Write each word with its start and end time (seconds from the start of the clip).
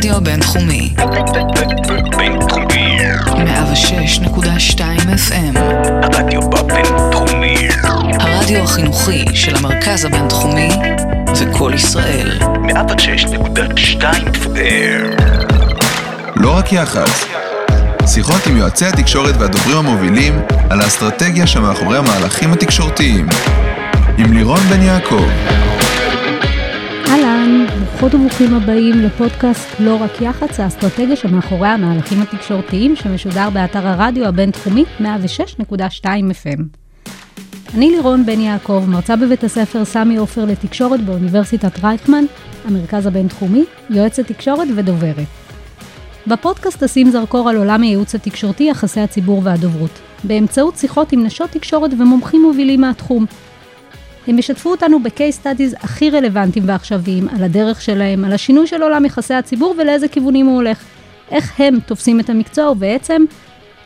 הרדיו 0.00 0.16
הבינתחומי. 0.16 0.94
בינתחומי. 2.16 2.98
106.2 3.26 4.80
FM. 5.28 5.58
הרדיו 6.02 6.40
הבינתחומי. 6.42 7.68
הרדיו 8.20 8.62
החינוכי 8.62 9.24
של 9.34 9.56
המרכז 9.56 10.04
הבינתחומי 10.04 10.68
זה 11.34 11.44
קול 11.52 11.74
ישראל. 11.74 12.38
106.2 12.40 14.02
FM. 14.34 15.22
לא 16.36 16.56
רק 16.56 16.72
יח"צ. 16.72 17.24
שיחות 18.06 18.46
עם 18.46 18.56
יועצי 18.56 18.86
התקשורת 18.86 19.34
והדוברים 19.38 19.76
המובילים 19.76 20.40
על 20.70 20.80
האסטרטגיה 20.80 21.46
שמאחורי 21.46 21.98
המהלכים 21.98 22.52
התקשורתיים. 22.52 23.26
עם 24.18 24.32
לירון 24.32 24.60
בן 24.60 24.82
יעקב. 24.82 25.28
ברוכות 28.00 28.20
וברוכים 28.20 28.54
הבאים 28.54 28.94
לפודקאסט 28.94 29.68
לא 29.80 29.96
רק 30.02 30.20
יח"צ, 30.20 30.60
האסטרטגיה 30.60 31.16
שמאחורי 31.16 31.68
המהלכים 31.68 32.22
התקשורתיים 32.22 32.96
שמשודר 32.96 33.50
באתר 33.50 33.86
הרדיו 33.86 34.26
הבינתחומי 34.26 34.84
106.2 35.00 35.04
FM. 36.04 36.60
אני 37.74 37.90
לירון 37.90 38.26
בן 38.26 38.40
יעקב, 38.40 38.84
מרצה 38.88 39.16
בבית 39.16 39.44
הספר 39.44 39.84
סמי 39.84 40.16
עופר 40.16 40.44
לתקשורת 40.44 41.00
באוניברסיטת 41.00 41.84
רייכמן, 41.84 42.24
המרכז 42.64 43.06
הבינתחומי, 43.06 43.64
יועצת 43.90 44.26
תקשורת 44.26 44.68
ודוברת. 44.76 45.28
בפודקאסט 46.26 46.82
אשים 46.82 47.10
זרקור 47.10 47.48
על 47.48 47.56
עולם 47.56 47.82
הייעוץ 47.82 48.14
התקשורתי, 48.14 48.64
יחסי 48.64 49.00
הציבור 49.00 49.40
והדוברות, 49.44 50.00
באמצעות 50.24 50.76
שיחות 50.76 51.12
עם 51.12 51.24
נשות 51.24 51.50
תקשורת 51.50 51.90
ומומחים 51.98 52.42
מובילים 52.42 52.80
מהתחום. 52.80 53.26
הם 54.26 54.38
ישתפו 54.38 54.70
אותנו 54.70 55.02
ב-case 55.02 55.44
studies 55.44 55.76
הכי 55.80 56.10
רלוונטיים 56.10 56.64
ועכשוויים, 56.68 57.28
על 57.28 57.44
הדרך 57.44 57.82
שלהם, 57.82 58.24
על 58.24 58.32
השינוי 58.32 58.66
של 58.66 58.82
עולם 58.82 59.04
יחסי 59.04 59.34
הציבור 59.34 59.74
ולאיזה 59.78 60.08
כיוונים 60.08 60.46
הוא 60.46 60.54
הולך. 60.54 60.78
איך 61.30 61.60
הם 61.60 61.78
תופסים 61.86 62.20
את 62.20 62.30
המקצוע 62.30 62.70
ובעצם 62.70 63.24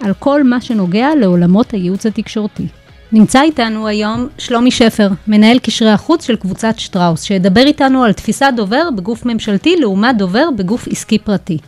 על 0.00 0.12
כל 0.18 0.42
מה 0.42 0.60
שנוגע 0.60 1.08
לעולמות 1.20 1.70
הייעוץ 1.70 2.06
התקשורתי. 2.06 2.66
נמצא 3.12 3.42
איתנו 3.42 3.86
היום 3.86 4.28
שלומי 4.38 4.70
שפר, 4.70 5.08
מנהל 5.26 5.58
קשרי 5.58 5.90
החוץ 5.90 6.26
של 6.26 6.36
קבוצת 6.36 6.78
שטראוס, 6.78 7.22
שידבר 7.22 7.60
איתנו 7.60 8.04
על 8.04 8.12
תפיסת 8.12 8.52
דובר 8.56 8.88
בגוף 8.96 9.26
ממשלתי 9.26 9.76
לעומת 9.76 10.16
דובר 10.16 10.48
בגוף 10.56 10.88
עסקי 10.88 11.18
פרטי. 11.18 11.58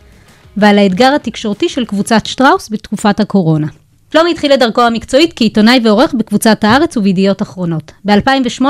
ועל 0.57 0.77
האתגר 0.77 1.15
התקשורתי 1.15 1.69
של 1.69 1.85
קבוצת 1.85 2.25
שטראוס 2.25 2.69
בתקופת 2.69 3.19
הקורונה. 3.19 3.67
שלומי 4.13 4.31
התחיל 4.31 4.53
את 4.53 4.59
דרכו 4.59 4.81
המקצועית 4.81 5.33
כעיתונאי 5.35 5.79
ועורך 5.83 6.13
בקבוצת 6.13 6.63
הארץ 6.63 6.97
ובידיעות 6.97 7.41
אחרונות. 7.41 7.91
ב-2008 8.05 8.65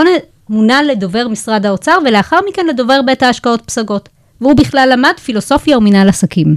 מונה 0.50 0.84
לדובר 0.84 1.28
משרד 1.28 1.66
האוצר 1.66 1.98
ולאחר 2.06 2.40
מכן 2.50 2.68
לדובר 2.68 3.02
בית 3.06 3.24
ההשקעות 3.24 3.62
פסגות. 3.62 4.10
והוא 4.42 4.54
בכלל 4.54 4.90
למד 4.92 5.14
פילוסופיה 5.24 5.78
ומנהל 5.78 6.10
עסקים. 6.10 6.56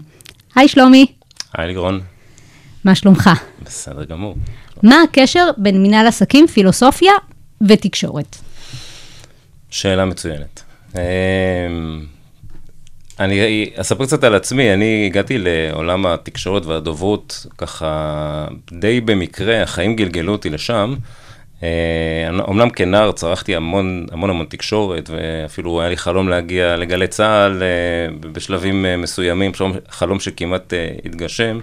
היי 0.55 0.69
שלומי, 0.69 1.07
היי 1.55 1.67
לירון, 1.67 2.01
מה 2.85 2.95
שלומך? 2.95 3.31
בסדר 3.63 4.05
גמור. 4.05 4.37
מה 4.83 5.03
הקשר 5.03 5.51
בין 5.57 5.83
מנהל 5.83 6.07
עסקים, 6.07 6.47
פילוסופיה 6.47 7.13
ותקשורת? 7.61 8.37
שאלה 9.71 10.05
מצוינת. 10.05 10.63
אני 13.21 13.71
אספר 13.77 14.05
קצת 14.07 14.25
על 14.25 14.35
עצמי, 14.35 14.75
אני 14.75 15.07
הגעתי 15.07 15.39
לעולם 15.39 16.07
התקשורת 16.07 16.67
והדוברות 16.67 17.47
ככה 17.59 18.47
די 18.73 19.01
במקרה, 19.01 19.63
החיים 19.63 19.97
גלגלו 19.97 20.33
אותי 20.33 20.51
לשם. 20.51 20.95
אומנם 22.41 22.69
אה, 22.69 22.71
כנער 22.71 23.13
צרכתי 23.13 23.57
המון 23.57 24.07
המון 24.13 24.31
המון 24.31 24.47
תקשורת, 24.47 25.11
ואפילו 25.13 25.81
היה 25.81 25.91
לי 25.91 25.97
חלום 25.97 26.29
להגיע 26.29 26.77
לגלי 26.77 27.09
צה"ל 27.09 27.63
אה, 27.63 28.29
בשלבים 28.33 28.87
אה, 28.87 28.97
מסוימים, 28.97 29.53
חלום 29.89 30.21
שכמעט 30.21 30.73
התגשם. 31.05 31.61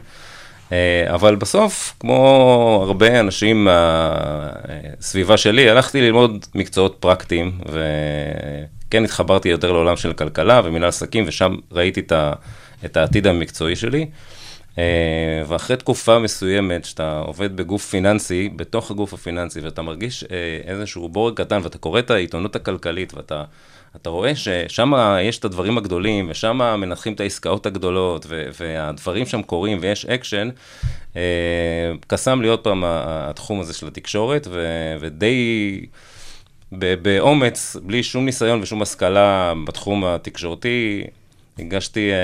אבל 1.07 1.35
בסוף, 1.35 1.95
כמו 1.99 2.83
הרבה 2.87 3.19
אנשים 3.19 3.67
מהסביבה 3.67 5.37
שלי, 5.37 5.69
הלכתי 5.69 6.01
ללמוד 6.01 6.45
מקצועות 6.55 6.97
פרקטיים, 6.99 7.51
וכן 8.87 9.03
התחברתי 9.03 9.49
יותר 9.49 9.71
לעולם 9.71 9.97
של 9.97 10.13
כלכלה 10.13 10.61
ומנהל 10.63 10.89
עסקים, 10.89 11.23
ושם 11.27 11.55
ראיתי 11.71 12.01
את 12.85 12.97
העתיד 12.97 13.27
המקצועי 13.27 13.75
שלי. 13.75 14.05
אה, 14.77 15.43
ואחרי 15.47 15.77
תקופה 15.77 16.19
מסוימת, 16.19 16.85
שאתה 16.85 17.19
עובד 17.19 17.55
בגוף 17.55 17.85
פיננסי, 17.85 18.49
בתוך 18.55 18.91
הגוף 18.91 19.13
הפיננסי, 19.13 19.59
ואתה 19.59 19.81
מרגיש 19.81 20.23
אה, 20.23 20.59
איזשהו 20.65 21.09
בורג 21.09 21.33
קטן, 21.41 21.59
ואתה 21.63 21.77
קורא 21.77 21.99
את 21.99 22.11
העיתונות 22.11 22.55
הכלכלית, 22.55 23.13
ואתה 23.13 23.43
אתה 23.95 24.09
רואה 24.09 24.35
ששם 24.35 24.93
יש 25.21 25.39
את 25.39 25.45
הדברים 25.45 25.77
הגדולים, 25.77 26.27
ושם 26.29 26.57
מנתחים 26.77 27.13
את 27.13 27.19
העסקאות 27.19 27.65
הגדולות, 27.65 28.25
והדברים 28.29 29.25
שם 29.25 29.41
קורים, 29.41 29.77
ויש 29.81 30.05
אקשן, 30.05 30.49
אה, 31.15 31.21
קסם 32.07 32.41
לי 32.41 32.47
עוד 32.47 32.59
פעם 32.59 32.83
התחום 32.85 33.59
הזה 33.59 33.73
של 33.73 33.87
התקשורת, 33.87 34.47
ודי... 34.99 35.85
באומץ, 36.71 37.75
בלי 37.83 38.03
שום 38.03 38.25
ניסיון 38.25 38.61
ושום 38.61 38.81
השכלה 38.81 39.53
בתחום 39.67 40.05
התקשורתי, 40.05 41.03
הגשתי 41.59 42.11
אה, 42.11 42.17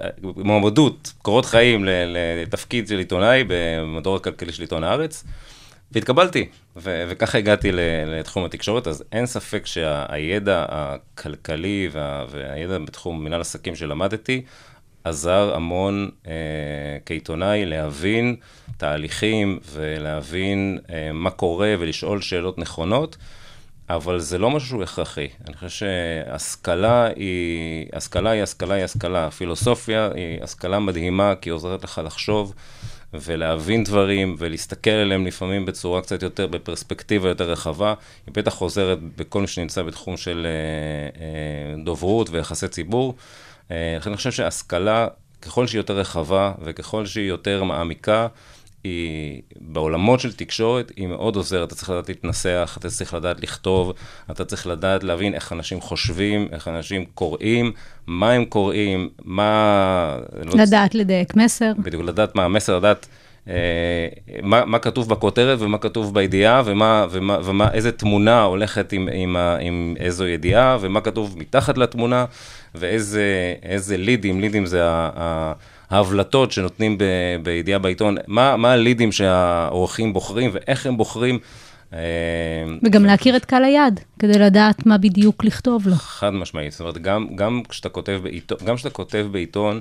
אה, 0.00 0.10
מועמדות, 0.22 1.12
קורות 1.22 1.46
חיים 1.46 1.84
לתפקיד 1.86 2.88
של 2.88 2.98
עיתונאי 2.98 3.44
במדור 3.46 4.16
הכלכלי 4.16 4.52
של 4.52 4.62
עיתון 4.62 4.84
הארץ, 4.84 5.24
והתקבלתי, 5.92 6.48
וככה 6.76 7.38
הגעתי 7.38 7.70
לתחום 8.06 8.44
התקשורת, 8.44 8.86
אז 8.86 9.04
אין 9.12 9.26
ספק 9.26 9.66
שהידע 9.66 10.64
הכלכלי 10.68 11.88
וה- 11.92 12.24
והידע 12.30 12.78
בתחום 12.78 13.24
מנהל 13.24 13.40
עסקים 13.40 13.76
שלמדתי, 13.76 14.42
עזר 15.06 15.52
המון 15.54 16.10
אה, 16.26 16.32
כעיתונאי 17.06 17.66
להבין 17.66 18.36
תהליכים 18.76 19.58
ולהבין 19.72 20.78
אה, 20.90 21.12
מה 21.12 21.30
קורה 21.30 21.74
ולשאול 21.78 22.20
שאלות 22.20 22.58
נכונות. 22.58 23.16
אבל 23.88 24.18
זה 24.18 24.38
לא 24.38 24.50
משהו 24.50 24.82
הכרחי. 24.82 25.28
אני 25.48 25.54
חושב 25.56 25.68
שהשכלה 25.68 27.06
היא, 27.16 27.86
השכלה 27.92 28.30
היא 28.30 28.42
השכלה 28.42 28.74
היא 28.74 28.84
השכלה. 28.84 29.30
פילוסופיה 29.30 30.10
היא 30.14 30.42
השכלה 30.42 30.78
מדהימה, 30.78 31.34
כי 31.40 31.50
היא 31.50 31.54
עוזרת 31.54 31.84
לך 31.84 32.00
לחשוב 32.04 32.54
ולהבין 33.14 33.84
דברים 33.84 34.36
ולהסתכל 34.38 34.90
עליהם 34.90 35.26
לפעמים 35.26 35.66
בצורה 35.66 36.02
קצת 36.02 36.22
יותר, 36.22 36.46
בפרספקטיבה 36.46 37.28
יותר 37.28 37.50
רחבה. 37.50 37.94
היא 38.26 38.34
בטח 38.34 38.58
עוזרת 38.58 38.98
בכל 39.16 39.40
מי 39.40 39.46
שנמצא 39.46 39.82
בתחום 39.82 40.16
של 40.16 40.46
אה, 40.46 41.20
אה, 41.22 41.84
דוברות 41.84 42.30
ויחסי 42.30 42.68
ציבור. 42.68 43.14
אה, 43.70 43.94
לכן 43.96 44.10
אני 44.10 44.16
חושב 44.16 44.32
שהשכלה, 44.32 45.08
ככל 45.42 45.66
שהיא 45.66 45.78
יותר 45.78 45.96
רחבה 45.98 46.52
וככל 46.64 47.06
שהיא 47.06 47.28
יותר 47.28 47.64
מעמיקה, 47.64 48.26
היא, 48.84 49.42
בעולמות 49.60 50.20
של 50.20 50.32
תקשורת, 50.32 50.92
היא 50.96 51.06
מאוד 51.06 51.36
עוזרת. 51.36 51.68
אתה 51.68 51.74
צריך 51.74 51.90
לדעת 51.90 52.08
להתנסח, 52.08 52.76
אתה 52.80 52.88
צריך 52.88 53.14
לדעת 53.14 53.40
לכתוב, 53.40 53.92
אתה 54.30 54.44
צריך 54.44 54.66
לדעת 54.66 55.04
להבין 55.04 55.34
איך 55.34 55.52
אנשים 55.52 55.80
חושבים, 55.80 56.48
איך 56.52 56.68
אנשים 56.68 57.04
קוראים, 57.04 57.72
מה 58.06 58.32
הם 58.32 58.44
קוראים, 58.44 59.08
מה... 59.24 60.18
לא 60.44 60.64
לדעת 60.64 60.94
לא... 60.94 61.00
לדייק 61.00 61.36
מסר. 61.36 61.72
בדיוק, 61.78 62.02
לדעת 62.02 62.34
מה 62.34 62.44
המסר, 62.44 62.78
לדעת... 62.78 63.06
אה, 63.48 64.08
מה, 64.42 64.64
מה 64.64 64.78
כתוב 64.78 65.08
בכותרת 65.08 65.60
ומה 65.60 65.78
כתוב 65.78 66.14
בידיעה 66.14 66.62
ומה, 66.64 67.06
ומה, 67.10 67.38
ומה, 67.44 67.72
איזה 67.72 67.92
תמונה 67.92 68.42
הולכת 68.42 68.92
עם, 68.92 69.08
עם, 69.12 69.36
עם 69.60 69.94
איזו 70.00 70.26
ידיעה 70.26 70.76
ומה 70.80 71.00
כתוב 71.00 71.34
מתחת 71.38 71.78
לתמונה 71.78 72.24
ואיזה 72.74 73.96
לידים, 73.96 74.40
לידים 74.40 74.66
זה 74.66 74.84
ה... 74.84 75.10
ה 75.16 75.52
ההבלטות 75.90 76.52
שנותנים 76.52 76.98
ב, 76.98 77.04
בידיעה 77.42 77.78
בעיתון, 77.78 78.16
מה, 78.26 78.56
מה 78.56 78.72
הלידים 78.72 79.12
שהעורכים 79.12 80.12
בוחרים 80.12 80.50
ואיך 80.52 80.86
הם 80.86 80.96
בוחרים. 80.96 81.38
אה, 81.92 81.98
וגם 82.82 83.04
להכיר 83.04 83.36
את 83.36 83.44
קהל 83.44 83.64
היעד, 83.64 84.00
כדי 84.18 84.38
לדעת 84.38 84.86
מה 84.86 84.98
בדיוק 84.98 85.44
לכתוב 85.44 85.88
לו. 85.88 85.94
חד 85.94 86.30
משמעית, 86.30 86.72
זאת 86.72 86.80
אומרת, 86.80 86.98
גם, 86.98 87.26
גם 87.34 87.62
כשאתה 87.68 87.88
כותב 87.88 88.20
בעיתון, 88.22 88.58
גם 88.64 88.76
כשאתה 88.76 88.90
כותב 88.90 89.26
בעיתון, 89.30 89.80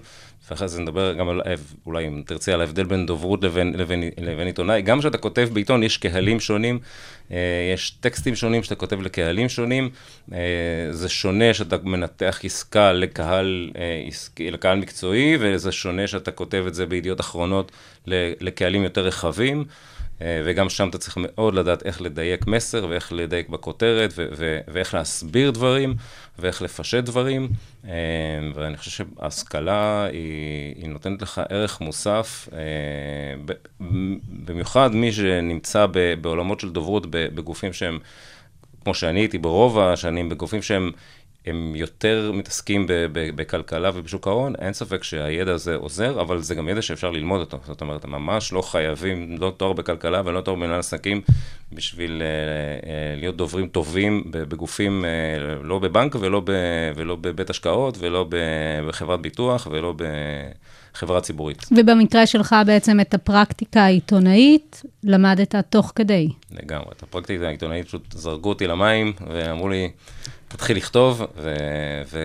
ואחרי 0.50 0.68
זה 0.68 0.82
נדבר 0.82 1.14
גם 1.14 1.30
על, 1.30 1.42
אולי 1.86 2.08
אם 2.08 2.22
תרצי, 2.26 2.52
על 2.52 2.62
ההבדל 2.62 2.84
בין 2.84 3.06
דוברות 3.06 3.44
לבין, 3.44 3.74
לבין, 3.78 4.04
לבין 4.22 4.48
עיתונאי, 4.48 4.82
גם 4.82 5.00
כשאתה 5.00 5.18
כותב 5.18 5.50
בעיתון 5.54 5.84
יש 5.84 5.98
קהלים 5.98 6.40
שונים, 6.40 6.80
אה, 7.32 7.38
יש 7.74 7.90
טקסטים 8.00 8.36
שונים 8.36 8.64
שאתה 8.64 8.76
כותב 8.76 9.02
לקהלים 9.02 9.50
שונים, 9.50 9.90
אה, 10.34 10.38
זה 10.92 11.10
שונה 11.10 11.54
שאתה 11.54 11.76
מנתח 11.84 12.40
עסקה 12.44 12.94
לקהל, 12.94 13.72
לקהל 14.40 14.78
מקצועי, 14.78 15.38
וזה 15.40 15.72
שונה 15.72 16.08
שאתה 16.08 16.32
כותב 16.32 16.64
את 16.68 16.74
זה 16.74 16.86
בידיעות 16.86 17.20
אחרונות 17.20 17.72
לקהלים 18.42 18.84
יותר 18.84 19.06
רחבים. 19.06 19.66
אה, 20.22 20.42
וגם 20.46 20.70
שם 20.70 20.90
אתה 20.90 20.98
צריך 20.98 21.18
מאוד 21.20 21.54
לדעת 21.54 21.86
איך 21.86 22.02
לדייק 22.02 22.48
מסר 22.48 22.86
ואיך 22.90 23.14
לדייק 23.14 23.50
בכותרת 23.50 24.14
ואיך 24.68 24.94
להסביר 24.94 25.52
דברים 25.52 25.96
ואיך 26.40 26.62
לפשט 26.62 27.04
דברים. 27.04 27.50
אה, 27.88 27.92
ואני 28.56 28.78
חושב 28.78 28.92
שההשכלה 28.92 30.06
היא, 30.12 30.76
היא 30.76 30.90
נותנת 30.90 31.22
לך 31.22 31.42
ערך 31.50 31.82
מוסף, 31.82 32.50
אה, 32.54 33.56
במיוחד 34.46 34.96
מי 34.96 35.12
שנמצא 35.12 35.86
בעולמות 36.22 36.60
של 36.60 36.70
דוברות 36.70 37.08
בגופים 37.10 37.74
שהם, 37.74 38.00
כמו 38.84 38.94
שאני 38.94 39.20
הייתי 39.20 39.38
ברוב 39.38 39.80
השנים, 39.80 40.30
בגופים 40.30 40.62
שהם 40.62 40.92
הם 41.46 41.76
יותר 41.76 42.32
מתעסקים 42.34 42.88
ב- 42.88 42.92
ב- 43.12 43.36
בכלכלה 43.36 43.92
ובשוק 43.94 44.28
ההון, 44.28 44.54
אין 44.56 44.74
ספק 44.74 45.04
שהידע 45.04 45.54
הזה 45.54 45.76
עוזר, 45.76 46.22
אבל 46.22 46.42
זה 46.42 46.56
גם 46.56 46.70
ידע 46.70 46.82
שאפשר 46.82 47.12
ללמוד 47.12 47.40
אותו. 47.40 47.60
זאת 47.66 47.82
אומרת, 47.82 48.04
הם 48.04 48.12
ממש 48.12 48.54
לא 48.54 48.62
חייבים, 48.62 49.36
לא 49.40 49.54
תואר 49.58 49.74
בכלכלה 49.74 50.22
ולא 50.26 50.42
תואר 50.42 50.56
במנהל 50.56 50.80
עסקים, 50.80 51.22
בשביל 51.74 52.22
uh, 52.22 52.84
uh, 52.84 52.88
להיות 53.20 53.38
דוברים 53.38 53.68
טובים 53.68 54.24
בגופים, 54.32 55.06
uh, 55.06 55.64
לא 55.64 55.80
בבנק 55.80 56.16
ולא, 56.20 56.42
ב- 56.46 56.92
ולא 56.96 57.16
בבית 57.16 57.50
השקעות 57.50 57.98
ולא 58.00 58.26
בחברת 58.88 59.22
ביטוח 59.22 59.68
ולא 59.72 59.94
בחברה 60.96 61.22
ציבורית. 61.22 61.66
ובמקרה 61.72 62.28
שלך 62.28 62.56
בעצם 62.66 63.00
את 63.00 63.14
הפרקטיקה 63.14 63.82
העיתונאית 63.82 64.82
למדת 65.04 65.56
תוך 65.70 65.92
כדי. 65.96 66.30
לגמרי, 66.52 66.88
את 66.98 67.04
הפרקטיקה 67.04 67.48
העיתונאית 67.48 67.88
פשוט 67.88 68.12
זרקו 68.12 68.50
אותי 68.50 68.68
למים 68.68 69.14
ואמרו 69.28 69.70
לי, 69.70 69.90
תתחיל 70.48 70.78
לכתוב, 70.78 71.22
ו... 71.38 71.56
ו... 72.12 72.20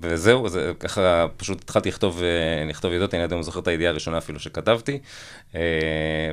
וזהו, 0.00 0.48
זה... 0.48 0.72
ככה 0.80 1.26
פשוט 1.36 1.60
התחלתי 1.62 1.88
לכתוב, 1.88 2.22
אה, 2.22 2.68
לכתוב 2.68 2.92
ידיעות, 2.92 3.14
אני 3.14 3.22
עדיין 3.22 3.42
זוכר 3.42 3.60
את 3.60 3.68
הידיעה 3.68 3.90
הראשונה 3.90 4.18
אפילו 4.18 4.40
שכתבתי, 4.40 4.98
אה, 5.54 5.60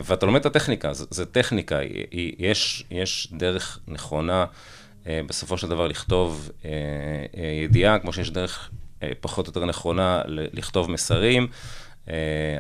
ואתה 0.04 0.26
לומד 0.26 0.40
את 0.40 0.46
הטכניקה, 0.46 0.94
זה, 0.94 1.06
זה 1.10 1.26
טכניקה, 1.26 1.80
יש, 2.40 2.84
יש 2.92 3.28
דרך 3.38 3.80
נכונה 3.88 4.46
אה, 5.08 5.22
בסופו 5.28 5.58
של 5.58 5.68
דבר 5.68 5.88
לכתוב 5.88 6.50
ידיעה, 7.64 8.00
כמו 8.00 8.14
שיש 8.14 8.32
דרך 8.32 8.70
פחות 9.20 9.48
או 9.48 9.50
יותר 9.50 9.66
נכונה 9.66 10.22
לכתוב 10.28 10.92
מסרים. 10.92 11.48
Uh, 12.06 12.10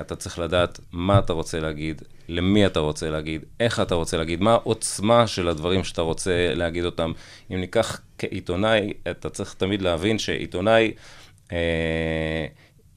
אתה 0.02 0.16
צריך 0.16 0.40
לדעת 0.40 0.80
מה 0.92 1.20
אתה 1.20 1.34
רוצה 1.34 1.60
להגיד, 1.60 2.02
למי 2.30 2.66
אתה 2.66 2.80
רוצה 2.80 3.10
להגיד, 3.10 3.42
איך 3.60 3.80
אתה 3.80 3.96
רוצה 3.96 4.18
להגיד, 4.18 4.42
מה 4.42 4.52
העוצמה 4.52 5.28
של 5.28 5.48
הדברים 5.48 5.84
שאתה 5.84 6.02
רוצה 6.02 6.54
להגיד 6.54 6.86
אותם. 6.86 7.12
אם 7.52 7.62
ניקח 7.62 8.02
כעיתונאי, 8.18 8.94
אתה 9.12 9.30
צריך 9.30 9.54
תמיד 9.54 9.82
להבין 9.82 10.20
שעיתונאי... 10.20 10.92
Uh, 11.48 11.52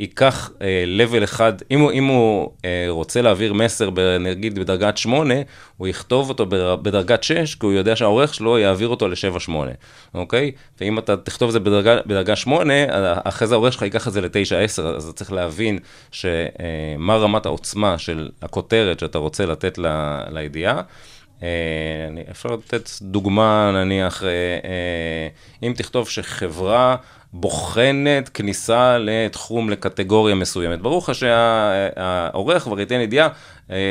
ייקח 0.01 0.51
אה, 0.63 0.85
level 0.99 1.25
אחד, 1.25 1.53
אם 1.71 1.81
הוא, 1.81 1.93
אם 1.93 2.05
הוא 2.05 2.51
אה, 2.65 2.87
רוצה 2.89 3.23
להעביר 3.23 3.53
מסר, 3.53 3.91
נגיד 4.21 4.59
בדרגת 4.59 4.97
8, 4.97 5.35
הוא 5.77 5.89
יכתוב 5.89 6.29
אותו 6.29 6.47
בדרגת 6.83 7.23
6, 7.23 7.55
כי 7.55 7.67
הוא 7.67 7.73
יודע 7.73 7.97
שהעורך 7.97 8.35
שלו 8.35 8.59
יעביר 8.59 8.89
אותו 8.89 9.09
ל-7-8, 9.09 9.53
אוקיי? 10.15 10.53
ואם 10.81 10.99
אתה 10.99 11.17
תכתוב 11.17 11.49
את 11.49 11.53
זה 11.53 11.61
בדרגה, 11.61 11.97
בדרגה 12.07 12.37
8, 12.37 12.75
אחרי 13.25 13.49
זה 13.49 13.55
העורך 13.55 13.73
שלך 13.73 13.83
ייקח 13.83 14.09
את 14.09 14.13
זה 14.13 14.21
ל-9-10, 14.21 14.83
אז 14.83 15.05
אתה 15.05 15.13
צריך 15.13 15.33
להבין 15.33 15.79
שמה 16.11 17.15
אה, 17.15 17.19
רמת 17.19 17.47
העוצמה 17.47 17.99
של 17.99 18.31
הכותרת 18.43 19.01
שאתה 19.01 19.19
רוצה 19.19 19.47
לתת 19.47 19.79
ל, 19.79 19.87
לידיעה. 20.31 20.83
אה, 21.43 22.31
אפשר 22.31 22.49
לתת 22.49 22.91
דוגמה, 23.03 23.71
נניח, 23.75 24.23
אה, 24.23 24.29
אה, 24.29 25.29
אם 25.63 25.73
תכתוב 25.77 26.09
שחברה 26.09 26.97
בוחנת 27.33 28.29
כניסה 28.29 28.99
לתחום, 28.99 29.71
לקטגוריה 29.71 30.35
מסוימת. 30.35 30.81
ברור 30.81 30.99
לך 30.99 31.15
שהעורך 31.15 32.63
כבר 32.63 32.81
ייתן 32.81 33.01
ידיעה 33.01 33.29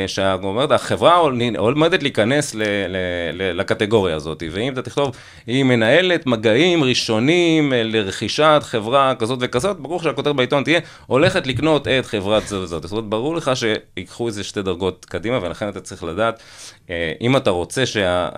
שאומרת, 0.06 0.70
החברה 0.72 1.16
עומדת 1.58 2.02
להיכנס 2.02 2.54
ל, 2.54 2.62
ל, 2.62 2.96
ל, 3.32 3.60
לקטגוריה 3.60 4.16
הזאת, 4.16 4.42
ואם 4.52 4.72
אתה 4.72 4.82
תכתוב, 4.82 5.16
היא 5.46 5.64
מנהלת 5.64 6.26
מגעים 6.26 6.84
ראשונים 6.84 7.72
אה, 7.72 7.82
לרכישת 7.82 8.60
חברה 8.62 9.14
כזאת 9.14 9.38
וכזאת, 9.42 9.80
ברור 9.80 10.02
שהכותרת 10.02 10.36
בעיתון 10.36 10.64
תהיה, 10.64 10.80
הולכת 11.06 11.46
לקנות 11.46 11.88
את 11.88 12.06
חברת 12.06 12.46
זאת 12.46 12.62
וזאת. 12.62 12.82
זאת 12.82 12.92
אומרת, 12.92 13.04
ברור 13.04 13.36
לך 13.36 13.50
שיקחו 13.54 14.26
איזה 14.26 14.44
שתי 14.44 14.62
דרגות 14.62 15.04
קדימה, 15.04 15.38
ולכן 15.42 15.68
אתה 15.68 15.80
צריך 15.80 16.04
לדעת, 16.04 16.42
אה, 16.90 17.12
אם 17.20 17.36
אתה 17.36 17.50
רוצה 17.50 17.86
שה... 17.86 18.28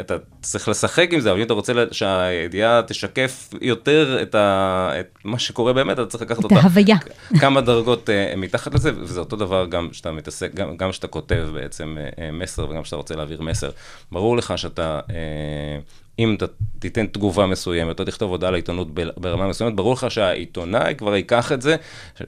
אתה 0.00 0.14
צריך 0.42 0.68
לשחק 0.68 1.08
עם 1.12 1.20
זה, 1.20 1.30
אבל 1.30 1.38
אם 1.38 1.46
אתה 1.46 1.54
רוצה 1.54 1.72
שהידיעה 1.90 2.82
תשקף 2.82 3.50
יותר 3.60 4.22
את, 4.22 4.34
ה, 4.34 4.90
את 5.00 5.18
מה 5.24 5.38
שקורה 5.38 5.72
באמת, 5.72 5.98
אתה 5.98 6.06
צריך 6.06 6.22
לקחת 6.22 6.44
אותה. 6.44 6.54
את 6.54 6.60
ההוויה. 6.60 6.96
כמה 7.40 7.60
דרגות 7.60 8.10
מתחת 8.36 8.74
לזה, 8.74 8.90
וזה 8.96 9.20
אותו 9.20 9.36
דבר 9.36 9.66
גם 9.74 9.88
שאתה 9.92 10.12
מתעסק, 10.12 10.54
גם, 10.54 10.76
גם 10.76 10.92
שאתה 10.92 11.06
כותב 11.06 11.48
בעצם 11.52 11.96
אה, 12.00 12.24
אה, 12.24 12.32
מסר 12.32 12.70
וגם 12.70 12.84
שאתה 12.84 12.96
רוצה 12.96 13.16
להעביר 13.16 13.42
מסר. 13.42 13.70
ברור 14.12 14.36
לך 14.36 14.58
שאתה, 14.58 15.00
אה, 15.10 15.78
אם 16.18 16.34
אתה 16.34 16.46
תיתן 16.78 17.06
תגובה 17.06 17.46
מסוימת, 17.46 18.00
או 18.00 18.04
תכתוב 18.04 18.30
הודעה 18.30 18.50
לעיתונות 18.50 18.88
ברמה 18.94 19.48
מסוימת, 19.48 19.76
ברור 19.76 19.92
לך 19.92 20.10
שהעיתונאי 20.10 20.94
כבר 20.98 21.16
ייקח 21.16 21.52
את 21.52 21.62
זה 21.62 21.76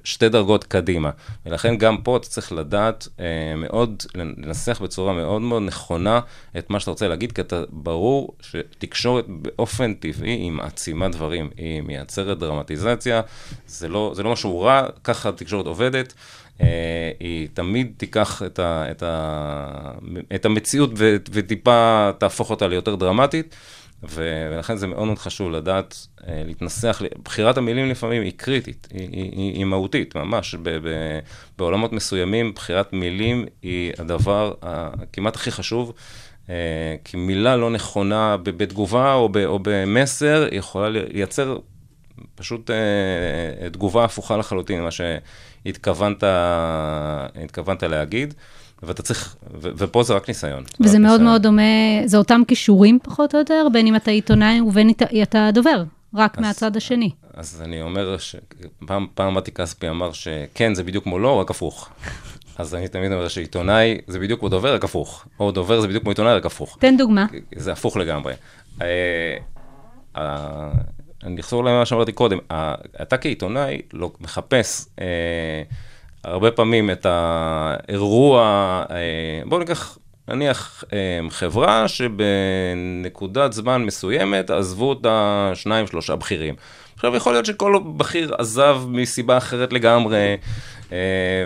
שתי 0.05 0.29
דרגות 0.29 0.65
קדימה. 0.65 1.11
ולכן 1.47 1.77
גם 1.77 1.97
פה 2.03 2.17
אתה 2.17 2.29
צריך 2.29 2.53
לדעת 2.53 3.09
מאוד, 3.57 4.03
לנסח 4.15 4.81
בצורה 4.83 5.13
מאוד 5.13 5.43
מאוד 5.43 5.63
נכונה 5.63 6.21
את 6.59 6.71
מה 6.71 6.81
שאתה 6.81 6.91
רוצה 6.91 7.09
להגיד, 7.09 7.33
כי 7.33 7.41
אתה 7.41 7.63
ברור 7.71 8.37
שתקשורת 8.41 9.25
באופן 9.29 9.95
טבעי 9.95 10.31
היא 10.31 10.51
מעצימה 10.51 11.09
דברים, 11.09 11.51
היא 11.57 11.83
מייצרת 11.83 12.39
דרמטיזציה, 12.39 13.21
זה 13.67 13.89
לא, 13.89 14.13
זה 14.15 14.23
לא 14.23 14.33
משהו 14.33 14.61
רע, 14.61 14.87
ככה 15.05 15.29
התקשורת 15.29 15.67
עובדת. 15.67 16.15
אה, 16.61 17.11
היא 17.21 17.49
תמיד 17.55 17.93
תיקח 17.97 18.43
את, 18.47 18.59
ה, 18.59 18.91
את, 18.91 19.03
ה, 19.03 19.93
את 20.35 20.45
המציאות 20.45 20.91
ו, 20.97 21.17
וטיפה 21.31 22.11
תהפוך 22.19 22.51
אותה 22.51 22.67
ליותר 22.67 22.95
דרמטית, 22.95 23.57
ולכן 24.03 24.77
זה 24.77 24.87
מאוד 24.87 25.07
מאוד 25.07 25.19
חשוב 25.19 25.51
לדעת, 25.51 26.07
אה, 26.29 26.43
להתנסח, 26.47 27.03
בחירת 27.25 27.59
המילים 27.59 27.91
לפעמים 27.91 28.23
היא 28.23 28.33
קריטית, 28.37 28.89
היא, 28.91 29.09
היא, 29.13 29.33
היא, 29.33 29.53
היא 29.53 29.65
מהותית, 29.65 30.17
ממש. 30.17 30.55
ב, 30.55 30.69
ב, 30.69 31.19
בעולמות 31.59 31.93
מסוימים 31.93 32.53
בחירת 32.55 32.93
מילים 32.93 33.45
היא 33.63 33.93
הדבר 33.99 34.55
הכמעט 34.63 35.37
הכי 35.37 35.51
חשוב. 35.51 35.93
Uh, 36.47 36.49
כי 37.05 37.17
מילה 37.17 37.57
לא 37.57 37.71
נכונה 37.71 38.37
בתגובה 38.37 39.15
או, 39.15 39.29
ב, 39.29 39.37
או 39.37 39.59
במסר 39.63 40.47
יכולה 40.53 40.89
לייצר 40.89 41.59
פשוט 42.35 42.71
uh, 42.71 43.71
תגובה 43.73 44.05
הפוכה 44.05 44.37
לחלוטין 44.37 44.81
ממה 44.81 44.91
שהתכוונת 45.67 46.23
להגיד. 47.83 48.35
ואתה 48.83 49.03
צריך, 49.03 49.37
ו- 49.55 49.69
ופה 49.77 50.03
זה 50.03 50.15
רק 50.15 50.29
ניסיון. 50.29 50.65
וזה 50.81 50.97
רק 50.97 51.03
מאוד 51.03 51.13
ניסיון. 51.13 51.25
מאוד 51.25 51.43
דומה, 51.43 51.63
זה 52.05 52.17
אותם 52.17 52.43
כישורים 52.49 52.99
פחות 53.03 53.35
או 53.35 53.39
יותר, 53.39 53.67
בין 53.73 53.87
אם 53.87 53.97
אתה 53.97 54.11
עיתונאי 54.11 54.61
ובין 54.61 54.89
אם 54.89 54.95
אתה 55.23 55.51
דובר, 55.53 55.83
רק 56.15 56.39
אז, 56.39 56.45
מהצד 56.45 56.77
השני. 56.77 57.11
אז 57.35 57.63
אני 57.65 57.83
אומר, 57.83 58.17
שפעם, 58.19 59.07
פעם 59.15 59.35
מתי 59.35 59.51
כספי 59.51 59.89
אמר 59.89 60.13
שכן, 60.13 60.75
זה 60.75 60.85
בדיוק 60.85 61.05
כמו 61.05 61.19
לא, 61.19 61.41
רק 61.41 61.51
הפוך. 61.51 61.89
אז 62.59 62.75
אני 62.75 62.89
תמיד 62.89 63.13
אומר 63.13 63.29
שעיתונאי 63.29 63.99
זה 64.07 64.19
בדיוק 64.19 64.41
כמו 64.41 64.49
דובר, 64.49 64.75
רק 64.75 64.85
הפוך. 64.85 65.27
או 65.41 65.51
דובר 65.51 65.81
זה 65.81 65.89
בדיוק 65.89 66.03
כמו 66.03 66.11
עיתונאי, 66.11 66.35
רק 66.35 66.47
הפוך. 66.47 66.77
תן 66.81 66.97
דוגמה. 66.97 67.27
זה 67.57 67.73
הפוך 67.73 67.97
לגמרי. 67.97 68.33
אני 71.27 71.41
אחזור 71.41 71.65
למה 71.65 71.87
שאמרתי 71.87 72.13
קודם, 72.13 72.39
אתה 73.03 73.17
כעיתונאי 73.17 73.83
לא, 73.93 74.11
מחפש 74.21 74.87
אה, 75.01 75.63
הרבה 76.25 76.51
פעמים 76.51 76.91
את 76.91 77.07
האירוע, 77.09 78.43
אה, 78.91 79.41
בואו 79.45 79.61
ניקח 79.61 79.99
נניח 80.29 80.85
אה, 80.93 81.21
חברה 81.31 81.89
שבנקודת 81.89 83.53
זמן 83.53 83.85
מסוימת 83.85 84.51
עזבו 84.51 84.89
אותה 84.89 85.51
שניים 85.55 85.87
שלושה 85.87 86.17
בכירים. 86.17 86.55
עכשיו 86.95 87.17
יכול 87.17 87.33
להיות 87.33 87.47
שכל 87.47 87.81
בכיר 87.97 88.35
עזב 88.39 88.81
מסיבה 88.89 89.37
אחרת 89.37 89.73
לגמרי, 89.73 90.37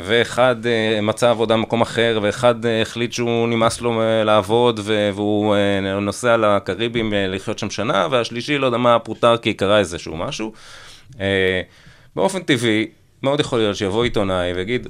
ואחד 0.03 0.67
אה, 0.67 1.01
מצא 1.01 1.31
עבודה 1.31 1.55
במקום 1.55 1.81
אחר, 1.81 2.19
ואחד 2.23 2.67
אה, 2.67 2.83
החליט 2.83 3.13
שהוא 3.13 3.49
נמאס 3.49 3.81
לו 3.81 4.03
לעבוד, 4.25 4.81
והוא 4.85 5.57
נוסע 6.01 6.37
לקריבים 6.37 7.13
לחיות 7.17 7.59
שם 7.59 7.71
שנה, 7.71 8.07
והשלישי 8.11 8.59
לא 8.59 8.67
יודע 8.67 8.79
מה 8.79 8.99
פוטר 8.99 9.37
כי 9.37 9.55
קרה 9.55 9.79
איזשהו 9.79 10.17
משהו. 10.17 10.53
באופן 12.17 12.43
טבעי, 12.43 12.87
מאוד 13.23 13.41
יכול 13.41 13.59
להיות 13.59 13.77
שיבוא 13.77 14.05
עיתונאי 14.05 14.53
ויגיד, 14.53 14.89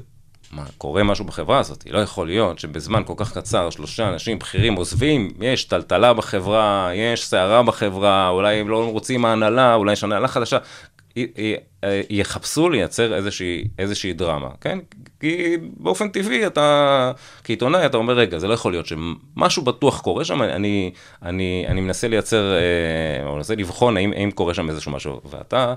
מה, 0.52 0.64
קורה 0.78 1.02
משהו 1.02 1.24
בחברה 1.24 1.58
הזאת, 1.58 1.84
לא 1.90 1.98
יכול 1.98 2.26
להיות 2.26 2.58
שבזמן 2.58 3.02
כל 3.06 3.12
כך 3.16 3.38
קצר 3.38 3.70
שלושה 3.70 4.08
אנשים 4.08 4.38
בכירים 4.38 4.74
עוזבים, 4.74 5.30
יש 5.40 5.64
טלטלה 5.64 6.14
בחברה, 6.14 6.90
יש 6.94 7.26
סערה 7.26 7.62
בחברה, 7.62 8.28
אולי 8.28 8.56
הם 8.56 8.68
לא 8.68 8.90
רוצים 8.90 9.24
ההנהלה, 9.24 9.74
אולי 9.74 9.92
יש 9.92 10.04
הנהלה 10.04 10.28
חדשה, 10.28 10.58
יחפשו 12.10 12.70
לייצר 12.70 13.14
איזושהי, 13.14 13.64
איזושהי 13.78 14.12
דרמה, 14.12 14.48
כן? 14.60 14.78
כי 15.20 15.56
באופן 15.76 16.08
טבעי 16.08 16.46
אתה, 16.46 17.12
כעיתונאי 17.44 17.86
אתה 17.86 17.96
אומר, 17.96 18.14
רגע, 18.14 18.38
זה 18.38 18.48
לא 18.48 18.54
יכול 18.54 18.72
להיות 18.72 18.86
שמשהו 18.86 19.62
בטוח 19.62 20.00
קורה 20.00 20.24
שם, 20.24 20.42
אני, 20.42 20.92
אני, 21.22 21.64
אני 21.68 21.80
מנסה 21.80 22.08
לייצר, 22.08 22.52
אה, 22.52 23.26
או 23.26 23.36
מנסה 23.36 23.54
לבחון 23.54 23.96
האם, 23.96 24.12
האם 24.12 24.30
קורה 24.30 24.54
שם 24.54 24.68
איזשהו 24.68 24.92
משהו, 24.92 25.20
ואתה... 25.30 25.74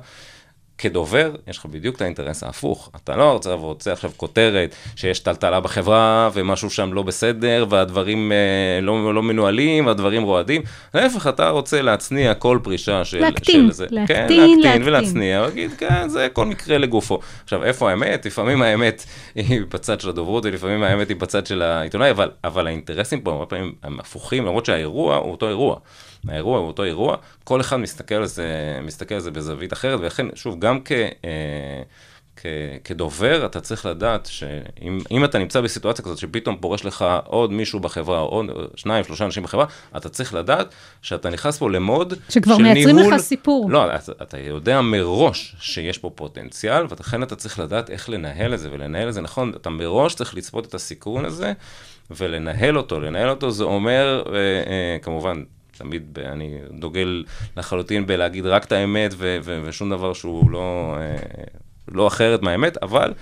כדובר, 0.77 1.31
יש 1.47 1.57
לך 1.57 1.65
בדיוק 1.65 1.95
את 1.95 2.01
האינטרס 2.01 2.43
ההפוך. 2.43 2.91
אתה 2.95 3.15
לא 3.15 3.31
רוצה, 3.31 3.53
רוצה 3.53 3.93
עכשיו 3.93 4.11
כותרת 4.17 4.75
שיש 4.95 5.19
טלטלה 5.19 5.59
בחברה 5.59 6.29
ומשהו 6.33 6.69
שם 6.69 6.93
לא 6.93 7.01
בסדר 7.03 7.65
והדברים 7.69 8.31
אה, 8.31 8.81
לא, 8.81 9.15
לא 9.15 9.23
מנוהלים 9.23 9.85
והדברים 9.85 10.23
רועדים. 10.23 10.61
להפך, 10.93 11.27
אתה 11.27 11.49
רוצה 11.49 11.81
להצניע 11.81 12.33
כל 12.33 12.59
פרישה 12.63 13.05
של... 13.05 13.19
להקטין, 13.19 13.67
של 13.67 13.71
זה. 13.71 13.85
להקטין, 13.89 14.17
כן, 14.17 14.27
להקטין 14.33 14.59
להקטין. 14.61 14.83
ולהצניע, 14.83 15.41
להגיד, 15.41 15.71
כן, 15.77 16.09
זה 16.09 16.27
כל 16.33 16.45
מקרה 16.45 16.77
לגופו. 16.77 17.19
עכשיו, 17.43 17.63
איפה 17.63 17.89
האמת? 17.89 18.25
לפעמים 18.25 18.61
האמת 18.61 19.05
היא 19.35 19.61
בצד 19.69 20.01
של 20.01 20.09
הדוברות 20.09 20.45
ולפעמים 20.45 20.83
האמת 20.83 21.09
היא 21.09 21.17
בצד 21.17 21.45
של 21.45 21.61
העיתונאי, 21.61 22.11
אבל, 22.11 22.31
אבל 22.43 22.67
האינטרסים 22.67 23.21
פה 23.21 23.31
הרבה 23.31 23.45
פעמים 23.45 23.73
הם 23.83 23.99
הפוכים, 23.99 24.45
למרות 24.45 24.65
שהאירוע 24.65 25.15
הוא 25.15 25.31
אותו 25.31 25.47
אירוע. 25.47 25.77
האירוע 26.27 26.59
הוא 26.59 26.67
אותו 26.67 26.83
אירוע, 26.83 27.17
כל 27.43 27.61
אחד 27.61 27.77
מסתכל 27.77 28.15
על 28.15 28.25
זה, 28.25 28.79
מסתכל 28.83 29.15
על 29.15 29.21
זה 29.21 29.31
בזווית 29.31 29.73
אחרת, 29.73 29.99
ולכן, 29.99 30.27
שוב, 30.35 30.59
גם 30.59 30.79
כ... 30.85 30.91
אה, 31.25 31.83
כ, 32.35 32.45
כדובר, 32.83 33.45
אתה 33.45 33.61
צריך 33.61 33.85
לדעת 33.85 34.25
שאם 34.25 34.99
אם 35.11 35.25
אתה 35.25 35.39
נמצא 35.39 35.61
בסיטואציה 35.61 36.05
כזאת 36.05 36.17
שפתאום 36.17 36.57
פורש 36.57 36.85
לך 36.85 37.05
עוד 37.25 37.51
מישהו 37.51 37.79
בחברה, 37.79 38.19
או 38.19 38.25
עוד 38.25 38.45
שניים, 38.75 39.03
שלושה 39.03 39.25
אנשים 39.25 39.43
בחברה, 39.43 39.65
אתה 39.97 40.09
צריך 40.09 40.33
לדעת 40.33 40.73
שאתה 41.01 41.29
נכנס 41.29 41.57
פה 41.57 41.69
למוד 41.69 42.13
שכבר 42.29 42.57
של 42.57 42.63
מייצרים 42.63 42.95
ניהול... 42.95 43.13
לך 43.13 43.21
סיפור. 43.21 43.71
לא, 43.71 43.95
אתה, 43.95 44.11
אתה 44.21 44.39
יודע 44.39 44.81
מראש 44.81 45.55
שיש 45.59 45.97
פה 45.97 46.09
פוטנציאל, 46.15 46.85
ולכן 46.89 47.23
אתה 47.23 47.35
צריך 47.35 47.59
לדעת 47.59 47.89
איך 47.89 48.09
לנהל 48.09 48.53
את 48.53 48.59
זה, 48.59 48.69
ולנהל 48.71 49.09
את 49.09 49.13
זה 49.13 49.21
נכון, 49.21 49.51
אתה 49.55 49.69
מראש 49.69 50.15
צריך 50.15 50.35
לצפות 50.35 50.65
את 50.65 50.73
הסיכון 50.73 51.25
הזה, 51.25 51.53
ולנהל 52.11 52.77
אותו. 52.77 52.99
לנהל 52.99 53.29
אותו 53.29 53.51
זה 53.51 53.63
אומר, 53.63 54.23
אה, 54.27 54.33
אה, 54.35 54.97
כמובן, 55.01 55.43
תמיד 55.77 56.13
ב- 56.13 56.19
אני 56.19 56.57
דוגל 56.71 57.23
לחלוטין 57.57 58.05
בלהגיד 58.05 58.45
רק 58.45 58.65
את 58.65 58.71
האמת 58.71 59.13
ו- 59.17 59.37
ו- 59.43 59.61
ושום 59.65 59.89
דבר 59.89 60.13
שהוא 60.13 60.51
לא, 60.51 60.95
אה, 60.99 61.43
לא 61.87 62.07
אחרת 62.07 62.41
מהאמת, 62.41 62.77
אבל 62.77 63.13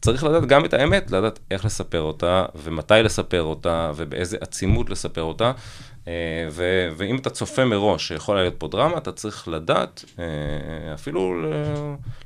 צריך 0.00 0.24
לדעת 0.24 0.46
גם 0.46 0.64
את 0.64 0.74
האמת, 0.74 1.10
לדעת 1.10 1.38
איך 1.50 1.64
לספר 1.64 2.00
אותה, 2.00 2.44
ומתי 2.54 2.94
לספר 3.04 3.42
אותה, 3.42 3.92
ובאיזה 3.96 4.36
עצימות 4.40 4.90
לספר 4.90 5.22
אותה. 5.22 5.52
אה, 6.08 6.48
ו- 6.50 6.88
ואם 6.96 7.16
אתה 7.16 7.30
צופה 7.30 7.64
מראש 7.64 8.08
שיכולה 8.08 8.40
להיות 8.40 8.54
פה 8.58 8.68
דרמה, 8.68 8.96
אתה 8.98 9.12
צריך 9.12 9.48
לדעת, 9.48 10.04
אה, 10.18 10.94
אפילו 10.94 11.34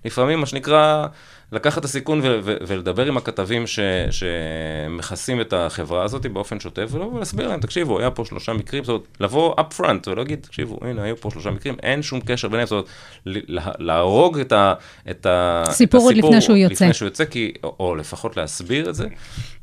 לפעמים, 0.04 0.40
מה 0.40 0.46
שנקרא, 0.46 1.06
לקחת 1.52 1.78
את 1.78 1.84
הסיכון 1.84 2.20
ו- 2.22 2.38
ו- 2.42 2.56
ולדבר 2.66 3.06
עם 3.06 3.16
הכתבים 3.16 3.66
ש- 3.66 3.80
שמכסים 4.10 5.40
את 5.40 5.52
החברה 5.52 6.04
הזאת 6.04 6.26
באופן 6.26 6.60
שוטף, 6.60 6.88
ולבוא 6.90 7.12
ולהסביר 7.14 7.48
להם, 7.48 7.60
תקשיבו, 7.60 7.98
היה 8.00 8.10
פה 8.10 8.24
שלושה 8.24 8.52
מקרים, 8.52 8.84
זאת 8.84 8.88
אומרת, 8.88 9.02
לבוא 9.20 9.54
up 9.60 9.80
front 9.80 10.10
ולהגיד, 10.10 10.38
תקשיבו, 10.42 10.78
הנה, 10.82 11.02
היו 11.02 11.16
פה 11.16 11.30
שלושה 11.30 11.50
מקרים, 11.50 11.76
אין 11.82 12.02
שום 12.02 12.20
קשר 12.20 12.48
ביניהם, 12.48 12.66
זאת 12.68 12.86
אומרת, 13.26 13.46
להרוג 13.78 14.38
את, 14.38 14.52
ה- 14.52 14.74
את, 15.10 15.26
ה- 15.26 15.62
את 15.66 15.70
סיפור 15.72 16.00
עוד 16.00 16.16
לפני 16.16 16.40
שהוא 16.40 16.56
יוצא. 16.56 16.74
לפני 16.74 16.94
שהוא 16.94 17.06
יוצא, 17.06 17.24
כי, 17.24 17.52
או, 17.64 17.76
או 17.80 17.96
לפחות 17.96 18.36
להסביר 18.36 18.88
את 18.90 18.94
זה, 18.94 19.06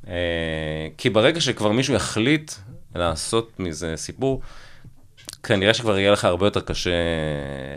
אה, 0.07 0.13
כי 0.97 1.09
ברגע 1.09 1.41
שכבר 1.41 1.71
מישהו 1.71 1.93
יחליט 1.93 2.51
לעשות 2.95 3.51
מזה 3.59 3.93
סיפור, 3.95 4.41
כנראה 5.43 5.73
שכבר 5.73 5.97
יהיה 5.97 6.11
לך 6.11 6.25
הרבה 6.25 6.47
יותר 6.47 6.59
קשה 6.59 6.91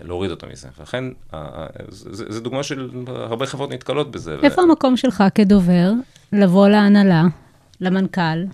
להוריד 0.02 0.30
אותו 0.30 0.46
מזה. 0.52 0.68
ולכן, 0.78 1.04
זו 1.90 2.40
דוגמה 2.40 2.62
של 2.62 2.90
הרבה 3.06 3.46
חברות 3.46 3.70
נתקלות 3.70 4.10
בזה. 4.10 4.36
איפה 4.42 4.62
המקום 4.62 4.96
שלך 4.96 5.24
כדובר 5.34 5.92
לבוא 6.32 6.68
להנהלה, 6.68 7.22
למנכ"ל, 7.80 8.44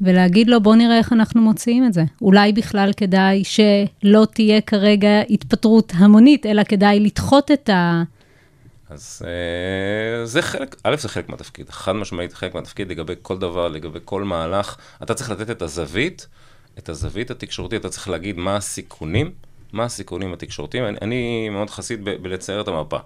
ולהגיד 0.00 0.50
לו, 0.50 0.60
בוא 0.60 0.74
נראה 0.74 0.98
איך 0.98 1.12
אנחנו 1.12 1.40
מוציאים 1.40 1.86
את 1.86 1.92
זה. 1.92 2.04
אולי 2.22 2.52
בכלל 2.52 2.90
כדאי 2.96 3.42
שלא 3.44 4.26
תהיה 4.34 4.60
כרגע 4.60 5.20
התפטרות 5.30 5.92
המונית, 5.96 6.46
אלא 6.46 6.62
כדאי 6.62 7.00
לדחות 7.00 7.50
את 7.50 7.68
ה... 7.68 8.02
אז 8.90 9.22
אה, 9.24 10.26
זה 10.26 10.42
חלק, 10.42 10.76
א', 10.84 10.96
זה 10.96 11.08
חלק 11.08 11.28
מהתפקיד, 11.28 11.70
חד 11.70 11.92
משמעית 11.92 12.32
חלק 12.32 12.54
מהתפקיד 12.54 12.90
לגבי 12.90 13.14
כל 13.22 13.38
דבר, 13.38 13.68
לגבי 13.68 13.98
כל 14.04 14.24
מהלך. 14.24 14.76
אתה 15.02 15.14
צריך 15.14 15.30
לתת 15.30 15.50
את 15.50 15.62
הזווית, 15.62 16.26
את 16.78 16.88
הזווית 16.88 17.30
התקשורתית, 17.30 17.80
אתה 17.80 17.88
צריך 17.88 18.08
להגיד 18.08 18.36
מה 18.36 18.56
הסיכונים, 18.56 19.30
מה 19.72 19.84
הסיכונים 19.84 20.32
התקשורתיים. 20.32 20.84
אני, 20.84 20.98
אני 21.02 21.48
מאוד 21.48 21.70
חסיד 21.70 22.04
ב- 22.04 22.22
בלצייר 22.22 22.60
את 22.60 22.68
המפה. 22.68 22.98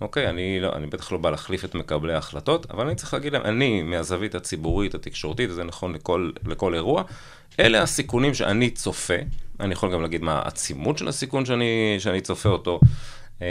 אוקיי, 0.00 0.28
אני, 0.28 0.60
לא, 0.60 0.72
אני 0.72 0.86
בטח 0.86 1.12
לא 1.12 1.18
בא 1.18 1.30
להחליף 1.30 1.64
את 1.64 1.74
מקבלי 1.74 2.14
ההחלטות, 2.14 2.70
אבל 2.70 2.86
אני 2.86 2.94
צריך 2.94 3.14
להגיד 3.14 3.32
להם, 3.32 3.42
אני 3.42 3.82
מהזווית 3.82 4.34
הציבורית, 4.34 4.94
התקשורתית, 4.94 5.50
זה 5.50 5.64
נכון 5.64 5.92
לכל, 5.92 6.30
לכל 6.46 6.74
אירוע, 6.74 7.02
אלה 7.60 7.82
הסיכונים 7.82 8.34
שאני 8.34 8.70
צופה, 8.70 9.14
אני 9.60 9.72
יכול 9.72 9.92
גם 9.92 10.02
להגיד 10.02 10.22
מה 10.22 10.32
העצימות 10.32 10.98
של 10.98 11.08
הסיכון 11.08 11.44
שאני, 11.44 11.96
שאני 11.98 12.20
צופה 12.20 12.48
אותו, 12.48 12.80
אה, 13.42 13.46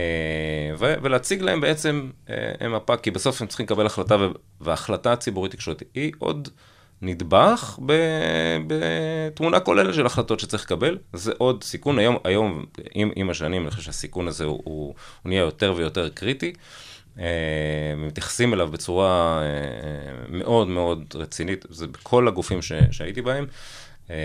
ו- 0.79 0.95
ולהציג 1.01 1.41
להם 1.41 1.61
בעצם 1.61 2.09
אה, 2.29 2.69
מפה, 2.69 2.97
כי 2.97 3.11
בסוף 3.11 3.41
הם 3.41 3.47
צריכים 3.47 3.65
לקבל 3.65 3.85
החלטה, 3.85 4.15
וההחלטה 4.61 5.13
הציבורית 5.13 5.51
תקשורתית 5.51 5.87
היא 5.93 6.11
עוד 6.19 6.49
נדבך 7.01 7.79
בתמונה 8.67 9.59
כוללת 9.59 9.93
של 9.93 10.05
החלטות 10.05 10.39
שצריך 10.39 10.63
לקבל. 10.63 10.97
זה 11.13 11.31
עוד 11.37 11.63
סיכון. 11.63 11.99
היום, 11.99 12.17
היום 12.23 12.65
עם, 12.93 13.11
עם 13.15 13.29
השנים, 13.29 13.61
אני 13.61 13.71
חושב 13.71 13.81
שהסיכון 13.83 14.27
הזה 14.27 14.43
הוא, 14.43 14.61
הוא, 14.63 14.85
הוא 15.23 15.29
נהיה 15.29 15.39
יותר 15.41 15.73
ויותר 15.77 16.09
קריטי. 16.09 16.53
אה, 17.19 17.93
מתייחסים 17.97 18.53
אליו 18.53 18.67
בצורה 18.67 19.41
אה, 19.41 20.27
מאוד 20.29 20.67
מאוד 20.67 21.13
רצינית, 21.15 21.65
זה 21.69 21.87
בכל 21.87 22.27
הגופים 22.27 22.61
ש, 22.61 22.71
שהייתי 22.91 23.21
בהם. 23.21 23.45
אה, 24.11 24.15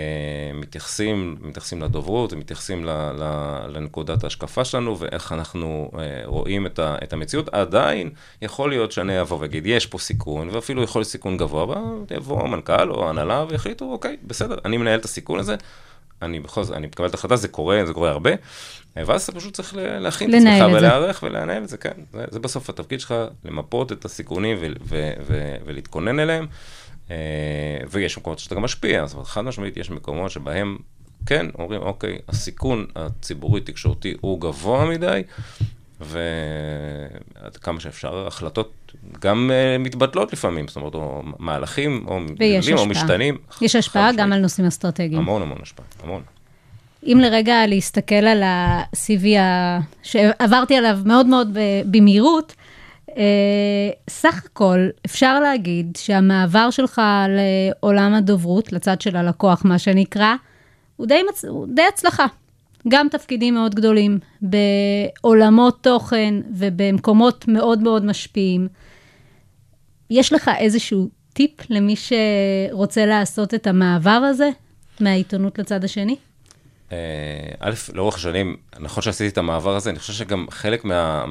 מתייחסים, 0.53 1.37
מתייחסים 1.41 1.81
לדוברות 1.81 2.33
ומתייחסים 2.33 2.85
ל, 2.85 2.89
ל, 2.89 3.23
לנקודת 3.67 4.23
ההשקפה 4.23 4.65
שלנו 4.65 4.99
ואיך 4.99 5.31
אנחנו 5.31 5.91
אה, 5.99 6.21
רואים 6.25 6.65
את, 6.65 6.79
ה, 6.79 6.95
את 7.03 7.13
המציאות. 7.13 7.49
עדיין 7.53 8.09
יכול 8.41 8.69
להיות 8.69 8.91
שאני 8.91 9.21
אבוא 9.21 9.37
ואגיד, 9.39 9.65
יש 9.65 9.85
פה 9.85 9.97
סיכון, 9.97 10.49
ואפילו 10.51 10.83
יכול 10.83 10.99
להיות 10.99 11.09
סיכון 11.09 11.37
גבוה, 11.37 11.63
אבל 11.63 11.75
יבוא 12.11 12.43
המנכ"ל 12.43 12.91
או 12.91 13.07
ההנהלה 13.07 13.45
ויחליטו, 13.49 13.91
אוקיי, 13.91 14.17
בסדר, 14.23 14.55
אני 14.65 14.77
מנהל 14.77 14.99
את 14.99 15.05
הסיכון 15.05 15.39
הזה, 15.39 15.55
אני 16.21 16.39
בכל 16.39 16.63
זאת, 16.63 16.75
אני 16.75 16.87
מקבל 16.87 17.07
את 17.07 17.13
ההחלטה, 17.13 17.35
זה 17.35 17.47
קורה, 17.47 17.81
זה 17.85 17.93
קורה 17.93 18.09
הרבה, 18.09 18.31
ואז 18.95 19.23
אתה 19.23 19.31
פשוט 19.31 19.53
צריך 19.53 19.75
להכין 19.77 20.29
את 20.29 20.35
עצמך. 20.35 20.73
ולהיערך 20.77 21.23
ולנהל 21.23 21.63
את 21.63 21.69
זה, 21.69 21.77
כן. 21.77 21.93
זה, 22.13 22.25
זה 22.29 22.39
בסוף 22.39 22.69
התפקיד 22.69 22.99
שלך, 22.99 23.15
למפות 23.45 23.91
את 23.91 24.05
הסיכונים 24.05 24.57
ו- 24.61 24.67
ו- 24.81 25.13
ו- 25.27 25.55
ולהתכונן 25.65 26.19
אליהם. 26.19 26.47
אה, 27.11 27.15
ויש 27.91 28.17
מקומות 28.17 28.39
שאתה 28.39 28.55
גם 28.55 28.61
משפיע, 28.61 29.05
זאת 29.05 29.13
אומרת, 29.13 29.27
חד 29.27 29.41
משמעית 29.41 29.77
יש 29.77 29.91
מקומות 29.91 30.31
שבהם, 30.31 30.77
כן, 31.25 31.45
אומרים, 31.59 31.81
אוקיי, 31.81 32.17
הסיכון 32.27 32.85
הציבורי-תקשורתי 32.95 34.13
הוא 34.21 34.41
גבוה 34.41 34.85
מדי, 34.85 35.23
ועד 36.01 37.57
כמה 37.61 37.79
שאפשר, 37.79 38.27
החלטות 38.27 38.71
גם 39.21 39.51
אה, 39.53 39.77
מתבטלות 39.77 40.33
לפעמים, 40.33 40.67
זאת 40.67 40.75
אומרת, 40.75 40.93
או 40.93 41.23
מהלכים, 41.39 42.05
או 42.07 42.19
מתגלים, 42.19 42.77
או. 42.77 42.85
משתנים. 42.85 43.37
יש 43.61 43.75
השפעה 43.75 44.11
גם 44.11 44.13
משמעית. 44.13 44.33
על 44.33 44.39
נושאים 44.39 44.67
אסטרטגיים. 44.67 45.17
המון 45.21 45.41
המון 45.41 45.57
השפעה, 45.61 45.85
המון. 46.03 46.21
אם 47.03 47.19
לרגע 47.21 47.67
להסתכל 47.67 48.15
על 48.15 48.43
ה-CV 48.43 49.25
שעברתי 50.03 50.75
עליו 50.75 50.99
מאוד 51.05 51.25
מאוד 51.25 51.57
במהירות, 51.85 52.55
סך 54.09 54.45
הכל 54.45 54.87
אפשר 55.05 55.39
להגיד 55.39 55.97
שהמעבר 55.97 56.69
שלך 56.69 57.01
לעולם 57.29 58.13
הדוברות, 58.13 58.73
לצד 58.73 59.01
של 59.01 59.15
הלקוח, 59.15 59.65
מה 59.65 59.79
שנקרא, 59.79 60.35
הוא 60.95 61.07
די, 61.07 61.21
מצ... 61.29 61.45
הוא 61.45 61.67
די 61.73 61.83
הצלחה. 61.93 62.25
גם 62.87 63.07
תפקידים 63.11 63.53
מאוד 63.53 63.75
גדולים 63.75 64.19
בעולמות 64.41 65.83
תוכן 65.83 66.33
ובמקומות 66.51 67.47
מאוד 67.47 67.79
מאוד 67.79 68.05
משפיעים. 68.05 68.67
יש 70.09 70.33
לך 70.33 70.51
איזשהו 70.57 71.09
טיפ 71.33 71.51
למי 71.69 71.95
שרוצה 71.95 73.05
לעשות 73.05 73.53
את 73.53 73.67
המעבר 73.67 74.09
הזה 74.09 74.49
מהעיתונות 74.99 75.59
לצד 75.59 75.83
השני? 75.83 76.15
אה, 76.93 77.69
א', 77.69 77.73
לאורך 77.93 78.15
השנים, 78.15 78.57
נכון 78.79 79.03
שעשיתי 79.03 79.27
את 79.29 79.37
המעבר 79.37 79.75
הזה, 79.75 79.89
אני 79.89 79.99
חושב 79.99 80.13
שגם 80.13 80.45
חלק 80.49 80.85
מה- 80.85 81.25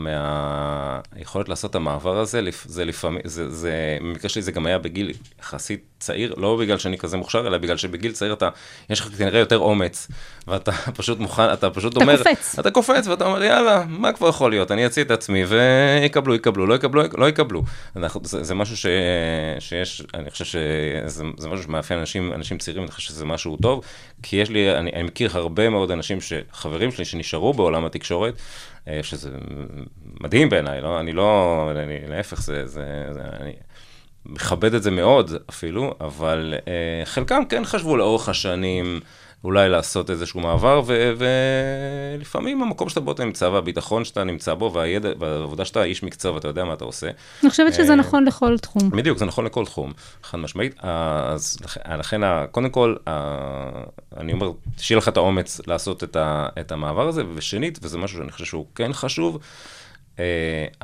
מהיכולת 1.14 1.48
לעשות 1.48 1.70
את 1.70 1.74
המעבר 1.74 2.18
הזה, 2.18 2.40
זה 2.64 2.84
לפעמים, 2.84 3.20
זה, 3.24 3.50
זה, 3.50 3.72
במקרה 4.00 4.28
שלי 4.28 4.42
זה 4.42 4.52
גם 4.52 4.66
היה 4.66 4.78
בגיל 4.78 5.12
יחסית 5.40 5.84
צעיר, 6.02 6.34
לא 6.36 6.56
בגלל 6.60 6.78
שאני 6.78 6.98
כזה 6.98 7.16
מוכשר, 7.16 7.46
אלא 7.46 7.58
בגלל 7.58 7.76
שבגיל 7.76 8.12
צעיר 8.12 8.32
אתה, 8.32 8.48
יש 8.90 9.00
לך 9.00 9.08
כנראה 9.18 9.40
יותר 9.40 9.58
אומץ, 9.58 10.08
ואתה 10.48 10.72
פשוט 10.98 11.18
מוכן, 11.18 11.52
אתה 11.52 11.70
פשוט 11.70 11.92
אתה 11.92 12.00
אומר, 12.00 12.16
קופץ. 12.16 12.58
אתה 12.58 12.70
קופץ 12.70 13.06
ואתה 13.06 13.24
אומר, 13.26 13.42
יאללה, 13.42 13.84
מה 13.88 14.12
כבר 14.12 14.28
יכול 14.28 14.50
להיות, 14.50 14.70
אני 14.70 14.86
אציא 14.86 15.02
את 15.02 15.10
עצמי, 15.10 15.44
ויקבלו, 15.44 16.34
יקבלו, 16.34 16.66
לא 16.66 16.74
יקבלו, 16.74 17.02
לא 17.18 17.28
יקבלו. 17.28 17.62
אנחנו, 17.96 18.20
זה, 18.24 18.44
זה 18.44 18.54
משהו 18.54 18.76
ש, 18.76 18.86
שיש, 19.58 20.02
אני 20.14 20.30
חושב 20.30 20.44
שזה 20.44 21.24
זה 21.36 21.48
משהו 21.48 21.62
שמאפיין 21.62 22.00
אנשים, 22.00 22.32
אנשים 22.32 22.58
צעירים, 22.58 22.82
אני 22.82 22.90
חושב 22.90 23.08
שזה 23.08 23.24
משהו 23.24 23.56
טוב, 23.56 23.84
כי 24.22 24.36
יש 24.36 24.50
לי, 24.50 24.78
אני, 24.78 24.90
אני 24.92 25.02
מכיר 25.02 25.30
הרבה 25.34 25.68
מאוד 25.68 25.90
אנשים, 25.90 26.18
חברים 26.52 26.92
שלי 26.92 27.04
שנשארו 27.04 27.54
בעולם 27.54 27.84
התקשורת, 27.84 28.34
אה, 28.88 29.00
שזה 29.02 29.30
מדהים 30.20 30.48
בעיניי, 30.48 30.80
לא, 30.80 31.00
אני 31.00 31.12
לא, 31.12 31.68
אני, 31.70 31.98
להפך, 32.08 32.40
זה, 32.40 32.66
זה, 32.66 32.84
זה, 33.12 33.20
אני 33.40 33.52
מכבד 34.26 34.74
את 34.74 34.82
זה 34.82 34.90
מאוד 34.90 35.30
אפילו, 35.50 35.94
אבל 36.00 36.54
אה, 36.68 36.72
חלקם 37.04 37.42
כן 37.48 37.64
חשבו 37.64 37.96
לאורך 37.96 38.28
השנים, 38.28 39.00
אולי 39.44 39.68
לעשות 39.68 40.10
איזשהו 40.10 40.40
מעבר, 40.40 40.82
ו- 40.86 41.12
ולפעמים 42.16 42.62
המקום 42.62 42.88
שאתה 42.88 43.00
בו 43.00 43.12
אתה 43.12 43.24
נמצא, 43.24 43.44
והביטחון 43.44 44.04
שאתה 44.04 44.24
נמצא 44.24 44.54
בו, 44.54 44.72
והידע, 44.72 45.08
והעבודה 45.18 45.64
שאתה 45.64 45.84
איש 45.84 46.02
מקצוע 46.02 46.32
ואתה 46.32 46.48
יודע 46.48 46.64
מה 46.64 46.72
אתה 46.72 46.84
עושה. 46.84 47.10
אני 47.42 47.50
חושבת 47.50 47.74
שזה 47.74 47.90
אה, 47.92 47.96
נכון 47.96 48.24
לכל 48.24 48.58
תחום. 48.58 48.90
בדיוק, 48.90 49.18
זה 49.18 49.24
נכון 49.24 49.44
לכל 49.44 49.64
תחום, 49.64 49.92
חד 50.22 50.38
משמעית. 50.38 50.74
אז 50.82 51.58
לכ- 51.64 51.78
לכן, 51.98 52.20
קודם 52.50 52.70
כל, 52.70 52.96
ה- 53.06 53.82
אני 54.16 54.32
אומר, 54.32 54.50
שיהיה 54.78 54.98
לך 54.98 55.08
את 55.08 55.16
האומץ 55.16 55.60
לעשות 55.66 56.04
את, 56.04 56.16
ה- 56.16 56.48
את 56.60 56.72
המעבר 56.72 57.08
הזה, 57.08 57.22
ושנית, 57.34 57.78
וזה 57.82 57.98
משהו 57.98 58.18
שאני 58.18 58.32
חושב 58.32 58.44
שהוא 58.44 58.66
כן 58.74 58.92
חשוב, 58.92 59.38
אה, 60.18 60.24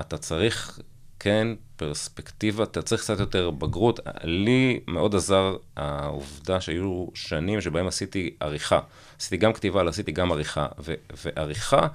אתה 0.01 0.19
צריך 0.19 0.79
כן 1.21 1.49
פרספקטיבה, 1.77 2.65
אתה 2.65 2.83
צריך 2.83 3.03
קצת 3.03 3.21
יותר 3.21 3.51
בגרות. 3.51 4.01
לי 4.25 4.81
מאוד 4.87 5.15
עזר 5.15 5.57
העובדה 5.77 6.61
שהיו 6.61 7.07
שנים 7.15 7.61
שבהם 7.61 7.87
עשיתי 7.87 8.35
עריכה. 8.41 8.81
עשיתי 9.19 9.37
גם 9.37 9.53
כתיבה, 9.53 9.81
אבל 9.81 9.89
עשיתי 9.89 10.13
גם 10.13 10.33
עריכה. 10.33 10.67
ו- 10.79 10.95
ועריכה 11.25 11.87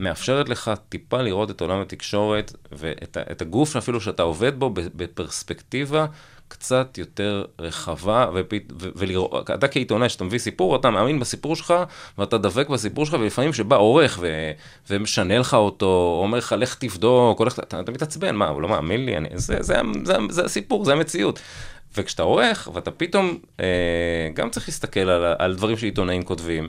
מאפשרת 0.00 0.48
לך 0.48 0.70
טיפה 0.88 1.22
לראות 1.22 1.50
את 1.50 1.60
עולם 1.60 1.80
התקשורת 1.80 2.52
ואת 2.72 3.42
הגוף 3.42 3.76
אפילו 3.76 4.00
שאתה 4.00 4.22
עובד 4.22 4.58
בו 4.58 4.70
בפרספקטיבה 4.70 6.06
קצת 6.52 6.98
יותר 6.98 7.44
רחבה, 7.58 8.26
ופ- 8.34 8.52
ו- 8.80 8.88
ולראות, 8.96 9.50
אתה 9.50 9.68
כעיתונאי, 9.68 10.08
כשאתה 10.08 10.24
מביא 10.24 10.38
סיפור, 10.38 10.76
אתה 10.76 10.90
מאמין 10.90 11.20
בסיפור 11.20 11.56
שלך, 11.56 11.74
ואתה 12.18 12.38
דבק 12.38 12.68
בסיפור 12.68 13.06
שלך, 13.06 13.16
ולפעמים 13.20 13.52
שבא 13.52 13.76
עורך 13.76 14.18
ו- 14.20 14.52
ומשנה 14.90 15.38
לך 15.38 15.54
אותו, 15.54 16.18
אומר 16.22 16.38
לך, 16.38 16.54
לך 16.58 16.74
תבדוק, 16.74 17.38
הולך, 17.38 17.58
אתה, 17.58 17.80
אתה 17.80 17.92
מתעצבן, 17.92 18.34
מה, 18.36 18.48
הוא 18.48 18.62
לא 18.62 18.68
מאמין 18.68 19.06
לי? 19.06 19.16
אני, 19.16 19.28
זה, 19.34 19.56
זה, 19.60 19.60
זה, 19.60 19.80
זה, 20.04 20.16
זה 20.30 20.44
הסיפור, 20.44 20.84
זה 20.84 20.92
המציאות. 20.92 21.40
וכשאתה 21.96 22.22
עורך, 22.22 22.68
ואתה 22.74 22.90
פתאום 22.90 23.38
אה, 23.60 23.66
גם 24.34 24.50
צריך 24.50 24.68
להסתכל 24.68 25.00
על, 25.00 25.34
על 25.38 25.54
דברים 25.54 25.76
שעיתונאים 25.76 26.22
כותבים, 26.22 26.68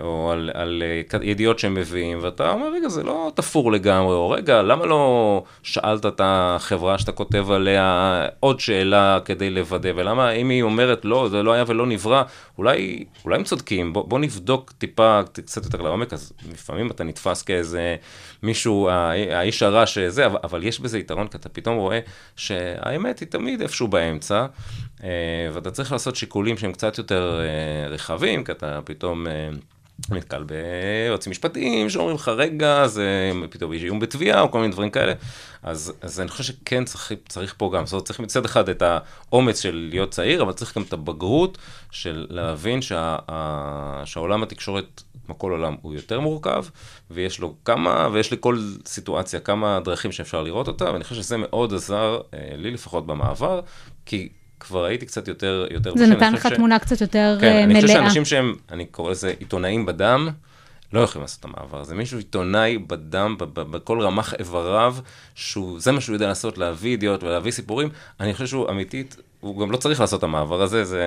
או 0.00 0.30
על, 0.30 0.50
על 0.54 0.82
אה, 1.14 1.18
ידיעות 1.22 1.58
שהם 1.58 1.74
מביאים, 1.74 2.18
ואתה 2.22 2.50
אומר, 2.50 2.72
רגע, 2.72 2.88
זה 2.88 3.02
לא 3.02 3.32
תפור 3.34 3.72
לגמרי, 3.72 4.14
או 4.14 4.30
רגע, 4.30 4.62
למה 4.62 4.86
לא 4.86 5.42
שאלת 5.62 6.06
את 6.06 6.20
החברה 6.24 6.98
שאתה 6.98 7.12
כותב 7.12 7.50
עליה 7.50 8.26
עוד 8.40 8.60
שאלה 8.60 9.18
כדי 9.24 9.50
לוודא, 9.50 9.90
ולמה 9.96 10.30
אם 10.30 10.48
היא 10.48 10.62
אומרת, 10.62 11.04
לא, 11.04 11.28
זה 11.28 11.42
לא 11.42 11.52
היה 11.52 11.64
ולא 11.66 11.86
נברא, 11.86 12.22
אולי, 12.58 13.04
אולי 13.24 13.36
הם 13.36 13.44
צודקים, 13.44 13.92
בוא, 13.92 14.08
בוא 14.08 14.18
נבדוק 14.18 14.72
טיפה, 14.78 15.20
קצת 15.32 15.64
יותר 15.64 15.82
לעומק, 15.82 16.12
אז 16.12 16.32
לפעמים 16.52 16.90
אתה 16.90 17.04
נתפס 17.04 17.42
כאיזה 17.42 17.96
מישהו, 18.42 18.88
האיש 19.30 19.62
הרע 19.62 19.86
שזה, 19.86 20.26
אבל, 20.26 20.38
אבל 20.44 20.64
יש 20.64 20.80
בזה 20.80 20.98
יתרון, 20.98 21.28
כי 21.28 21.36
אתה 21.36 21.48
פתאום 21.48 21.76
רואה 21.76 21.98
שהאמת 22.36 23.20
היא 23.20 23.28
תמיד 23.28 23.60
איפשהו 23.60 23.88
באמצע, 23.88 24.36
אה, 24.40 24.46
ואתה 25.52 25.70
צריך 25.70 25.92
לעשות 25.92 26.16
שיקולים 26.16 26.58
שהם 26.58 26.72
קצת 26.72 26.98
יותר 26.98 27.40
אה, 27.40 27.88
רחבים, 27.88 28.44
כי 28.44 28.52
אתה 28.52 28.80
פתאום... 28.84 29.26
אה, 29.26 29.50
נתקל 30.10 30.44
ביועצים 30.44 31.30
משפטיים 31.30 31.90
שאומרים 31.90 32.16
לך, 32.16 32.28
רגע, 32.28 32.86
זה 32.86 33.30
פתאום 33.50 33.72
איום 33.72 34.00
בתביעה 34.00 34.40
או 34.40 34.50
כל 34.50 34.60
מיני 34.60 34.72
דברים 34.72 34.90
כאלה. 34.90 35.12
אז, 35.62 35.92
אז 36.00 36.20
אני 36.20 36.28
חושב 36.28 36.44
שכן 36.44 36.84
צריך, 36.84 37.12
צריך 37.28 37.54
פה 37.58 37.70
גם, 37.74 37.86
זאת 37.86 37.92
אומרת, 37.92 38.06
צריך 38.06 38.20
מצד 38.20 38.44
אחד 38.44 38.68
את 38.68 38.82
האומץ 38.82 39.60
של 39.60 39.88
להיות 39.90 40.10
צעיר, 40.10 40.42
אבל 40.42 40.52
צריך 40.52 40.76
גם 40.76 40.82
את 40.82 40.92
הבגרות 40.92 41.58
של 41.90 42.26
להבין 42.30 42.82
שה, 42.82 43.16
שהעולם 44.04 44.42
התקשורת, 44.42 45.02
כמו 45.26 45.38
כל 45.38 45.50
עולם, 45.50 45.76
הוא 45.82 45.94
יותר 45.94 46.20
מורכב, 46.20 46.64
ויש 47.10 47.40
לו 47.40 47.54
כמה, 47.64 48.08
ויש 48.12 48.32
לכל 48.32 48.58
סיטואציה 48.86 49.40
כמה 49.40 49.80
דרכים 49.84 50.12
שאפשר 50.12 50.42
לראות 50.42 50.68
אותה, 50.68 50.84
ואני 50.92 51.04
חושב 51.04 51.14
שזה 51.14 51.36
מאוד 51.36 51.74
עזר, 51.74 52.20
לי 52.56 52.70
לפחות 52.70 53.06
במעבר, 53.06 53.60
כי... 54.06 54.28
כבר 54.62 54.84
הייתי 54.84 55.06
קצת 55.06 55.28
יותר, 55.28 55.66
יותר 55.70 55.92
זה 55.96 56.06
נתן 56.06 56.32
לך 56.32 56.48
ש... 56.48 56.52
תמונה 56.52 56.78
קצת 56.78 57.00
יותר 57.00 57.36
כן, 57.40 57.46
מלאה. 57.46 57.64
אני 57.64 57.74
חושב 57.74 57.88
שאנשים 57.88 58.24
שהם, 58.24 58.54
אני 58.70 58.86
קורא 58.86 59.10
לזה 59.10 59.32
עיתונאים 59.38 59.86
בדם, 59.86 60.28
לא 60.92 61.00
יכולים 61.00 61.22
לעשות 61.22 61.40
את 61.40 61.44
המעבר 61.44 61.80
הזה. 61.80 61.94
מישהו 61.94 62.18
עיתונאי 62.18 62.78
בדם, 62.78 63.36
בכל 63.54 64.00
רמ"ח 64.00 64.34
איבריו, 64.34 64.96
שזה 65.34 65.92
מה 65.92 66.00
שהוא 66.00 66.14
יודע 66.14 66.26
לעשות, 66.26 66.58
להביא 66.58 66.90
ידיעות 66.90 67.22
ולהביא 67.22 67.52
סיפורים, 67.52 67.88
אני 68.20 68.32
חושב 68.32 68.46
שהוא 68.46 68.70
אמיתית, 68.70 69.16
הוא 69.42 69.58
גם 69.58 69.70
לא 69.70 69.76
צריך 69.76 70.00
לעשות 70.00 70.18
את 70.18 70.24
המעבר 70.24 70.62
הזה, 70.62 70.84
זה, 70.84 71.04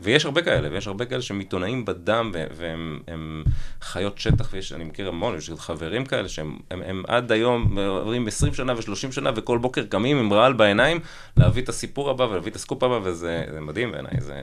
ויש 0.00 0.24
הרבה 0.24 0.42
כאלה, 0.42 0.68
ויש 0.72 0.86
הרבה 0.86 1.04
כאלה 1.04 1.22
שהם 1.22 1.38
עיתונאים 1.38 1.84
בדם, 1.84 2.32
והם 2.56 2.98
הם 3.08 3.44
חיות 3.82 4.18
שטח, 4.18 4.48
ויש, 4.52 4.72
אני 4.72 4.84
מכיר 4.84 5.08
המון, 5.08 5.36
יש 5.36 5.50
חברים 5.56 6.04
כאלה 6.04 6.28
שהם 6.28 6.58
הם, 6.70 6.82
הם 6.86 7.02
עד 7.08 7.32
היום 7.32 7.78
עוברים 7.78 8.26
20 8.26 8.54
שנה 8.54 8.74
ו-30 8.74 9.12
שנה, 9.12 9.30
וכל 9.36 9.58
בוקר 9.58 9.84
קמים 9.84 10.18
עם 10.18 10.32
רעל 10.32 10.52
בעיניים, 10.52 11.00
להביא 11.36 11.62
את 11.62 11.68
הסיפור 11.68 12.10
הבא 12.10 12.24
ולהביא 12.24 12.50
את 12.50 12.56
הסקופ 12.56 12.82
הבא, 12.82 12.98
וזה 13.02 13.44
מדהים 13.60 13.92
בעיניי, 13.92 14.20
זה 14.20 14.40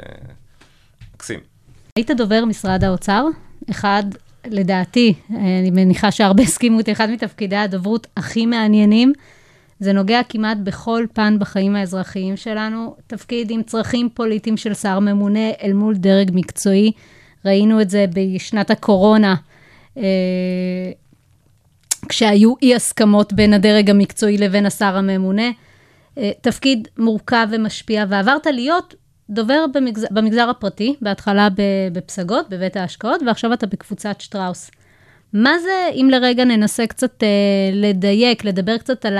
מקסים. 1.16 1.40
היית 1.96 2.12
דובר 2.12 2.46
משרד 2.46 2.84
האוצר, 2.84 3.26
אחד 3.70 4.04
לדעתי, 4.46 5.14
אני 5.30 5.72
מניחה 5.72 6.12
שהרבה 6.12 6.44
הסכימו 6.44 6.78
אותי, 6.78 6.92
אחד 6.92 7.10
מתפקידי 7.10 7.56
הדוברות 7.56 8.08
הכי 8.18 8.46
מעניינים. 8.46 9.14
זה 9.80 9.94
נוגע 9.94 10.22
כמעט 10.30 10.58
בכל 10.64 11.06
פן 11.14 11.40
בחיים 11.40 11.76
האזרחיים 11.76 12.38
שלנו. 12.38 12.96
תפקיד 13.08 13.52
עם 13.52 13.64
צרכים 13.64 14.10
פוליטיים 14.14 14.58
של 14.58 14.74
שר 14.74 15.00
ממונה 15.00 15.50
אל 15.64 15.74
מול 15.74 15.96
דרג 15.96 16.32
מקצועי. 16.34 16.92
ראינו 17.46 17.82
את 17.82 17.90
זה 17.90 18.06
בשנת 18.14 18.72
הקורונה, 18.72 19.36
אה, 19.98 20.04
כשהיו 22.10 22.54
אי 22.62 22.76
הסכמות 22.76 23.34
בין 23.34 23.54
הדרג 23.54 23.90
המקצועי 23.90 24.38
לבין 24.38 24.66
השר 24.66 24.98
הממונה. 24.98 25.50
אה, 26.18 26.32
תפקיד 26.42 26.88
מורכב 26.98 27.48
ומשפיע, 27.52 28.06
ועברת 28.10 28.46
להיות 28.46 28.96
דובר 29.30 29.66
במגזר, 29.74 30.08
במגזר 30.12 30.50
הפרטי, 30.50 30.96
בהתחלה 31.02 31.48
בפסגות, 31.94 32.50
בבית 32.50 32.76
ההשקעות, 32.78 33.22
ועכשיו 33.26 33.54
אתה 33.54 33.68
בקבוצת 33.68 34.22
שטראוס. 34.22 34.72
מה 35.34 35.60
זה, 35.60 35.90
אם 35.94 36.10
לרגע 36.12 36.46
ננסה 36.46 36.88
קצת 36.88 37.24
אה, 37.24 37.28
לדייק, 37.74 38.46
לדבר 38.46 38.78
קצת 38.78 39.06
על 39.06 39.18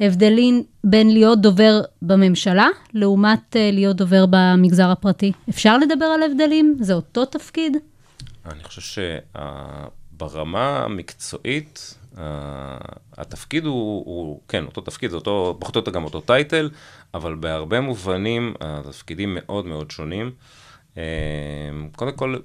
ההבדלים 0.00 0.62
בין 0.84 1.12
להיות 1.12 1.40
דובר 1.40 1.80
בממשלה, 2.02 2.68
לעומת 2.94 3.56
אה, 3.56 3.70
להיות 3.72 3.96
דובר 3.96 4.24
במגזר 4.30 4.90
הפרטי? 4.90 5.32
אפשר 5.48 5.78
לדבר 5.78 6.04
על 6.04 6.22
הבדלים? 6.22 6.76
זה 6.80 6.94
אותו 6.94 7.24
תפקיד? 7.24 7.76
אני 8.46 8.64
חושב 8.64 9.02
שברמה 10.16 10.84
המקצועית, 10.84 11.94
Uh, 12.12 12.18
התפקיד 13.18 13.64
הוא, 13.64 14.02
הוא, 14.06 14.40
כן, 14.48 14.64
אותו 14.64 14.80
תפקיד, 14.80 15.10
זה 15.10 15.16
אותו, 15.16 15.56
פחות 15.60 15.76
או 15.76 15.80
יותר 15.80 15.90
גם 15.90 16.04
אותו 16.04 16.20
טייטל, 16.20 16.70
אבל 17.14 17.34
בהרבה 17.34 17.80
מובנים 17.80 18.54
התפקידים 18.60 19.38
מאוד 19.40 19.66
מאוד 19.66 19.90
שונים. 19.90 20.30
Uh, 20.94 20.98
קודם 21.96 22.12
כל, 22.12 22.36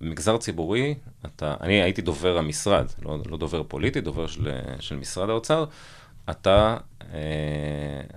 מגזר 0.00 0.36
ציבורי, 0.36 0.94
אתה, 1.26 1.54
אני 1.60 1.82
הייתי 1.82 2.02
דובר 2.02 2.38
המשרד, 2.38 2.86
לא, 3.02 3.18
לא 3.30 3.36
דובר 3.36 3.62
פוליטי, 3.62 4.00
דובר 4.00 4.26
של, 4.26 4.50
של 4.80 4.96
משרד 4.96 5.30
האוצר, 5.30 5.64
אתה, 6.30 6.76
uh, 7.00 7.04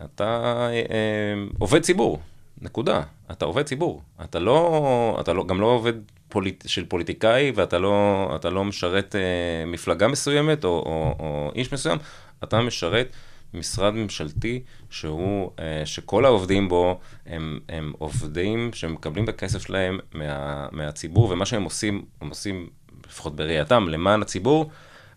אתה 0.05 0.67
uh, 0.87 1.55
עובד 1.59 1.81
ציבור, 1.81 2.19
נקודה. 2.61 3.01
אתה 3.31 3.45
עובד 3.45 3.63
ציבור. 3.63 4.01
אתה 4.23 4.39
לא, 4.39 5.17
אתה 5.21 5.33
לא, 5.33 5.45
גם 5.47 5.61
לא 5.61 5.65
עובד 5.65 5.93
פוליט, 6.29 6.63
של 6.67 6.85
פוליטיקאי, 6.85 7.51
ואתה 7.55 7.79
לא, 7.79 8.31
אתה 8.35 8.49
לא 8.49 8.63
משרת 8.63 9.15
אה, 9.15 9.65
מפלגה 9.65 10.07
מסוימת 10.07 10.63
או, 10.63 10.69
או, 10.69 11.15
או 11.19 11.51
איש 11.55 11.73
מסוים, 11.73 11.97
אתה 12.43 12.61
משרת 12.61 13.15
משרד 13.53 13.93
ממשלתי 13.93 14.63
שהוא, 14.89 15.51
אה, 15.59 15.85
שכל 15.85 16.25
העובדים 16.25 16.69
בו 16.69 16.99
הם, 17.25 17.59
הם 17.69 17.93
עובדים 17.97 18.73
שמקבלים 18.73 19.23
את 19.23 19.29
הכסף 19.29 19.61
שלהם 19.67 19.99
מה, 20.13 20.67
מהציבור, 20.71 21.29
ומה 21.29 21.45
שהם 21.45 21.63
עושים, 21.63 22.05
הם 22.21 22.29
עושים, 22.29 22.69
לפחות 23.07 23.35
בראייתם, 23.35 23.89
למען 23.89 24.21
הציבור. 24.21 24.69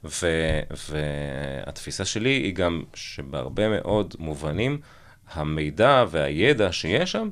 ו, 0.04 0.26
והתפיסה 0.90 2.04
שלי 2.04 2.30
היא 2.30 2.54
גם 2.54 2.82
שבהרבה 2.94 3.68
מאוד 3.68 4.14
מובנים, 4.18 4.78
המידע 5.32 6.04
והידע 6.11 6.72
שיש 6.72 7.12
שם, 7.12 7.28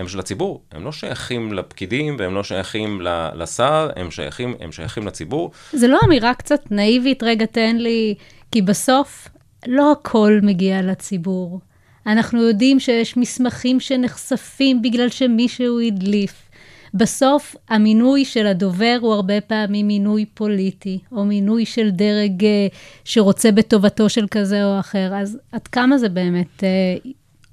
הם 0.00 0.08
של 0.08 0.18
הציבור, 0.18 0.62
הם 0.72 0.84
לא 0.84 0.92
שייכים 0.92 1.52
לפקידים 1.52 2.16
והם 2.18 2.34
לא 2.34 2.44
שייכים 2.44 3.00
לשר, 3.34 3.90
הם 3.96 4.10
שייכים, 4.10 4.54
הם 4.60 4.72
שייכים 4.72 5.06
לציבור. 5.06 5.50
זה 5.72 5.88
לא 5.88 5.98
אמירה 6.04 6.34
קצת 6.34 6.70
נאיבית, 6.70 7.22
רגע 7.22 7.46
תן 7.46 7.76
לי, 7.76 8.14
כי 8.52 8.62
בסוף 8.62 9.28
לא 9.66 9.92
הכל 9.92 10.38
מגיע 10.42 10.82
לציבור. 10.82 11.60
אנחנו 12.06 12.42
יודעים 12.42 12.80
שיש 12.80 13.16
מסמכים 13.16 13.80
שנחשפים 13.80 14.82
בגלל 14.82 15.08
שמישהו 15.08 15.80
הדליף. 15.80 16.49
בסוף 16.94 17.56
המינוי 17.68 18.24
של 18.24 18.46
הדובר 18.46 18.98
הוא 19.00 19.12
הרבה 19.12 19.40
פעמים 19.40 19.86
מינוי 19.86 20.26
פוליטי, 20.26 20.98
או 21.12 21.24
מינוי 21.24 21.66
של 21.66 21.90
דרג 21.90 22.44
שרוצה 23.04 23.52
בטובתו 23.52 24.08
של 24.08 24.26
כזה 24.30 24.64
או 24.64 24.80
אחר. 24.80 25.12
אז 25.14 25.38
עד 25.52 25.68
כמה 25.68 25.98
זה 25.98 26.08
באמת 26.08 26.62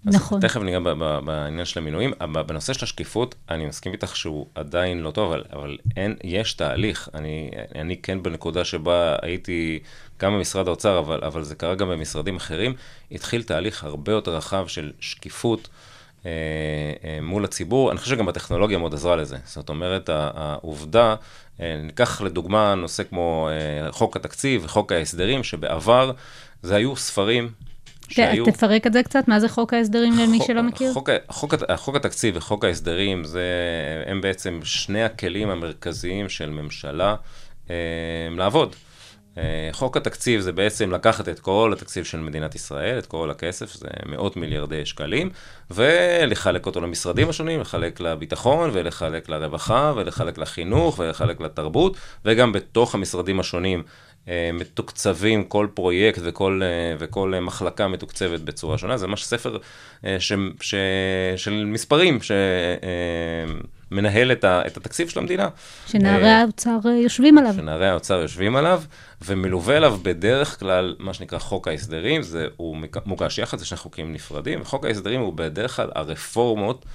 נכון. 0.08 0.42
תכף 0.42 0.62
ניגע 0.62 0.80
בעניין 1.26 1.66
של 1.66 1.80
המינויים. 1.80 2.14
בנושא 2.48 2.74
של 2.74 2.86
השקיפות, 2.86 3.36
אני 3.50 3.66
מסכים 3.66 3.94
איתך 3.94 4.16
שהוא 4.16 4.46
עדיין 4.56 5.00
לא 5.00 5.12
טוב, 5.12 5.32
אבל, 5.32 5.44
אבל 5.54 5.78
אין, 5.98 6.16
יש 6.24 6.54
תהליך. 6.54 7.10
אני, 7.14 7.52
אני 7.76 7.98
כן 8.02 8.24
בנקודה 8.24 8.66
שבה 8.66 9.16
הייתי 9.22 9.80
גם 10.20 10.34
במשרד 10.34 10.68
האוצר, 10.68 11.00
אבל, 11.00 11.24
אבל 11.24 11.44
זה 11.44 11.56
קרה 11.56 11.76
גם 11.76 11.90
במשרדים 11.90 12.36
אחרים, 12.36 12.74
התחיל 13.12 13.44
תהליך 13.44 13.84
הרבה 13.84 14.12
יותר 14.12 14.36
רחב 14.36 14.68
של 14.68 14.92
שקיפות. 15.00 15.70
אה, 16.26 16.32
אה, 17.04 17.20
מול 17.22 17.46
הציבור. 17.46 17.92
אני 17.92 18.00
חושב 18.00 18.16
שגם 18.16 18.30
הטכנולוגיה 18.30 18.78
מאוד 18.78 18.94
עזרה 18.94 19.16
לזה. 19.16 19.38
זאת 19.46 19.70
אומרת, 19.70 20.10
העובדה, 20.14 21.16
אה, 21.62 21.80
ניקח 21.84 22.22
לדוגמה 22.22 22.76
נושא 22.76 23.04
כמו 23.04 23.50
חוק 23.92 24.16
התקציב 24.16 24.62
וחוק 24.66 24.92
ההסדרים, 24.92 25.44
שבעבר 25.44 26.12
זה 26.64 26.76
היו 26.76 26.96
ספרים 26.96 27.50
שהיו... 28.10 28.46
ת- 28.46 28.50
תפרק 28.50 28.88
את 28.88 28.94
זה 28.94 29.04
קצת, 29.04 29.28
מה 29.28 29.40
זה 29.40 29.50
חוק 29.50 29.74
ההסדרים 29.74 30.18
למי 30.20 30.38
חוק- 30.38 30.48
שלא 30.48 30.62
מכיר? 30.64 30.94
חוק, 30.94 31.10
חוק, 31.30 31.54
חוק 31.76 31.96
התקציב 31.96 32.38
וחוק 32.38 32.66
ההסדרים, 32.66 33.24
זה, 33.24 33.44
הם 34.06 34.22
בעצם 34.22 34.60
שני 34.64 35.04
הכלים 35.04 35.50
המרכזיים 35.50 36.30
של 36.30 36.50
ממשלה 36.50 37.16
אה, 37.70 37.76
לעבוד. 38.38 38.76
אה, 39.38 39.70
חוק 39.72 39.98
התקציב 39.98 40.42
זה 40.42 40.52
בעצם 40.52 40.92
לקחת 40.92 41.30
את 41.30 41.40
כל 41.40 41.74
התקציב 41.74 42.06
של 42.06 42.20
מדינת 42.20 42.56
ישראל, 42.56 43.00
את 43.00 43.06
כל 43.06 43.32
הכסף, 43.32 43.74
זה 43.74 43.88
מאות 44.06 44.38
מיליארדי 44.38 44.86
שקלים, 44.86 45.30
ולחלק 45.72 46.66
אותו 46.66 46.82
למשרדים 46.82 47.30
השונים, 47.30 47.62
לחלק 47.62 48.00
לביטחון, 48.00 48.70
ולחלק 48.74 49.30
לרווחה, 49.30 49.94
ולחלק 49.96 50.38
לחינוך, 50.38 51.00
ולחלק 51.00 51.42
לתרבות, 51.42 51.98
וגם 52.26 52.52
בתוך 52.52 52.96
המשרדים 52.96 53.40
השונים 53.40 53.84
אה, 54.28 54.50
מתוקצבים 54.54 55.44
כל 55.44 55.68
פרויקט 55.74 56.22
וכל, 56.24 56.62
אה, 56.64 56.96
וכל 57.00 57.34
מחלקה 57.42 57.88
מתוקצבת 57.88 58.40
בצורה 58.40 58.78
שונה. 58.78 58.98
זה 58.98 59.08
ממש 59.08 59.26
ספר 59.26 59.58
ש, 60.20 60.34
ש, 60.62 60.76
של 61.36 61.66
מספרים 61.66 62.20
שמנהל 63.90 64.32
את, 64.32 64.44
ה, 64.44 64.62
את 64.68 64.78
התקציב 64.78 65.10
של 65.10 65.20
המדינה. 65.20 65.50
שנערי 65.86 66.30
האוצר 66.30 66.78
אה, 66.86 66.92
יושבים 66.92 67.38
עליו. 67.38 67.54
שנערי 67.54 67.88
האוצר 67.88 68.22
יושבים 68.22 68.56
עליו, 68.56 68.82
ומלווה 69.26 69.78
אליו 69.78 69.98
בדרך 70.04 70.60
כלל 70.60 70.96
מה 71.00 71.14
שנקרא 71.14 71.40
חוק 71.40 71.68
ההסדרים, 71.68 72.22
זה, 72.22 72.48
הוא 72.58 72.78
מוגש 73.06 73.38
יחד, 73.38 73.60
זה 73.60 73.66
שני 73.66 73.78
חוקים 73.78 74.14
נפרדים, 74.14 74.62
וחוק 74.62 74.86
ההסדרים 74.86 75.22
הוא 75.22 75.34
בדרך 75.34 75.76
כלל 75.76 75.90
הרפורמות 75.96 76.86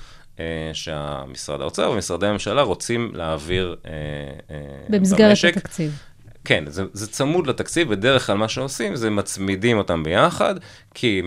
אה, 0.40 0.70
שהמשרד 0.72 1.60
האוצר 1.60 1.90
ומשרדי 1.90 2.26
הממשלה 2.26 2.62
רוצים 2.62 3.12
להעביר 3.14 3.76
אה, 3.86 3.92
אה, 4.50 4.56
במסגרת 4.88 5.28
במשק. 5.28 5.56
התקציב. 5.56 5.98
כן, 6.44 6.64
זה, 6.66 6.84
זה 6.92 7.06
צמוד 7.06 7.46
לתקציב, 7.46 7.90
בדרך 7.90 8.26
כלל 8.26 8.36
מה 8.36 8.48
שעושים 8.48 8.96
זה 8.96 9.10
מצמידים 9.10 9.78
אותם 9.78 10.02
ביחד, 10.02 10.54
כי 10.94 11.22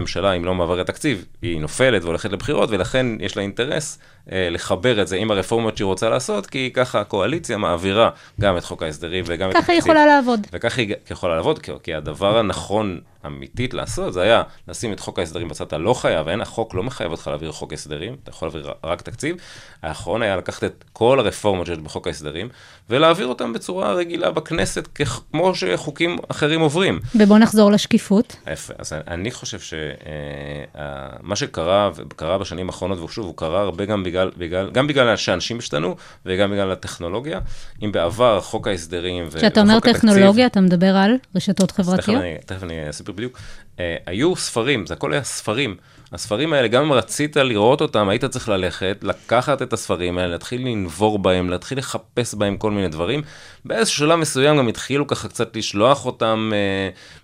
ממשלה, 0.00 0.32
אם 0.32 0.44
לא 0.44 0.54
מעברת 0.54 0.86
תקציב, 0.86 1.24
היא 1.42 1.60
נופלת 1.60 2.04
והולכת 2.04 2.32
לבחירות, 2.32 2.70
ולכן 2.70 3.06
יש 3.20 3.36
לה 3.36 3.42
אינטרס 3.42 3.98
אה, 4.32 4.48
לחבר 4.50 5.02
את 5.02 5.08
זה 5.08 5.16
עם 5.16 5.30
הרפורמות 5.30 5.76
שהיא 5.76 5.84
רוצה 5.84 6.08
לעשות, 6.08 6.46
כי 6.46 6.70
ככה 6.74 7.00
הקואליציה 7.00 7.56
מעבירה 7.58 8.10
גם 8.40 8.56
את 8.56 8.64
חוק 8.64 8.82
ההסדרים 8.82 9.24
וגם 9.26 9.50
את 9.50 9.54
ככה 9.54 9.58
התקציב. 9.58 9.74
היא 9.74 9.78
יכולה 9.78 10.06
לעבוד. 10.06 10.46
וככה 10.52 10.82
היא 10.82 10.94
יכולה 11.10 11.36
לעבוד, 11.36 11.58
כי, 11.58 11.72
כי 11.82 11.94
הדבר 11.94 12.38
הנכון 12.38 13.00
אמיתית 13.26 13.74
לעשות, 13.74 14.12
זה 14.12 14.22
היה 14.22 14.42
לשים 14.68 14.92
את 14.92 15.00
חוק 15.00 15.18
ההסדרים 15.18 15.48
בצד, 15.48 15.64
אתה 15.64 15.78
לא 15.78 15.94
חייב, 15.94 16.28
אין, 16.28 16.40
החוק 16.40 16.74
לא 16.74 16.82
מחייב 16.82 17.10
אותך 17.10 17.26
להעביר 17.26 17.52
חוק 17.52 17.72
הסדרים, 17.72 18.16
אתה 18.22 18.30
יכול 18.30 18.48
להעביר 18.48 18.72
רק 18.84 19.02
תקציב. 19.02 19.36
האחרון 19.82 20.22
היה 20.22 20.36
לקחת 20.36 20.64
את 20.64 20.84
כל 20.92 21.20
הרפורמות 21.20 21.66
שיש 21.66 21.78
בחוק 21.78 22.06
ההסדרים, 22.06 22.48
ולהעביר 22.90 23.26
אותם 23.26 23.52
בצורה 23.52 23.92
רגילה 23.92 24.30
בכנסת, 24.30 24.88
כמו 25.32 25.54
שחוקים 25.54 26.16
אחרים 26.28 26.60
עוברים. 26.60 27.00
ובואו 27.14 27.38
נחזור 27.38 27.70
לשקיפות. 27.72 28.36
יפה, 28.52 28.74
אז 28.78 28.92
אני 28.92 29.30
חושב 29.30 29.58
שמה 29.60 31.36
שקרה, 31.36 31.90
וקרה 31.96 32.38
בשנים 32.38 32.68
האחרונות, 32.68 32.98
ושוב, 32.98 33.26
הוא 33.26 33.36
קרה 33.36 33.60
הרבה 33.60 33.84
גם 33.84 34.04
בגלל, 34.04 34.30
בגלל, 34.38 34.70
גם 34.70 34.86
בגלל 34.86 35.16
שאנשים 35.16 35.58
השתנו, 35.58 35.96
וגם 36.26 36.50
בגלל 36.50 36.70
הטכנולוגיה. 36.72 37.40
אם 37.84 37.92
בעבר 37.92 38.40
חוק 38.40 38.68
ההסדרים 38.68 39.24
ו- 39.30 39.38
כשאתה 39.38 39.60
אומר 39.60 39.72
וחוק 39.72 39.86
התקציב- 39.86 40.10
טכנולוגיה, 40.10 40.46
אתה 40.46 40.60
מדבר 40.60 40.96
על 40.96 41.16
רשתות 41.34 41.70
חברתיות? 41.70 42.22
תכף 42.46 42.62
אני 42.62 42.90
אספר 42.90 43.12
בדיוק. 43.16 43.38
Uh, 43.76 43.78
היו 44.06 44.36
ספרים, 44.36 44.86
זה 44.86 44.94
הכל 44.94 45.12
היה 45.12 45.22
ספרים. 45.22 45.76
הספרים 46.12 46.52
האלה, 46.52 46.68
גם 46.68 46.82
אם 46.82 46.92
רצית 46.92 47.36
לראות 47.36 47.80
אותם, 47.80 48.08
היית 48.08 48.24
צריך 48.24 48.48
ללכת, 48.48 48.98
לקחת 49.02 49.62
את 49.62 49.72
הספרים 49.72 50.18
האלה, 50.18 50.28
להתחיל 50.28 50.60
לנבור 50.66 51.18
בהם, 51.18 51.50
להתחיל 51.50 51.78
לחפש 51.78 52.34
בהם 52.34 52.56
כל 52.56 52.70
מיני 52.70 52.88
דברים. 52.88 53.22
באיזשהו 53.64 53.98
שלב 53.98 54.16
מסוים 54.18 54.56
גם 54.56 54.68
התחילו 54.68 55.06
ככה 55.06 55.28
קצת 55.28 55.56
לשלוח 55.56 56.06
אותם 56.06 56.52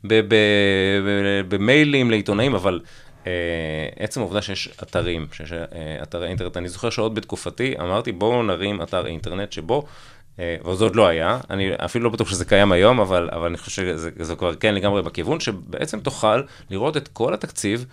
ב- 0.06 0.34
במיילים 1.48 2.10
לעיתונאים, 2.10 2.54
אבל 2.54 2.80
uh, 3.24 3.26
עצם 3.96 4.20
העובדה 4.20 4.42
שיש 4.42 4.68
אתרים, 4.82 5.26
שיש 5.32 5.52
uh, 5.52 5.54
אתרי 6.02 6.28
אינטרנט, 6.28 6.56
אני 6.56 6.68
זוכר 6.68 6.90
שעוד 6.90 7.14
בתקופתי 7.14 7.74
אמרתי, 7.80 8.12
בואו 8.12 8.42
נרים 8.42 8.82
אתר 8.82 9.06
אינטרנט 9.06 9.52
שבו... 9.52 9.86
אה, 10.38 10.56
וזה 10.64 10.84
עוד 10.84 10.96
לא 10.96 11.06
היה, 11.06 11.38
אני 11.50 11.70
אפילו 11.84 12.04
לא 12.04 12.10
בטוח 12.10 12.28
שזה 12.28 12.44
קיים 12.44 12.72
היום, 12.72 13.00
אבל, 13.00 13.28
אבל 13.32 13.46
אני 13.46 13.58
חושב 13.58 13.82
שזה 13.82 14.10
זה 14.20 14.36
כבר 14.36 14.54
כן 14.54 14.74
לגמרי 14.74 15.02
בכיוון, 15.02 15.40
שבעצם 15.40 16.00
תוכל 16.00 16.42
לראות 16.70 16.96
את 16.96 17.08
כל 17.08 17.34
התקציב 17.34 17.86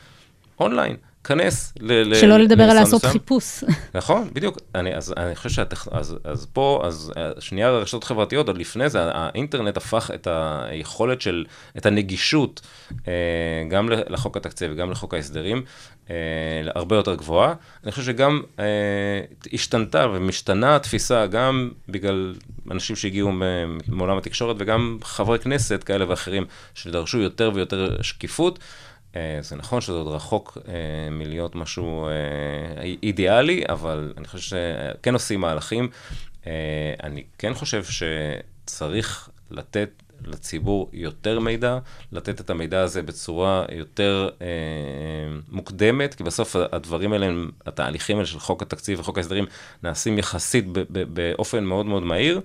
אונליין. 0.59 0.95
כנס 1.23 1.73
ל... 1.79 2.11
ל- 2.11 2.15
שלא 2.15 2.37
לדבר 2.37 2.63
על 2.63 2.75
לעשות 2.75 2.99
מסוים. 2.99 3.13
חיפוש. 3.13 3.63
נכון, 3.95 4.29
בדיוק. 4.33 4.57
אני, 4.75 4.95
אז 4.95 5.13
אני 5.17 5.35
חושב 5.35 5.49
שהטכ... 5.49 5.87
אז, 5.91 6.15
אז 6.23 6.47
פה, 6.53 6.81
אז 6.85 7.11
אה, 7.17 7.29
שנייה 7.39 7.67
הרשתות 7.67 8.03
החברתיות, 8.03 8.47
עוד 8.47 8.57
לפני 8.57 8.89
זה, 8.89 8.99
האינטרנט 9.13 9.77
הפך 9.77 10.11
את 10.13 10.27
היכולת 10.31 11.21
של, 11.21 11.45
את 11.77 11.85
הנגישות, 11.85 12.61
אה, 13.07 13.13
גם 13.69 13.89
לחוק 13.89 14.37
התקציב 14.37 14.71
וגם 14.73 14.91
לחוק 14.91 15.13
ההסדרים, 15.13 15.63
הרבה 16.75 16.95
יותר 16.95 17.15
גבוהה. 17.15 17.53
אני 17.83 17.91
חושב 17.91 18.03
שגם 18.03 18.41
אה, 18.59 18.65
השתנתה 19.53 20.07
ומשתנה 20.13 20.75
התפיסה, 20.75 21.27
גם 21.27 21.71
בגלל 21.89 22.35
אנשים 22.71 22.95
שהגיעו 22.95 23.31
מעולם 23.87 24.17
התקשורת 24.17 24.55
וגם 24.59 24.97
חברי 25.03 25.39
כנסת 25.39 25.83
כאלה 25.83 26.09
ואחרים, 26.09 26.45
שדרשו 26.75 27.19
יותר 27.19 27.51
ויותר 27.53 28.01
שקיפות. 28.01 28.59
אה, 29.15 29.39
זה 29.41 29.55
נכון 29.55 29.81
שזה 29.81 29.93
עוד 29.93 30.07
רחוק 30.07 30.57
אה, 30.67 30.73
מלהיות 31.11 31.55
משהו 31.55 32.07
אה, 32.07 32.93
אידיאלי, 33.03 33.63
אבל 33.69 34.13
אני 34.17 34.27
חושב 34.27 34.55
שכן 34.55 35.13
עושים 35.13 35.41
מהלכים. 35.41 35.89
אה, 36.47 36.93
אני 37.03 37.23
כן 37.37 37.53
חושב 37.53 37.83
שצריך 37.83 39.29
לתת 39.51 39.89
לציבור 40.25 40.89
יותר 40.93 41.39
מידע, 41.39 41.77
לתת 42.11 42.41
את 42.41 42.49
המידע 42.49 42.81
הזה 42.81 43.01
בצורה 43.01 43.65
יותר 43.71 44.29
אה, 44.41 44.47
מוקדמת, 45.49 46.15
כי 46.15 46.23
בסוף 46.23 46.55
הדברים 46.71 47.13
האלה, 47.13 47.27
התהליכים 47.65 48.17
האלה 48.17 48.27
של 48.27 48.39
חוק 48.39 48.61
התקציב 48.61 48.99
וחוק 48.99 49.17
ההסדרים 49.17 49.45
נעשים 49.83 50.17
יחסית 50.17 50.65
באופן 50.89 51.63
מאוד 51.63 51.85
מאוד 51.85 52.03
מהיר. 52.03 52.41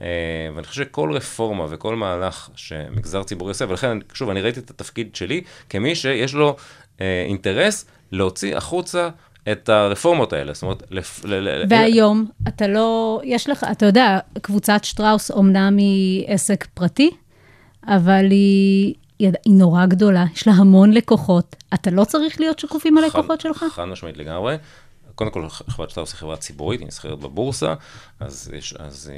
אה, 0.00 0.06
ואני 0.54 0.66
חושב 0.66 0.84
שכל 0.84 1.12
רפורמה 1.12 1.66
וכל 1.70 1.96
מהלך 1.96 2.50
שמגזר 2.56 3.22
ציבורי 3.22 3.50
עושה, 3.50 3.64
ולכן, 3.68 3.98
שוב, 4.14 4.30
אני 4.30 4.40
ראיתי 4.40 4.60
את 4.60 4.70
התפקיד 4.70 5.14
שלי 5.16 5.42
כמי 5.68 5.94
שיש 5.94 6.34
לו 6.34 6.56
אה, 7.00 7.24
אינטרס 7.28 7.86
להוציא 8.12 8.56
החוצה 8.56 9.08
את 9.52 9.68
הרפורמות 9.68 10.32
האלה. 10.32 10.54
זאת 10.54 10.62
אומרת, 10.62 10.82
לפ... 10.90 11.24
והיום, 11.68 12.26
אתה 12.48 12.66
לא, 12.66 13.20
יש 13.24 13.48
לך, 13.48 13.66
אתה 13.72 13.86
יודע, 13.86 14.18
קבוצת 14.42 14.84
שטראוס 14.84 15.30
אומנם 15.30 15.76
היא 15.76 16.24
עסק 16.26 16.66
פרטי, 16.74 17.10
אבל 17.86 18.30
היא, 18.30 18.94
היא 19.18 19.30
נורא 19.46 19.86
גדולה, 19.86 20.24
יש 20.34 20.46
לה 20.46 20.52
המון 20.52 20.92
לקוחות. 20.92 21.56
אתה 21.74 21.90
לא 21.90 22.04
צריך 22.04 22.40
להיות 22.40 22.58
שקוף 22.58 22.86
עם 22.86 22.98
הלקוחות 22.98 23.40
שלך? 23.40 23.64
חד 23.70 23.84
משמעית 23.84 24.16
לגמרי. 24.16 24.56
קודם 25.14 25.30
כל, 25.30 25.48
חברת 25.48 25.90
שטראוס 25.90 26.12
היא 26.12 26.18
חברה 26.18 26.36
ציבורית, 26.36 26.80
היא 26.80 26.88
נסחרת 26.88 27.18
בבורסה, 27.18 27.74
אז, 28.20 28.50
יש, 28.56 28.74
אז 28.78 29.10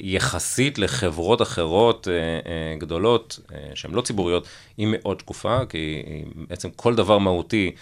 יחסית 0.00 0.78
לחברות 0.78 1.42
אחרות 1.42 2.08
אה, 2.08 2.12
אה, 2.14 2.76
גדולות, 2.78 3.38
אה, 3.52 3.70
שהן 3.74 3.92
לא 3.92 4.00
ציבוריות, 4.00 4.46
היא 4.76 4.86
מאוד 4.90 5.20
שקופה, 5.20 5.58
כי 5.68 6.02
בעצם 6.48 6.68
כל 6.76 6.94
דבר 6.94 7.18
מהותי, 7.18 7.74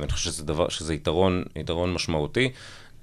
ואני 0.00 0.12
חושב 0.12 0.30
שזה, 0.30 0.44
דבר, 0.44 0.68
שזה 0.68 0.94
יתרון, 0.94 1.42
יתרון 1.56 1.92
משמעותי. 1.94 2.50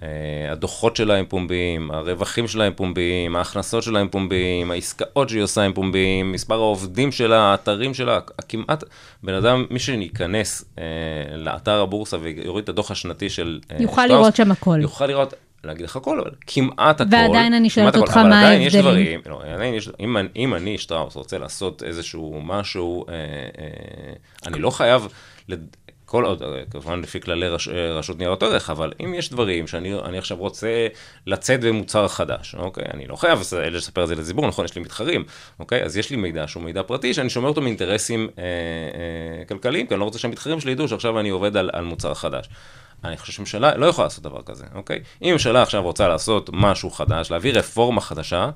אה, 0.03 0.51
הדוחות 0.51 0.95
שלה 0.95 1.15
הם 1.15 1.25
פומביים, 1.25 1.91
הרווחים 1.91 2.47
שלה 2.47 2.63
הם 2.63 2.73
פומביים, 2.75 3.35
ההכנסות 3.35 3.83
שלה 3.83 3.99
הם 3.99 4.07
פומביים, 4.09 4.71
העסקאות 4.71 5.29
שהיא 5.29 5.43
עושה 5.43 5.61
הם 5.61 5.73
פומביים, 5.73 6.31
מספר 6.31 6.55
העובדים 6.55 7.11
שלה, 7.11 7.39
האתרים 7.39 7.93
שלה, 7.93 8.19
כמעט 8.49 8.83
בן 9.23 9.33
אדם, 9.33 9.65
מי 9.69 9.79
שייכנס 9.79 10.65
אה, 10.79 10.83
לאתר 11.37 11.81
הבורסה 11.81 12.17
ויוריד 12.21 12.63
את 12.63 12.69
הדוח 12.69 12.91
השנתי 12.91 13.29
של 13.29 13.59
אה, 13.71 13.77
יוכל 13.79 14.01
שטראוס, 14.01 14.11
לראות 14.11 14.35
שם 14.35 14.51
הכל. 14.51 14.79
יוכל 14.81 15.05
לראות, 15.05 15.33
להגיד 15.63 15.85
לך 15.85 15.95
הכל, 15.95 16.19
אבל 16.19 16.31
כמעט 16.47 17.01
הכל. 17.01 17.09
ועדיין 17.15 17.53
אני 17.53 17.69
שואלת 17.69 17.93
כמעט 17.93 17.95
הכל, 17.95 18.05
אותך 18.05 18.17
אבל 18.17 18.29
מה 18.29 18.39
עדיין 18.39 18.61
יש 18.61 18.75
ההבדלים. 18.75 19.21
דברים, 19.21 19.21
לא, 19.25 19.53
עדיין 19.53 19.73
יש, 19.73 19.89
אם, 19.99 20.17
אם 20.35 20.55
אני, 20.55 20.77
שטראוס, 20.77 21.15
רוצה 21.15 21.37
לעשות 21.37 21.83
איזשהו 21.83 22.41
משהו, 22.43 23.05
אה, 23.09 23.13
אה, 23.13 24.13
אני 24.45 24.59
לא 24.59 24.69
חייב, 24.69 25.07
לד... 25.47 25.75
כל 26.09 26.25
עוד, 26.25 26.43
אה, 26.43 26.61
כמובן 26.71 27.01
לפי 27.01 27.19
כללי 27.21 27.47
רש, 27.47 27.67
אה, 27.67 27.91
רשות 27.93 28.17
ניירות 28.17 28.43
ערך, 28.43 28.69
אבל 28.69 28.93
אם 29.03 29.13
יש 29.13 29.29
דברים 29.29 29.67
שאני 29.67 29.93
אני 29.93 30.17
עכשיו 30.17 30.37
רוצה 30.37 30.87
לצאת 31.27 31.61
במוצר 31.61 32.07
חדש, 32.07 32.55
אוקיי? 32.55 32.83
אני 32.93 33.07
לא 33.07 33.15
חייב 33.15 33.39
לס- 33.39 33.53
לספר 33.53 34.03
את 34.03 34.07
זה 34.07 34.15
לציבור, 34.15 34.47
נכון? 34.47 34.65
יש 34.65 34.75
לי 34.75 34.81
מתחרים, 34.81 35.23
אוקיי? 35.59 35.83
אז 35.83 35.97
יש 35.97 36.09
לי 36.09 36.15
מידע 36.15 36.47
שהוא 36.47 36.63
מידע 36.63 36.83
פרטי, 36.83 37.13
שאני 37.13 37.29
שומר 37.29 37.47
אותו 37.49 37.61
מאינטרסים 37.61 38.29
אה, 38.37 38.43
אה, 38.43 39.45
כלכליים, 39.45 39.87
כי 39.87 39.93
אני 39.93 39.99
לא 39.99 40.05
רוצה 40.05 40.19
שהמתחרים 40.19 40.59
שלי 40.59 40.71
ידעו 40.71 40.87
שעכשיו 40.87 41.19
אני 41.19 41.29
עובד 41.29 41.57
על, 41.57 41.69
על 41.73 41.83
מוצר 41.83 42.13
חדש. 42.13 42.49
אני 43.03 43.17
חושב 43.17 43.33
שממשלה 43.33 43.75
לא 43.77 43.85
יכולה 43.85 44.05
לעשות 44.05 44.23
דבר 44.23 44.41
כזה, 44.45 44.65
אוקיי? 44.75 44.99
אם 45.21 45.29
ממשלה 45.31 45.61
עכשיו 45.61 45.83
רוצה 45.83 46.07
לעשות 46.07 46.49
משהו 46.53 46.91
חדש, 46.91 47.31
להביא 47.31 47.53
רפורמה 47.53 48.01
חדשה, 48.01 48.43
אה, 48.43 48.49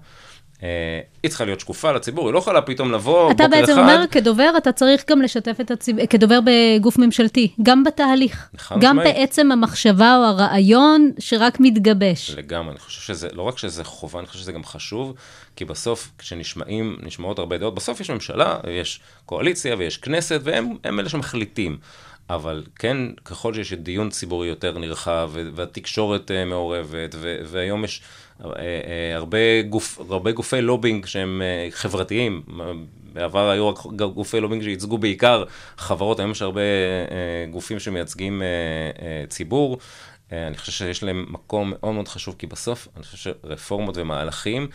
היא 1.24 1.30
צריכה 1.30 1.46
להיות 1.46 1.60
שקופה 1.60 1.92
לציבור, 1.92 2.28
היא 2.28 2.34
לא 2.34 2.40
יכולה 2.40 2.62
פתאום 2.62 2.92
לבוא 2.92 3.32
אתה 3.32 3.44
בוקר 3.44 3.60
אחד. 3.60 3.68
בעצם 3.68 3.80
אומר, 3.80 4.04
כדובר, 4.12 4.54
אתה 4.58 4.72
צריך 4.72 5.04
גם 5.10 5.22
לשתף 5.22 5.58
את 5.62 5.72
הציבור, 5.72 6.06
כדובר 6.06 6.40
בגוף 6.46 6.98
ממשלתי, 6.98 7.54
גם 7.64 7.84
בתהליך. 7.84 8.50
גם 8.80 8.98
משמעית. 8.98 9.16
בעצם 9.16 9.52
המחשבה 9.52 10.18
או 10.18 10.24
הרעיון 10.24 11.12
שרק 11.20 11.60
מתגבש. 11.60 12.32
לגמרי, 12.32 12.72
אני 12.72 12.80
חושב 12.80 13.02
שזה, 13.02 13.28
לא 13.34 13.42
רק 13.42 13.58
שזה 13.58 13.84
חובה, 13.84 14.20
אני 14.20 14.28
חושב 14.28 14.40
שזה 14.40 14.52
גם 14.52 14.64
חשוב, 14.64 15.14
כי 15.56 15.66
בסוף, 15.66 16.12
כשנשמעים, 16.18 16.98
נשמעות 17.04 17.40
הרבה 17.40 17.58
דעות, 17.58 17.76
בסוף 17.76 18.00
יש 18.02 18.10
ממשלה, 18.10 18.58
יש 18.68 19.00
קואליציה 19.26 19.76
ויש 19.78 19.98
כנסת, 19.98 20.42
והם 20.44 20.76
הם 20.84 21.00
אלה 21.00 21.10
שמחליטים. 21.10 21.78
אבל 22.30 22.64
כן, 22.76 22.98
ככל 23.26 23.54
שיש 23.54 23.74
דיון 23.74 24.10
ציבורי 24.10 24.48
יותר 24.48 24.78
נרחב, 24.78 25.32
והתקשורת 25.56 26.32
אה, 26.32 26.46
מעורבת, 26.46 27.16
והיום 27.46 27.84
יש 27.84 28.02
אה, 28.02 28.06
אה, 28.06 28.23
הרבה, 29.16 29.62
גוף, 29.70 30.00
הרבה 30.10 30.32
גופי 30.32 30.62
לובינג 30.62 31.06
שהם 31.06 31.42
אה, 31.42 31.68
חברתיים. 31.72 32.42
בעבר 33.14 33.50
היו 33.50 33.70
רק 33.70 33.78
גופי 33.96 34.40
לובינג 34.40 34.64
שייצגו 34.64 34.98
בעיקר 34.98 35.44
חברות, 35.78 36.20
היום 36.20 36.32
יש 36.32 36.42
הרבה 36.42 36.62
אה, 36.62 37.46
גופים 37.52 37.80
שמייצגים 37.80 38.42
אה, 38.42 38.48
אה, 39.02 39.24
ציבור. 39.28 39.78
אה, 40.32 40.48
אני 40.48 40.58
חושב 40.58 40.72
שיש 40.72 41.04
להם 41.04 41.26
מקום 41.30 41.74
מאוד 41.80 41.94
מאוד 41.94 42.08
חשוב, 42.08 42.36
כי 42.40 42.48
בסוף, 42.48 42.88
אני 42.96 43.04
חושב 43.04 43.18
שרפורמות 43.18 43.98
ומהלכים, 43.98 44.64
אה, 44.64 44.68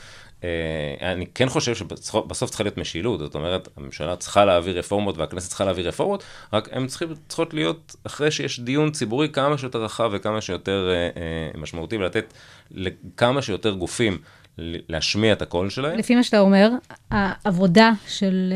אני 1.03 1.27
כן 1.35 1.49
חושב 1.49 1.75
שבסוף 1.75 2.51
צריכה 2.51 2.65
להיות 2.65 2.79
משילות, 2.79 3.21
זאת 3.21 3.35
אומרת, 3.35 3.69
הממשלה 3.77 4.17
צריכה 4.17 4.45
להעביר 4.45 4.79
רפורמות 4.79 5.19
והכנסת 5.19 5.49
צריכה 5.49 5.65
להעביר 5.65 5.89
רפורמות, 5.89 6.25
רק 6.53 6.69
הן 6.73 6.87
צריכות, 6.87 7.55
להיות 7.55 7.97
אחרי 8.07 8.31
שיש 8.31 8.61
דיון 8.61 8.91
ציבורי 8.91 9.29
כמה 9.29 9.59
שיותר 9.59 9.85
רחב 9.85 10.11
וכמה 10.13 10.41
שיותר 10.41 10.91
אה, 10.91 10.95
אה, 11.23 11.61
משמעותי, 11.61 11.97
ולתת 11.97 12.35
לכמה 12.71 13.43
שיותר 13.43 13.75
גופים 13.75 14.19
להשמיע 14.59 15.33
את 15.33 15.43
הקול 15.43 15.71
שלהם. 15.71 15.99
לפי 15.99 16.15
מה 16.15 16.23
שאתה 16.23 16.41
אומר, 16.41 16.71
העבודה 17.11 17.93
של... 18.07 18.53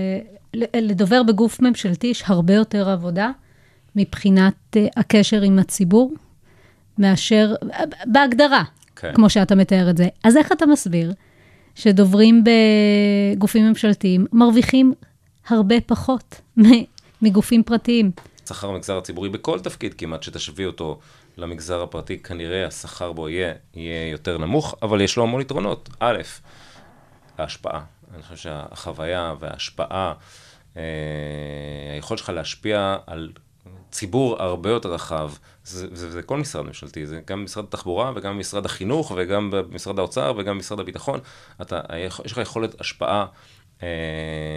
לדובר 0.75 1.23
בגוף 1.23 1.61
ממשלתי 1.61 2.07
יש 2.07 2.23
הרבה 2.27 2.55
יותר 2.55 2.88
עבודה 2.88 3.31
מבחינת 3.97 4.77
הקשר 4.97 5.42
עם 5.42 5.59
הציבור, 5.59 6.14
מאשר, 6.99 7.55
בהגדרה, 8.07 8.62
כן. 8.97 9.14
כמו 9.14 9.31
שאתה 9.31 9.55
מתאר 9.55 9.90
את 9.90 9.97
זה. 9.97 10.09
אז 10.25 10.37
איך 10.37 10.53
אתה 10.53 10.66
מסביר 10.66 11.12
שדוברים 11.74 12.44
בגופים 12.44 13.68
ממשלתיים 13.68 14.26
מרוויחים 14.32 14.94
הרבה 15.48 15.80
פחות 15.87 16.40
מגופים 17.22 17.62
פרטיים? 17.62 18.11
שכר 18.48 18.70
במגזר 18.70 18.98
הציבורי 18.98 19.28
בכל 19.28 19.61
תפקיד 19.61 19.94
כמעט 19.94 20.22
שתשווי 20.22 20.66
אותו 20.66 20.98
למגזר 21.37 21.82
הפרטי, 21.82 22.18
כנראה 22.18 22.66
השכר 22.66 23.12
בו 23.12 23.28
יהיה, 23.28 23.54
יהיה 23.74 24.11
יותר 24.11 24.38
נמוך, 24.38 24.74
אבל 24.82 25.00
יש 25.00 25.16
לו 25.16 25.22
המון 25.22 25.40
יתרונות. 25.40 25.88
א', 26.00 26.20
ההשפעה. 27.38 27.85
אני 28.14 28.22
חושב 28.22 28.37
שהחוויה 28.37 29.35
וההשפעה, 29.40 30.12
אה, 30.76 30.82
היכולת 31.94 32.18
שלך 32.18 32.28
להשפיע 32.28 32.96
על 33.06 33.32
ציבור 33.92 34.42
הרבה 34.42 34.70
יותר 34.70 34.92
רחב, 34.92 35.33
זה, 35.64 35.87
זה, 35.92 36.11
זה 36.11 36.22
כל 36.22 36.37
משרד 36.37 36.66
ממשלתי, 36.66 37.07
זה 37.07 37.20
גם 37.26 37.44
משרד 37.44 37.64
התחבורה 37.64 38.12
וגם 38.14 38.38
משרד 38.38 38.66
החינוך 38.66 39.12
וגם 39.16 39.50
במשרד 39.50 39.98
האוצר 39.98 40.33
וגם 40.37 40.59
משרד 40.59 40.81
הביטחון. 40.81 41.20
אתה, 41.62 41.81
יש 42.24 42.33
לך 42.33 42.38
יכולת 42.38 42.81
השפעה 42.81 43.26
אה, 43.83 43.88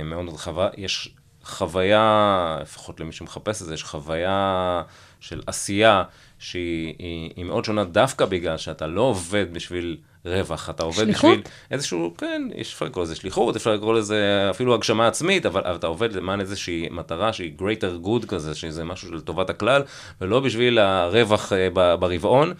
מאוד 0.06 0.30
רחבה. 0.30 0.70
יש 0.78 1.16
חוויה, 1.44 2.58
לפחות 2.62 3.00
למי 3.00 3.12
שמחפש 3.12 3.62
את 3.62 3.68
זה, 3.68 3.74
יש 3.74 3.84
חוויה 3.84 4.82
של 5.20 5.42
עשייה 5.48 6.04
שהיא 6.40 6.96
היא, 7.00 7.32
היא 7.36 7.46
מאוד 7.46 7.66
שונה 7.66 7.84
דווקא 7.84 8.26
בגלל 8.26 8.58
שאתה 8.58 8.88
לא 8.88 9.02
עובד 9.02 9.54
בשביל 9.54 9.98
רווח, 10.26 10.70
אתה 10.70 10.84
עובד 10.84 11.04
שליחות? 11.04 11.40
בשביל 11.40 11.42
איזשהו, 11.72 12.14
כן, 12.18 12.48
אפשר 12.62 12.86
לקרוא 12.86 13.04
לזה 13.04 13.16
שליחות, 13.16 13.56
אפשר 13.56 13.74
לקרוא 13.74 13.94
לזה 13.94 14.48
אפילו 14.50 14.74
הגשמה 14.74 15.08
עצמית, 15.08 15.46
אבל, 15.46 15.62
אתה 15.76 15.88
עובד 15.88 16.14
למען 16.14 16.40
איזושהי 16.42 16.88
מטרה 16.92 17.34
שהיא 17.34 17.54
greater 17.60 18.06
good 18.06 18.26
כזה, 18.28 18.56
שזה 18.56 18.84
משהו 18.84 19.08
של 19.10 19.22
טובת 19.22 19.50
הכלל, 19.50 19.82
ולא 20.22 20.40
בשביל 20.40 20.80
הרווח 20.80 21.54
אה, 21.54 21.68
ב- 21.74 21.96
ברבעון. 22.00 22.54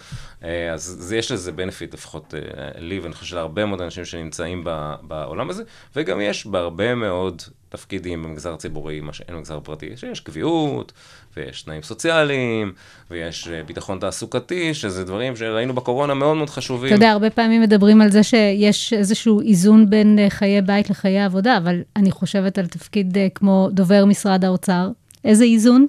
אה, 0.44 0.74
אז 0.74 0.96
זה, 1.00 1.18
יש 1.18 1.32
לזה 1.32 1.52
benefit 1.52 1.94
לפחות 1.94 2.34
אה, 2.34 2.40
לי, 2.78 3.00
ואני 3.00 3.14
חושב 3.14 3.26
שלהרבה 3.26 3.66
מאוד 3.66 3.82
אנשים 3.82 4.06
שנמצאים 4.06 4.62
ב- 4.66 4.96
בעולם 5.02 5.50
הזה, 5.50 5.64
וגם 5.96 6.22
יש 6.22 6.48
בהרבה 6.48 6.96
מאוד 6.96 7.42
תפקידים 7.76 8.24
במגזר 8.24 8.54
הציבורי, 8.54 9.02
מה 9.02 9.14
שאין 9.14 9.36
במגזר 9.36 9.58
הפרטי, 9.58 9.98
שיש 9.98 10.20
קביעות, 10.20 10.92
ויש 11.38 11.62
תנאים 11.62 11.82
סוציאליים, 11.82 12.74
ויש 13.12 13.48
אה, 13.48 13.64
ביטחון 13.64 14.00
תעסוקתי, 14.00 14.74
שזה 14.74 15.04
דברים 15.04 15.36
שראינו 15.36 15.74
בקורונה 15.74 16.14
מאוד 16.14 16.38
מאוד 16.38 16.50
חשובים. 16.50 16.88
אתה 16.88 16.96
יודע, 16.96 17.12
הרבה 17.12 17.30
פעמים 17.30 17.62
מדברים 17.62 18.02
על 18.02 18.12
זה 18.12 18.24
שיש 18.24 18.94
איזשהו 18.94 19.42
איזון 19.42 19.90
בין 19.90 20.20
אה, 20.20 20.30
חיי 20.30 20.62
בית 20.62 20.90
לחיי 20.90 21.24
עבודה, 21.24 21.58
אבל 21.58 21.82
אני 21.96 22.12
חושבת 22.12 22.58
על 22.58 22.68
תפקיד 22.68 23.18
אה, 23.18 23.28
כמו 23.36 23.70
דובר 23.72 24.06
משרד 24.06 24.46
האוצר. 24.46 24.90
איזה 25.24 25.44
איזון? 25.44 25.86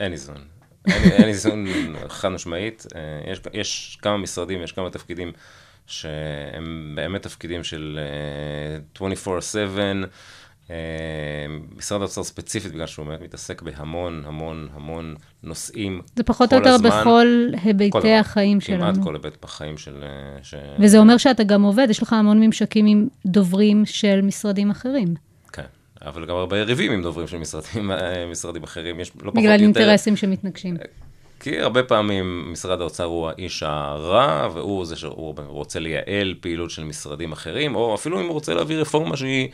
אין 0.00 0.12
איזון. 0.12 0.36
אין, 0.88 1.12
אין 1.12 1.28
איזון 1.28 1.66
חד 2.08 2.28
משמעית. 2.28 2.86
יש, 3.26 3.40
יש 3.52 3.98
כמה 4.02 4.16
משרדים, 4.16 4.62
יש 4.62 4.72
כמה 4.72 4.90
תפקידים 4.90 5.32
שהם 5.86 6.92
באמת 6.94 7.22
תפקידים 7.22 7.64
של 7.64 7.98
אה, 9.00 9.08
24/7. 9.08 9.78
אה, 10.72 11.56
משרד 11.76 12.00
האוצר 12.00 12.22
ספציפית, 12.22 12.72
בגלל 12.72 12.86
שהוא 12.86 13.06
מתעסק 13.20 13.62
בהמון, 13.62 14.22
המון, 14.26 14.68
המון 14.74 15.14
נושאים 15.42 16.00
זה 16.16 16.22
פחות 16.22 16.50
כל 16.50 16.54
או 16.56 16.60
יותר 16.60 16.74
הזמן. 16.74 16.90
בכל 16.90 17.00
כל 17.50 17.58
היבטי 17.62 17.88
דבר. 17.88 18.08
החיים 18.20 18.60
כמעט 18.60 18.80
שלנו. 18.80 19.04
כל 19.04 19.14
היבט 19.14 19.42
בחיים 19.42 19.78
של... 19.78 20.02
אה, 20.02 20.38
ש... 20.42 20.54
וזה 20.78 20.98
אומר 20.98 21.16
שאתה 21.16 21.44
גם 21.44 21.62
עובד, 21.62 21.86
יש 21.90 22.02
לך 22.02 22.12
המון 22.12 22.40
ממשקים 22.40 22.86
עם 22.86 23.08
דוברים 23.26 23.86
של 23.86 24.20
משרדים 24.22 24.70
אחרים. 24.70 25.14
כן, 25.52 25.62
אבל 26.02 26.26
גם 26.26 26.36
הרבה 26.36 26.58
יריבים 26.58 26.92
עם 26.92 27.02
דוברים 27.02 27.26
של 27.26 27.38
משרדים, 27.38 27.90
אה, 27.90 28.26
משרדים 28.30 28.62
אחרים. 28.62 29.00
יש 29.00 29.12
לא 29.16 29.20
פחות 29.20 29.34
בגלל 29.34 29.60
יותר... 29.60 29.80
אינטרסים 29.80 30.16
שמתנגשים. 30.16 30.76
כי 31.42 31.60
הרבה 31.60 31.82
פעמים 31.82 32.52
משרד 32.52 32.80
האוצר 32.80 33.04
הוא 33.04 33.28
האיש 33.28 33.62
הרע, 33.62 34.48
והוא 34.54 34.84
זה 34.84 34.96
שהוא 34.96 35.34
רוצה 35.46 35.80
לייעל 35.80 36.34
פעילות 36.40 36.70
של 36.70 36.84
משרדים 36.84 37.32
אחרים, 37.32 37.74
או 37.74 37.94
אפילו 37.94 38.20
אם 38.20 38.24
הוא 38.24 38.32
רוצה 38.32 38.54
להביא 38.54 38.76
רפורמה 38.76 39.16
שהיא, 39.16 39.48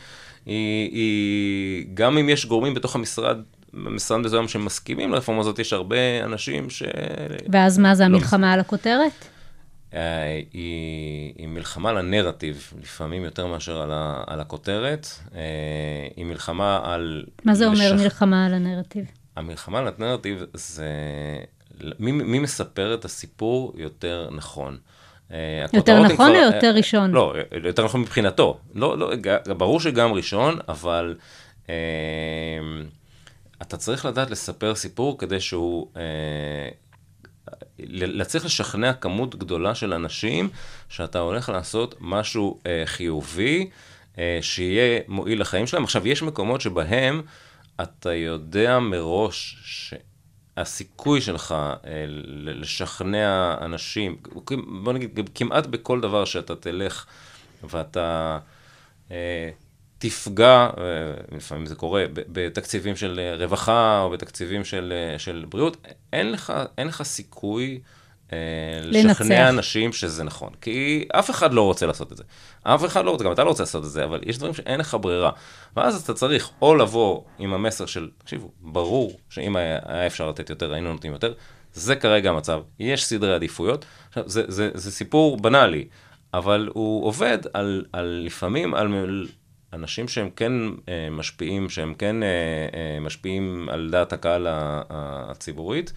היא, 0.45 0.89
היא, 0.91 1.85
גם 1.93 2.17
אם 2.17 2.29
יש 2.29 2.45
גורמים 2.45 2.73
בתוך 2.73 2.95
המשרד, 2.95 3.37
משרד 3.73 4.19
מסוים 4.19 4.47
שמסכימים 4.47 5.11
לרפורמה 5.11 5.41
הזאת, 5.41 5.59
יש 5.59 5.73
הרבה 5.73 6.23
אנשים 6.23 6.69
ש... 6.69 6.83
ואז 7.51 7.77
מה 7.79 7.95
זה 7.95 8.03
לא 8.03 8.07
המלחמה 8.07 8.53
על 8.53 8.59
הכותרת? 8.59 9.25
אה, 9.93 10.23
היא, 10.53 11.33
היא 11.37 11.47
מלחמה 11.47 11.89
על 11.89 11.97
הנרטיב, 11.97 12.73
לפעמים 12.81 13.23
יותר 13.23 13.47
מאשר 13.47 13.81
על, 13.81 13.91
ה, 13.91 14.23
על 14.27 14.39
הכותרת. 14.39 15.07
אה, 15.35 15.41
היא 16.15 16.25
מלחמה 16.25 16.81
על... 16.83 17.23
מה 17.45 17.53
זה 17.53 17.65
אומר 17.67 17.91
לשכ- 17.93 18.01
מלחמה 18.03 18.45
על 18.45 18.53
הנרטיב? 18.53 19.05
המלחמה 19.35 19.79
על 19.79 19.87
הנרטיב 19.97 20.43
זה 20.53 20.87
מי, 21.99 22.11
מי 22.11 22.39
מספר 22.39 22.93
את 22.93 23.05
הסיפור 23.05 23.73
יותר 23.77 24.29
נכון. 24.31 24.77
אה, 25.31 25.65
יותר 25.73 25.99
נכון 26.03 26.29
או 26.29 26.33
כבר- 26.35 26.53
יותר 26.55 26.67
אה, 26.67 26.71
ראשון? 26.71 27.11
לא, 27.11 27.33
יותר 27.63 27.85
נכון 27.85 28.01
מבחינתו. 28.01 28.59
לא, 28.75 28.97
לא, 28.97 29.13
ברור 29.57 29.79
שגם 29.79 30.13
ראשון, 30.13 30.59
אבל 30.67 31.15
אה, 31.69 31.75
אתה 33.61 33.77
צריך 33.77 34.05
לדעת 34.05 34.31
לספר 34.31 34.75
סיפור 34.75 35.17
כדי 35.17 35.39
שהוא... 35.39 35.87
אה, 35.97 36.69
להצליח 37.89 38.45
לשכנע 38.45 38.93
כמות 38.93 39.35
גדולה 39.35 39.75
של 39.75 39.93
אנשים 39.93 40.49
שאתה 40.89 41.19
הולך 41.19 41.49
לעשות 41.49 41.95
משהו 41.99 42.59
אה, 42.65 42.83
חיובי, 42.85 43.69
אה, 44.17 44.39
שיהיה 44.41 44.99
מועיל 45.07 45.41
לחיים 45.41 45.67
שלהם. 45.67 45.83
עכשיו, 45.83 46.07
יש 46.07 46.23
מקומות 46.23 46.61
שבהם 46.61 47.21
אתה 47.81 48.13
יודע 48.13 48.79
מראש 48.79 49.57
שהסיכוי 50.59 51.21
שלך 51.21 51.51
אה, 51.51 52.05
לשכנע 52.35 53.55
אנשים, 53.61 54.17
בוא 54.83 54.93
נגיד, 54.93 55.29
כמעט 55.35 55.65
בכל 55.65 56.01
דבר 56.01 56.25
שאתה 56.25 56.55
תלך 56.55 57.05
ואתה... 57.63 58.39
אה, 59.11 59.49
תפגע, 60.01 60.69
אה, 60.77 61.37
לפעמים 61.37 61.65
זה 61.65 61.75
קורה, 61.75 62.05
בתקציבים 62.13 62.95
של 62.95 63.19
רווחה 63.39 64.01
או 64.01 64.09
בתקציבים 64.09 64.63
של, 64.65 64.93
של 65.17 65.45
בריאות, 65.49 65.77
אין 66.13 66.31
לך, 66.31 66.53
אין 66.77 66.87
לך 66.87 67.03
סיכוי 67.03 67.79
אה, 68.33 68.37
לנצח. 68.81 69.21
לשכנע 69.21 69.49
אנשים 69.49 69.93
שזה 69.93 70.23
נכון. 70.23 70.49
כי 70.61 71.05
אף 71.11 71.29
אחד 71.29 71.53
לא 71.53 71.61
רוצה 71.61 71.85
לעשות 71.85 72.11
את 72.11 72.17
זה. 72.17 72.23
אף 72.63 72.85
אחד 72.85 73.05
לא 73.05 73.11
רוצה, 73.11 73.23
גם 73.23 73.31
אתה 73.31 73.43
לא 73.43 73.49
רוצה 73.49 73.63
לעשות 73.63 73.83
את 73.83 73.89
זה, 73.89 74.03
אבל 74.03 74.19
יש 74.25 74.37
דברים 74.37 74.53
שאין 74.53 74.79
לך 74.79 74.97
ברירה. 75.01 75.31
ואז 75.75 76.03
אתה 76.03 76.13
צריך 76.13 76.49
או 76.61 76.75
לבוא 76.75 77.21
עם 77.39 77.53
המסר 77.53 77.85
של, 77.85 78.09
תקשיבו, 78.17 78.51
ברור 78.61 79.19
שאם 79.29 79.55
היה, 79.55 79.79
היה 79.85 80.07
אפשר 80.07 80.29
לתת 80.29 80.49
יותר, 80.49 80.73
היינו 80.73 80.93
נותנים 80.93 81.13
יותר. 81.13 81.33
זה 81.73 81.95
כרגע 81.95 82.29
המצב, 82.29 82.61
יש 82.79 83.05
סדרי 83.05 83.33
עדיפויות. 83.33 83.85
עכשיו, 84.07 84.23
זה, 84.29 84.43
זה, 84.47 84.69
זה 84.73 84.91
סיפור 84.91 85.37
בנאלי, 85.37 85.87
אבל 86.33 86.69
הוא 86.73 87.05
עובד 87.05 87.37
על, 87.53 87.85
על 87.93 88.21
לפעמים 88.25 88.73
על 88.73 88.87
אנשים 89.73 90.07
שהם 90.07 90.29
כן 90.35 90.51
אה, 90.89 91.09
משפיעים, 91.11 91.69
שהם 91.69 91.93
כן 91.93 92.23
אה, 92.23 92.27
אה, 92.73 92.99
משפיעים 92.99 93.69
על 93.71 93.89
דעת 93.91 94.13
הקהל 94.13 94.47
הציבורית, 94.89 95.93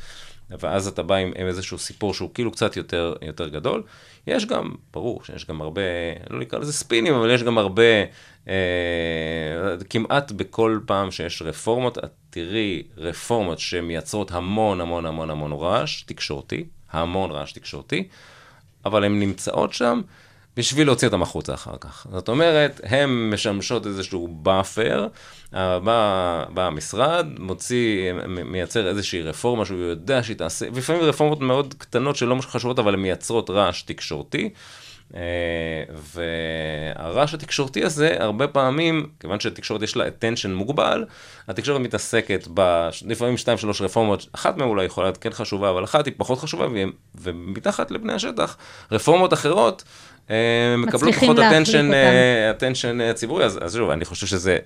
ואז 0.60 0.86
אתה 0.86 1.02
בא 1.02 1.14
עם, 1.14 1.32
עם 1.36 1.46
איזשהו 1.46 1.78
סיפור 1.78 2.14
שהוא 2.14 2.30
כאילו 2.34 2.52
קצת 2.52 2.76
יותר, 2.76 3.14
יותר 3.22 3.48
גדול. 3.48 3.82
יש 4.26 4.46
גם, 4.46 4.70
ברור 4.92 5.24
שיש 5.24 5.46
גם 5.46 5.60
הרבה, 5.60 5.82
לא 6.30 6.38
נקרא 6.40 6.58
לזה 6.58 6.72
ספינים, 6.72 7.14
אבל 7.14 7.30
יש 7.30 7.42
גם 7.42 7.58
הרבה, 7.58 7.82
אה, 8.48 8.54
כמעט 9.90 10.32
בכל 10.32 10.80
פעם 10.86 11.10
שיש 11.10 11.42
רפורמות, 11.42 11.98
את 11.98 12.10
תראי 12.30 12.82
רפורמות 12.96 13.58
שמייצרות 13.58 14.30
המון 14.32 14.80
המון 14.80 15.06
המון 15.06 15.30
המון 15.30 15.52
רעש 15.52 16.02
תקשורתי, 16.02 16.64
המון 16.90 17.30
רעש 17.30 17.52
תקשורתי, 17.52 18.08
אבל 18.84 19.04
הן 19.04 19.20
נמצאות 19.20 19.72
שם 19.72 20.00
בשביל 20.56 20.86
להוציא 20.86 21.08
אותם 21.08 21.22
החוצה 21.22 21.54
אחר 21.54 21.76
כך. 21.80 22.06
זאת 22.10 22.28
אומרת, 22.28 22.80
הן 22.84 23.30
משמשות 23.30 23.86
איזשהו 23.86 24.28
buffer, 24.28 25.08
בא, 25.52 26.44
בא 26.54 26.66
המשרד, 26.66 27.26
מוציא, 27.38 28.12
מייצר 28.28 28.88
איזושהי 28.88 29.22
רפורמה 29.22 29.64
שהוא 29.64 29.78
יודע 29.78 30.22
שהיא 30.22 30.36
תעשה, 30.36 30.66
ולפעמים 30.74 31.02
רפורמות 31.02 31.40
מאוד 31.40 31.74
קטנות 31.78 32.16
שלא 32.16 32.36
חשובות, 32.40 32.78
אבל 32.78 32.94
הן 32.94 33.00
מייצרות 33.00 33.50
רעש 33.50 33.82
תקשורתי. 33.82 34.50
אה, 35.14 35.82
והרעש 36.14 37.34
התקשורתי 37.34 37.84
הזה, 37.84 38.16
הרבה 38.18 38.48
פעמים, 38.48 39.06
כיוון 39.20 39.40
שלתקשורת 39.40 39.82
יש 39.82 39.96
לה 39.96 40.04
attention 40.06 40.48
מוגבל, 40.48 41.04
התקשורת 41.48 41.80
מתעסקת 41.80 42.48
ב... 42.54 42.88
לפעמים 43.06 43.36
שתיים, 43.36 43.58
שלוש 43.58 43.82
רפורמות, 43.82 44.26
אחת 44.32 44.56
מהן 44.56 44.68
אולי 44.68 44.84
יכולה 44.84 45.06
להיות 45.06 45.18
כן 45.18 45.30
חשובה, 45.32 45.70
אבל 45.70 45.84
אחת 45.84 46.06
היא 46.06 46.14
פחות 46.16 46.38
חשובה, 46.38 46.66
ומתחת 47.14 47.90
לבני 47.90 48.12
השטח, 48.12 48.56
רפורמות 48.92 49.32
אחרות 49.32 49.82
אה, 49.82 50.11
מקבלות 50.78 51.14
פחות 51.14 51.38
attention, 51.38 51.92
attention 52.58 53.14
ציבורי, 53.14 53.44
אז, 53.44 53.58
אז 53.62 53.74
שוב, 53.74 53.90
אני 53.90 54.04
חושב 54.04 54.26
שזה 54.26 54.58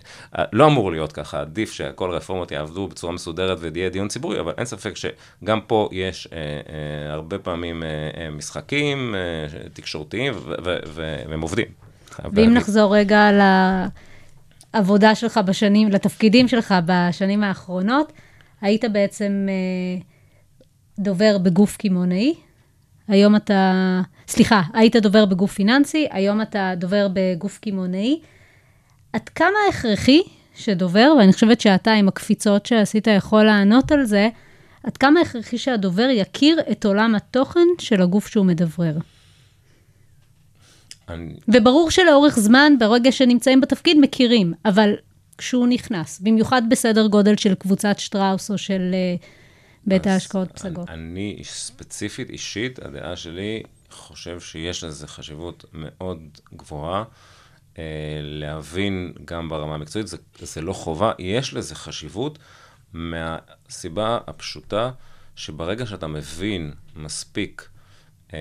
לא 0.52 0.66
אמור 0.66 0.90
להיות 0.90 1.12
ככה, 1.12 1.40
עדיף 1.40 1.72
שכל 1.72 2.12
הרפורמות 2.12 2.52
יעבדו 2.52 2.88
בצורה 2.88 3.12
מסודרת 3.12 3.58
ויהיה 3.60 3.90
דיון 3.90 4.08
ציבורי, 4.08 4.40
אבל 4.40 4.52
אין 4.58 4.66
ספק 4.66 4.92
שגם 4.96 5.60
פה 5.66 5.88
יש 5.92 6.28
אה, 6.32 6.38
אה, 6.38 7.12
הרבה 7.12 7.38
פעמים 7.38 7.82
אה, 7.82 7.88
אה, 7.88 8.30
משחקים 8.30 9.14
אה, 9.14 9.68
תקשורתיים 9.72 10.32
והם 10.94 11.40
עובדים. 11.40 11.66
ואם 12.32 12.54
נחזור 12.54 12.96
רגע 12.96 13.30
לעבודה 14.74 15.14
שלך 15.14 15.40
בשנים, 15.46 15.88
לתפקידים 15.88 16.48
שלך 16.48 16.74
בשנים 16.86 17.42
האחרונות, 17.42 18.12
היית 18.60 18.84
בעצם 18.92 19.46
אה, 19.48 20.00
דובר 20.98 21.38
בגוף 21.38 21.76
קמעונאי, 21.76 22.34
היום 23.08 23.36
אתה, 23.36 24.00
סליחה, 24.28 24.62
היית 24.74 24.96
דובר 24.96 25.24
בגוף 25.24 25.52
פיננסי, 25.52 26.06
היום 26.10 26.42
אתה 26.42 26.72
דובר 26.76 27.08
בגוף 27.12 27.58
קמעונאי. 27.58 28.20
עד 29.12 29.28
כמה 29.28 29.58
הכרחי 29.68 30.20
שדובר, 30.54 31.14
ואני 31.18 31.32
חושבת 31.32 31.60
שאתה 31.60 31.92
עם 31.92 32.08
הקפיצות 32.08 32.66
שעשית 32.66 33.06
יכול 33.06 33.44
לענות 33.44 33.92
על 33.92 34.04
זה, 34.04 34.28
עד 34.82 34.96
כמה 34.96 35.20
הכרחי 35.20 35.58
שהדובר 35.58 36.08
יכיר 36.12 36.60
את 36.72 36.84
עולם 36.84 37.14
התוכן 37.14 37.66
של 37.78 38.02
הגוף 38.02 38.28
שהוא 38.28 38.46
מדברר? 38.46 38.96
אני... 41.08 41.34
וברור 41.48 41.90
שלאורך 41.90 42.38
זמן, 42.38 42.72
ברגע 42.78 43.12
שנמצאים 43.12 43.60
בתפקיד, 43.60 43.96
מכירים, 44.00 44.52
אבל 44.64 44.94
כשהוא 45.38 45.66
נכנס, 45.66 46.20
במיוחד 46.20 46.62
בסדר 46.68 47.06
גודל 47.06 47.36
של 47.36 47.54
קבוצת 47.54 47.98
שטראוס 47.98 48.50
או 48.50 48.58
של 48.58 48.94
uh, 49.20 49.24
בית 49.87 50.07
ההשקעות 50.07 50.53
פסגות. 50.53 50.88
אני 50.88 51.40
ספציפית, 51.44 52.31
אישית, 52.31 52.79
הדעה 52.79 53.16
שלי, 53.16 53.62
חושב 53.90 54.40
שיש 54.40 54.85
לזה 54.85 55.09
חשיבות 55.09 55.64
מאוד 55.72 56.18
גבוהה. 56.55 57.05
אה, 57.79 57.83
להבין 58.22 59.12
גם 59.25 59.49
ברמה 59.49 59.75
המקצועית, 59.75 60.09
זה, 60.09 60.16
זה 60.38 60.61
לא 60.61 60.72
חובה, 60.72 61.12
יש 61.18 61.55
לזה 61.55 61.75
חשיבות 61.75 62.38
מהסיבה 62.92 64.18
הפשוטה 64.27 64.90
שברגע 65.37 65.87
שאתה 65.87 66.07
מבין 66.07 66.72
מספיק, 66.96 67.68
אה, 68.35 68.38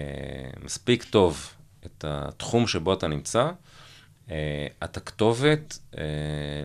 מספיק 0.63 1.03
טוב 1.03 1.53
את 1.85 2.05
התחום 2.07 2.67
שבו 2.67 2.93
אתה 2.93 3.07
נמצא, 3.07 3.51
אתה 4.83 4.99
כתובת 4.99 5.79
uh, 5.91 5.97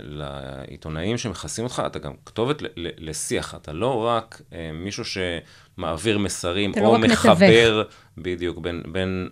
לעיתונאים 0.03 1.19
שמכסים 1.19 1.65
אותך, 1.65 1.83
אתה 1.87 1.99
גם 1.99 2.13
כתובת 2.25 2.57
לשיח, 2.77 3.55
אתה 3.55 3.73
לא 3.73 4.07
רק 4.07 4.41
uh, 4.51 4.55
מישהו 4.75 5.05
שמעביר 5.05 6.19
מסרים 6.19 6.73
או 6.81 6.93
לא 6.93 6.99
מחבר 6.99 7.83
בדיוק 8.19 8.59
בין, 8.59 8.83
בין, 8.93 9.29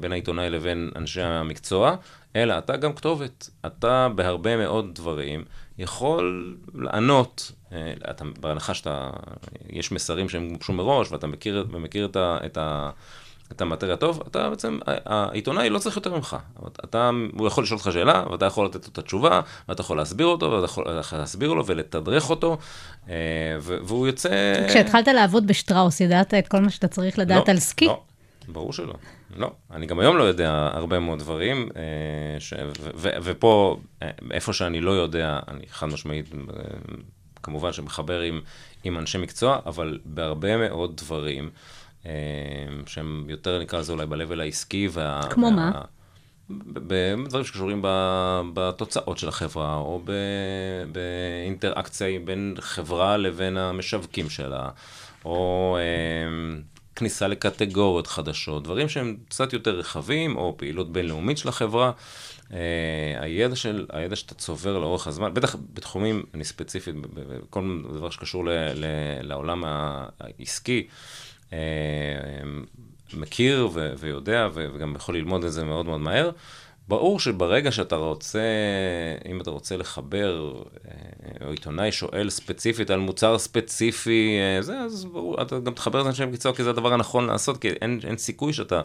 בין 0.00 0.12
העיתונאי 0.12 0.50
לבין 0.50 0.90
אנשי 0.96 1.22
המקצוע, 1.22 1.96
אלא 2.36 2.58
אתה 2.58 2.76
גם 2.76 2.92
כתובת. 2.92 3.50
אתה 3.66 4.08
בהרבה 4.14 4.56
מאוד 4.56 4.94
דברים 4.94 5.44
יכול 5.78 6.56
לענות, 6.74 7.52
אתה, 8.10 8.24
בהנחה 8.40 8.74
שאתה, 8.74 9.10
יש 9.70 9.92
מסרים 9.92 10.28
שהם 10.28 10.48
גובשו 10.48 10.72
מראש 10.72 11.12
ואתה 11.12 11.26
מכיר, 11.26 11.66
ומכיר 11.70 12.06
את 12.06 12.16
ה... 12.16 12.38
את 12.46 12.58
ה 12.58 12.90
אתה 13.52 13.64
מטריה 13.64 13.96
טוב, 13.96 14.22
אתה 14.28 14.50
בעצם, 14.50 14.78
העיתונאי 14.86 15.70
לא 15.70 15.78
צריך 15.78 15.96
יותר 15.96 16.14
ממך. 16.14 16.36
אתה, 16.84 17.10
הוא 17.38 17.46
יכול 17.46 17.64
לשאול 17.64 17.78
אותך 17.78 17.92
שאלה, 17.92 18.24
ואתה 18.30 18.44
יכול 18.44 18.66
לתת 18.66 18.84
לו 18.84 18.92
את 18.92 18.98
התשובה, 18.98 19.40
ואתה 19.68 19.80
יכול 19.80 19.96
להסביר 19.96 20.26
אותו, 20.26 20.50
ואתה 20.50 20.66
יכול 21.00 21.18
להסביר 21.18 21.52
לו 21.52 21.66
ולתדרך 21.66 22.30
אותו, 22.30 22.58
אה, 23.08 23.14
והוא 23.60 24.06
יוצא... 24.06 24.28
כשהתחלת 24.68 25.08
לעבוד 25.08 25.46
בשטראוס, 25.46 26.00
ידעת 26.00 26.34
את 26.34 26.48
כל 26.48 26.60
מה 26.60 26.70
שאתה 26.70 26.88
צריך 26.88 27.18
לדעת 27.18 27.48
לא, 27.48 27.52
על 27.52 27.58
סקי? 27.58 27.86
לא, 27.86 28.02
ברור 28.48 28.72
שלא. 28.72 28.94
לא. 29.36 29.50
אני 29.70 29.86
גם 29.86 29.98
היום 29.98 30.16
לא 30.16 30.24
יודע 30.24 30.70
הרבה 30.72 30.98
מאוד 30.98 31.18
דברים, 31.18 31.68
אה, 31.76 32.40
ש... 32.40 32.52
ו... 32.80 32.90
ו... 32.94 33.08
ופה, 33.22 33.76
אה, 34.02 34.10
איפה 34.30 34.52
שאני 34.52 34.80
לא 34.80 34.90
יודע, 34.90 35.38
אני 35.48 35.66
חד 35.70 35.86
משמעית, 35.86 36.26
כמובן 37.42 37.72
שמחבר 37.72 38.20
עם, 38.20 38.40
עם 38.84 38.98
אנשי 38.98 39.18
מקצוע, 39.18 39.58
אבל 39.66 39.98
בהרבה 40.04 40.56
מאוד 40.56 40.96
דברים, 40.96 41.50
שהם 42.86 43.24
יותר, 43.28 43.60
נקרא 43.60 43.78
לזה 43.78 43.92
אולי 43.92 44.06
ב-level 44.06 44.40
העסקי. 44.40 44.88
וה, 44.92 45.20
כמו 45.30 45.46
וה, 45.46 45.52
מה? 45.52 45.82
בדברים 46.50 47.44
שקשורים 47.44 47.82
בתוצאות 48.54 49.18
של 49.18 49.28
החברה, 49.28 49.76
או 49.76 50.02
באינטראקציה 50.92 52.20
בין 52.24 52.54
חברה 52.60 53.16
לבין 53.16 53.56
המשווקים 53.56 54.30
שלה, 54.30 54.68
או 55.24 55.76
אה, 55.80 56.60
כניסה 56.96 57.28
לקטגוריות 57.28 58.06
חדשות, 58.06 58.64
דברים 58.64 58.88
שהם 58.88 59.16
קצת 59.28 59.52
יותר 59.52 59.78
רחבים, 59.78 60.36
או 60.36 60.54
פעילות 60.56 60.92
בינלאומית 60.92 61.38
של 61.38 61.48
החברה. 61.48 61.92
Uh, 62.46 62.52
הידע, 63.20 63.56
של, 63.56 63.86
הידע 63.92 64.16
שאתה 64.16 64.34
צובר 64.34 64.78
לאורך 64.78 65.06
הזמן, 65.06 65.34
בטח 65.34 65.56
בתחומים, 65.74 66.22
אני 66.34 66.44
ספציפית, 66.44 66.94
בכל 67.14 67.82
דבר 67.94 68.10
שקשור 68.10 68.44
ל, 68.44 68.50
ל, 68.74 68.84
לעולם 69.22 69.64
העסקי, 70.20 70.86
אה, 70.88 70.94
מכיר 73.14 73.68
ו- 73.72 73.92
ויודע 73.98 74.48
ו- 74.54 74.66
וגם 74.74 74.94
יכול 74.96 75.16
ללמוד 75.16 75.44
את 75.44 75.52
זה 75.52 75.64
מאוד 75.64 75.86
מאוד 75.86 76.00
מהר. 76.00 76.30
ברור 76.88 77.20
שברגע 77.20 77.72
שאתה 77.72 77.96
רוצה, 77.96 78.40
אם 79.28 79.40
אתה 79.40 79.50
רוצה 79.50 79.76
לחבר, 79.76 80.62
אה, 80.88 81.46
או 81.46 81.50
עיתונאי 81.50 81.92
שואל 81.92 82.30
ספציפית 82.30 82.90
על 82.90 83.00
מוצר 83.00 83.38
ספציפי, 83.38 84.38
אה, 84.38 84.62
זה, 84.62 84.78
אז 84.78 85.04
ברור, 85.04 85.42
אתה 85.42 85.58
גם 85.58 85.74
תחבר 85.74 86.00
את 86.00 86.06
אנשי 86.06 86.24
מקצוע, 86.24 86.54
כי 86.54 86.64
זה 86.64 86.70
הדבר 86.70 86.92
הנכון 86.92 87.26
לעשות, 87.26 87.58
כי 87.58 87.68
אין, 87.68 88.00
אין 88.04 88.16
סיכוי 88.16 88.52
שאתה 88.52 88.80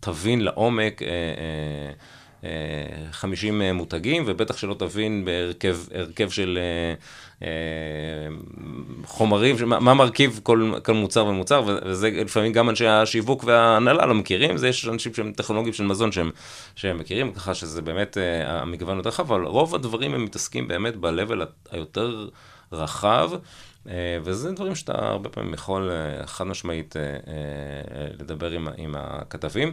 תבין 0.00 0.40
לעומק. 0.40 1.02
אה, 1.02 1.08
אה, 1.08 1.92
50 3.12 3.62
אה, 3.62 3.72
מותגים, 3.72 4.22
ובטח 4.26 4.56
שלא 4.56 4.74
תבין 4.74 5.24
בהרכב 5.24 6.30
של 6.30 6.58
אה, 6.60 6.94
אה, 7.46 8.36
חומרים, 9.04 9.56
מה 9.66 9.94
מרכיב 9.94 10.40
כל, 10.42 10.72
כל 10.82 10.92
מוצר 10.92 11.26
ומוצר, 11.26 11.62
וזה 11.66 12.10
לפעמים 12.10 12.52
גם 12.52 12.70
אנשי 12.70 12.86
השיווק 12.86 13.44
וההנהלה 13.44 14.06
לא 14.06 14.14
מכירים, 14.14 14.56
זה 14.56 14.68
יש 14.68 14.88
אנשים 14.88 15.14
שהם 15.14 15.32
טכנולוגים 15.32 15.72
של 15.72 15.84
מזון 15.84 16.12
שהם, 16.12 16.30
שהם 16.76 16.98
מכירים, 16.98 17.32
ככה 17.32 17.54
שזה 17.54 17.82
באמת 17.82 18.16
המגוון 18.46 18.96
יותר 18.96 19.08
רחב, 19.08 19.32
אבל 19.32 19.44
רוב 19.44 19.74
הדברים 19.74 20.14
הם 20.14 20.24
מתעסקים 20.24 20.68
באמת 20.68 20.96
ב-level 20.96 21.44
היותר 21.70 22.28
רחב. 22.72 23.30
אה, 23.88 24.18
וזה 24.22 24.52
דברים 24.52 24.74
שאתה 24.74 24.92
הרבה 24.92 25.28
פעמים 25.28 25.54
יכול 25.54 25.90
אה, 25.90 26.26
חד 26.26 26.46
משמעית 26.46 26.96
אה, 26.96 27.02
לדבר 28.18 28.50
עם, 28.50 28.68
עם 28.76 28.94
הכתבים, 28.98 29.72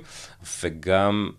וגם 0.64 1.32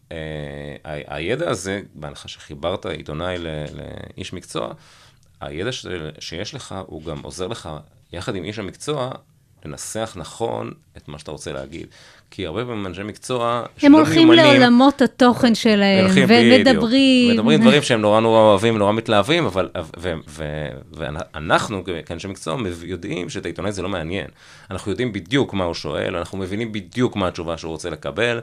הידע 0.84 1.50
הזה, 1.50 1.82
בהנחה 1.94 2.28
שחיברת 2.28 2.86
עיתונאי 2.86 3.36
לאיש 3.38 4.32
מקצוע, 4.32 4.72
הידע 5.40 5.70
שיש 6.18 6.54
לך 6.54 6.74
הוא 6.86 7.02
גם 7.02 7.20
עוזר 7.22 7.46
לך, 7.46 7.68
יחד 8.12 8.34
עם 8.34 8.44
איש 8.44 8.58
המקצוע, 8.58 9.10
לנסח 9.64 10.12
נכון 10.16 10.70
את 10.96 11.08
מה 11.08 11.18
שאתה 11.18 11.30
רוצה 11.30 11.52
להגיד. 11.52 11.86
כי 12.30 12.46
הרבה 12.46 12.64
פעמים 12.64 12.86
אנשי 12.86 13.02
מקצוע 13.02 13.62
הם 13.82 13.94
הולכים 13.94 14.28
מיומנים, 14.28 14.60
לעולמות 14.60 15.02
התוכן 15.02 15.54
שלהם, 15.54 16.06
ומדברים. 16.28 17.34
מדברים 17.34 17.60
דברים 17.60 17.82
שהם 17.82 18.00
נורא 18.00 18.20
נורא 18.20 18.38
אוהבים, 18.38 18.78
נורא 18.78 18.92
מתלהבים, 18.92 19.46
אבל, 19.46 19.68
ואנחנו 20.92 21.82
כאנשי 22.06 22.28
מקצוע 22.28 22.56
יודעים 22.82 23.30
שאת 23.30 23.44
העיתונאי 23.44 23.72
זה 23.72 23.82
לא 23.82 23.88
מעניין. 23.88 24.26
אנחנו 24.70 24.90
יודעים 24.90 25.12
בדיוק 25.12 25.54
מה 25.54 25.64
הוא 25.64 25.74
שואל, 25.74 26.16
אנחנו 26.16 26.38
מבינים 26.38 26.72
בדיוק 26.72 27.16
מה 27.16 27.28
התשובה 27.28 27.58
שהוא 27.58 27.70
רוצה 27.70 27.90
לקבל, 27.90 28.40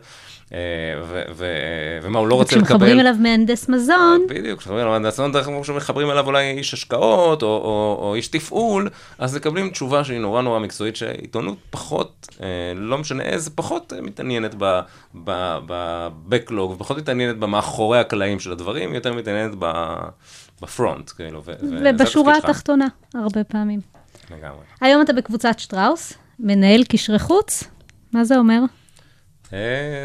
ו- 1.03 1.23
ו- 1.35 1.99
ומה 2.01 2.19
הוא 2.19 2.27
לא 2.27 2.35
רוצה 2.35 2.55
לקבל. 2.55 2.67
כשמחברים 2.67 2.99
אליו 2.99 3.15
מהנדס 3.19 3.69
מזון, 3.69 4.21
בדיוק, 4.29 4.59
כשמחברים 4.59 4.81
אליו 4.81 4.91
מהנדס 4.91 5.13
מזון, 5.13 5.31
דרך 5.31 5.47
אגב, 5.47 5.61
כשמחברים 5.61 6.11
אליו 6.11 6.27
אולי 6.27 6.51
איש 6.51 6.73
השקעות 6.73 7.43
או, 7.43 7.47
או, 7.47 7.97
או 8.01 8.15
איש 8.15 8.27
תפעול, 8.27 8.89
אז 9.17 9.35
מקבלים 9.35 9.69
תשובה 9.69 10.03
שהיא 10.03 10.19
נורא 10.19 10.41
נורא 10.41 10.59
מקצועית, 10.59 10.95
שהעיתונות 10.95 11.57
פחות, 11.69 12.27
אה, 12.43 12.47
לא 12.75 12.97
משנה 12.97 13.23
איזה, 13.23 13.49
פחות 13.49 13.93
אה, 13.93 14.01
מתעניינת 14.01 14.55
ב-Backlog, 15.13 16.59
ופחות 16.59 16.97
מתעניינת 16.97 17.37
במאחורי 17.37 17.99
הקלעים 17.99 18.39
של 18.39 18.51
הדברים, 18.51 18.93
יותר 18.93 19.13
מתעניינת 19.13 19.51
בפרונט, 20.61 21.09
כאילו, 21.09 21.43
ובשורה. 21.45 22.37
התחתונה, 22.37 22.87
הרבה 23.13 23.43
פעמים. 23.43 23.79
לגמרי. 24.31 24.59
היום 24.81 25.01
אתה 25.01 25.13
בקבוצת 25.13 25.59
שטראוס, 25.59 26.13
מנהל 26.39 26.83
קשרי 26.83 27.19
חוץ, 27.19 27.63
מה 28.13 28.23
זה 28.23 28.37
אומר? 28.37 28.59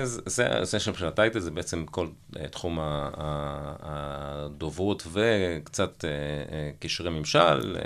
זה- 0.05 0.21
זה, 0.65 0.81
שם 0.81 0.95
של 0.95 1.07
הטייטל, 1.07 1.39
זה 1.41 1.51
בעצם 1.51 1.85
כל 1.87 2.07
אה, 2.41 2.49
תחום 2.49 2.79
הדוברות 3.81 5.07
וקצת 5.13 6.05
אה, 6.05 6.11
אה, 6.57 6.71
קשרי 6.81 7.11
ממשל, 7.11 7.77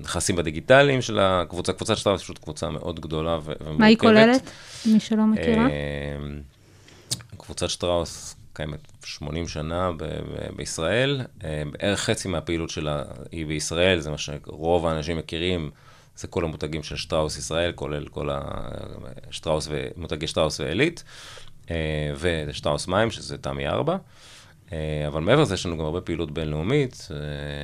נכסים 0.00 0.36
בדיגיטליים 0.36 1.02
של 1.02 1.18
הקבוצה. 1.18 1.72
קבוצת 1.72 1.96
שטראוס 1.96 2.22
פשוט 2.22 2.38
קבוצה 2.38 2.70
מאוד 2.70 3.00
גדולה 3.00 3.38
ומורכבת. 3.44 3.78
מה 3.78 3.86
היא 3.86 3.98
כוללת? 3.98 4.50
מי 4.86 5.00
שלא 5.00 5.26
מכירה. 5.26 5.66
קבוצת 7.38 7.70
שטראוס 7.70 8.36
קיימת 8.52 8.80
80 9.04 9.48
שנה 9.48 9.90
ב- 9.92 10.04
ב- 10.04 10.56
בישראל, 10.56 11.20
בערך 11.72 12.00
חצי 12.00 12.28
מהפעילות 12.28 12.70
שלה 12.70 13.02
היא 13.32 13.46
בישראל, 13.46 14.00
זה 14.00 14.10
מה 14.10 14.18
שרוב 14.18 14.86
האנשים 14.86 15.16
מכירים, 15.18 15.70
זה 16.16 16.26
כל 16.26 16.44
המותגים 16.44 16.82
של 16.82 16.96
שטראוס 16.96 17.38
ישראל, 17.38 17.72
כולל 17.72 18.08
כל 18.08 18.28
השטראוס 19.30 19.68
ומותגי 19.70 20.26
שטראוס 20.26 20.60
ועילית, 20.60 21.04
אה, 21.70 22.12
ושטראוס 22.20 22.88
מים, 22.88 23.10
שזה 23.10 23.38
תמי 23.38 23.68
4. 23.68 23.96
אה, 24.72 25.04
אבל 25.06 25.20
מעבר 25.20 25.42
לזה, 25.42 25.54
יש 25.54 25.66
לנו 25.66 25.78
גם 25.78 25.84
הרבה 25.84 26.00
פעילות 26.00 26.30
בינלאומית, 26.30 27.08
אה, 27.10 27.16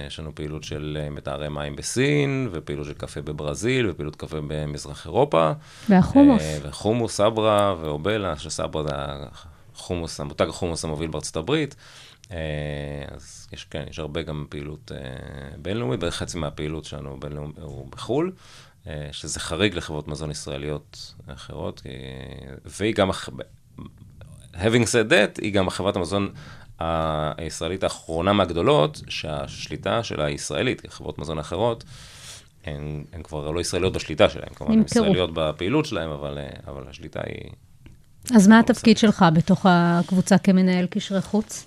יש 0.06 0.18
לנו 0.18 0.34
פעילות 0.34 0.64
של 0.64 1.06
מטהרי 1.10 1.48
מים 1.48 1.76
בסין, 1.76 2.48
ופעילות 2.52 2.86
של 2.86 2.92
קפה 2.92 3.22
בברזיל, 3.22 3.90
ופעילות 3.90 4.16
קפה 4.16 4.36
במזרח 4.46 5.06
אירופה. 5.06 5.52
והחומוס. 5.88 6.42
וחומוס, 6.62 7.16
סברה 7.16 7.74
ואובלה, 7.80 8.36
שסברה 8.36 8.82
זה 8.82 8.90
החומוס, 9.74 10.20
המותג 10.20 10.48
החומוס 10.48 10.84
המוביל 10.84 11.10
בארצות 11.10 11.36
הברית. 11.36 11.74
אה, 12.30 12.36
אז 13.10 13.48
יש, 13.52 13.64
כן, 13.64 13.84
יש 13.90 13.98
הרבה 13.98 14.22
גם 14.22 14.46
פעילות 14.48 14.92
אה, 14.94 14.98
בינלאומית, 15.62 16.00
בערך 16.00 16.14
חצי 16.16 16.38
מהפעילות 16.38 16.84
שלנו 16.84 17.20
בינלאומית 17.20 17.58
הוא 17.58 17.90
בחו"ל, 17.90 18.32
אה, 18.86 19.08
שזה 19.12 19.40
חריג 19.40 19.74
לחברות 19.74 20.08
מזון 20.08 20.30
ישראליות 20.30 21.14
אחרות, 21.26 21.80
כי- 21.80 21.88
והיא 22.64 22.94
גם, 22.94 23.10
having 24.54 24.84
said 24.86 25.10
that, 25.10 25.42
היא 25.42 25.52
גם 25.52 25.70
חברת 25.70 25.96
המזון 25.96 26.32
הישראלית 27.36 27.82
האחרונה 27.82 28.32
מהגדולות, 28.32 29.00
שהשליטה 29.08 30.02
שלה 30.02 30.24
היא 30.24 30.34
ישראלית, 30.34 30.82
חברות 30.88 31.18
מזון 31.18 31.38
אחרות, 31.38 31.84
הן, 32.64 33.04
הן 33.12 33.22
כבר 33.22 33.50
לא 33.50 33.60
ישראליות 33.60 33.92
בשליטה 33.92 34.28
שלהן, 34.28 34.48
כמובן, 34.54 34.72
הן. 34.74 34.84
ישראליות 34.84 35.30
בפעילות 35.34 35.86
שלהן, 35.86 36.10
אבל, 36.10 36.38
אבל 36.66 36.82
השליטה 36.90 37.20
היא... 37.26 37.50
אז 38.36 38.48
מה 38.48 38.58
התפקיד 38.58 38.98
שלך 38.98 39.24
בתוך 39.34 39.66
הקבוצה 39.68 40.38
כמנהל 40.38 40.86
קשרי 40.86 41.20
חוץ? 41.20 41.66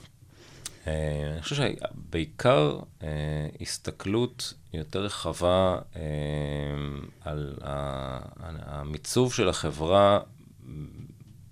אה, 0.88 1.32
אני 1.34 1.42
חושב 1.42 1.56
שבעיקר 1.56 2.80
אה, 3.04 3.08
הסתכלות 3.62 4.54
יותר 4.74 5.00
רחבה 5.04 5.78
אה, 5.96 6.02
על 7.22 7.54
המיצוב 8.66 9.34
של 9.34 9.50
החברה 9.50 10.20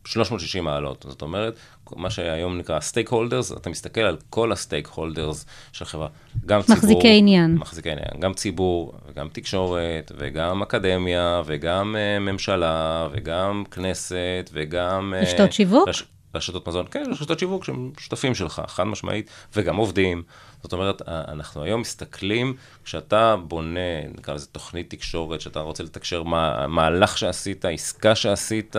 360 0.05 0.63
מעלות. 0.63 1.05
זאת 1.09 1.21
אומרת, 1.21 1.55
מה 1.95 2.09
שהיום 2.09 2.57
נקרא 2.57 2.79
stakeholders, 2.79 3.51
אתה 3.51 3.69
מסתכל 3.69 4.01
על 4.01 4.17
כל 4.29 4.51
ה 4.51 4.87
stakeholders 4.87 5.45
של 5.71 5.83
החברה. 5.83 6.07
גם 6.45 6.61
ציבור... 6.61 6.77
מחזיקי 6.77 7.17
עניין. 7.17 7.55
מחזיקי 7.55 7.91
עניין. 7.91 8.19
גם 8.19 8.33
ציבור, 8.33 8.93
וגם 9.07 9.27
תקשורת, 9.33 10.11
וגם 10.17 10.61
אקדמיה, 10.61 11.41
וגם 11.45 11.95
אה, 11.95 12.19
ממשלה, 12.19 13.07
וגם 13.11 13.63
כנסת, 13.71 14.49
וגם... 14.53 15.13
רשתות 15.21 15.53
שיווק? 15.53 15.87
רש- 15.87 16.03
רשתות 16.35 16.67
מזון, 16.67 16.85
כן, 16.91 17.03
רשתות 17.11 17.39
שיווק 17.39 17.63
שהם 17.63 17.91
שותפים 17.99 18.35
שלך, 18.35 18.61
חד 18.67 18.83
משמעית, 18.83 19.29
וגם 19.55 19.75
עובדים. 19.75 20.23
זאת 20.63 20.73
אומרת, 20.73 21.01
אנחנו 21.07 21.63
היום 21.63 21.81
מסתכלים, 21.81 22.53
כשאתה 22.83 23.35
בונה, 23.35 24.07
נקרא 24.17 24.33
לזה 24.33 24.47
תוכנית 24.47 24.89
תקשורת, 24.89 25.41
שאתה 25.41 25.59
רוצה 25.59 25.83
לתקשר 25.83 26.23
מה, 26.23 26.67
מהלך 26.67 27.17
שעשית, 27.17 27.65
עסקה 27.65 28.15
שעשית, 28.15 28.75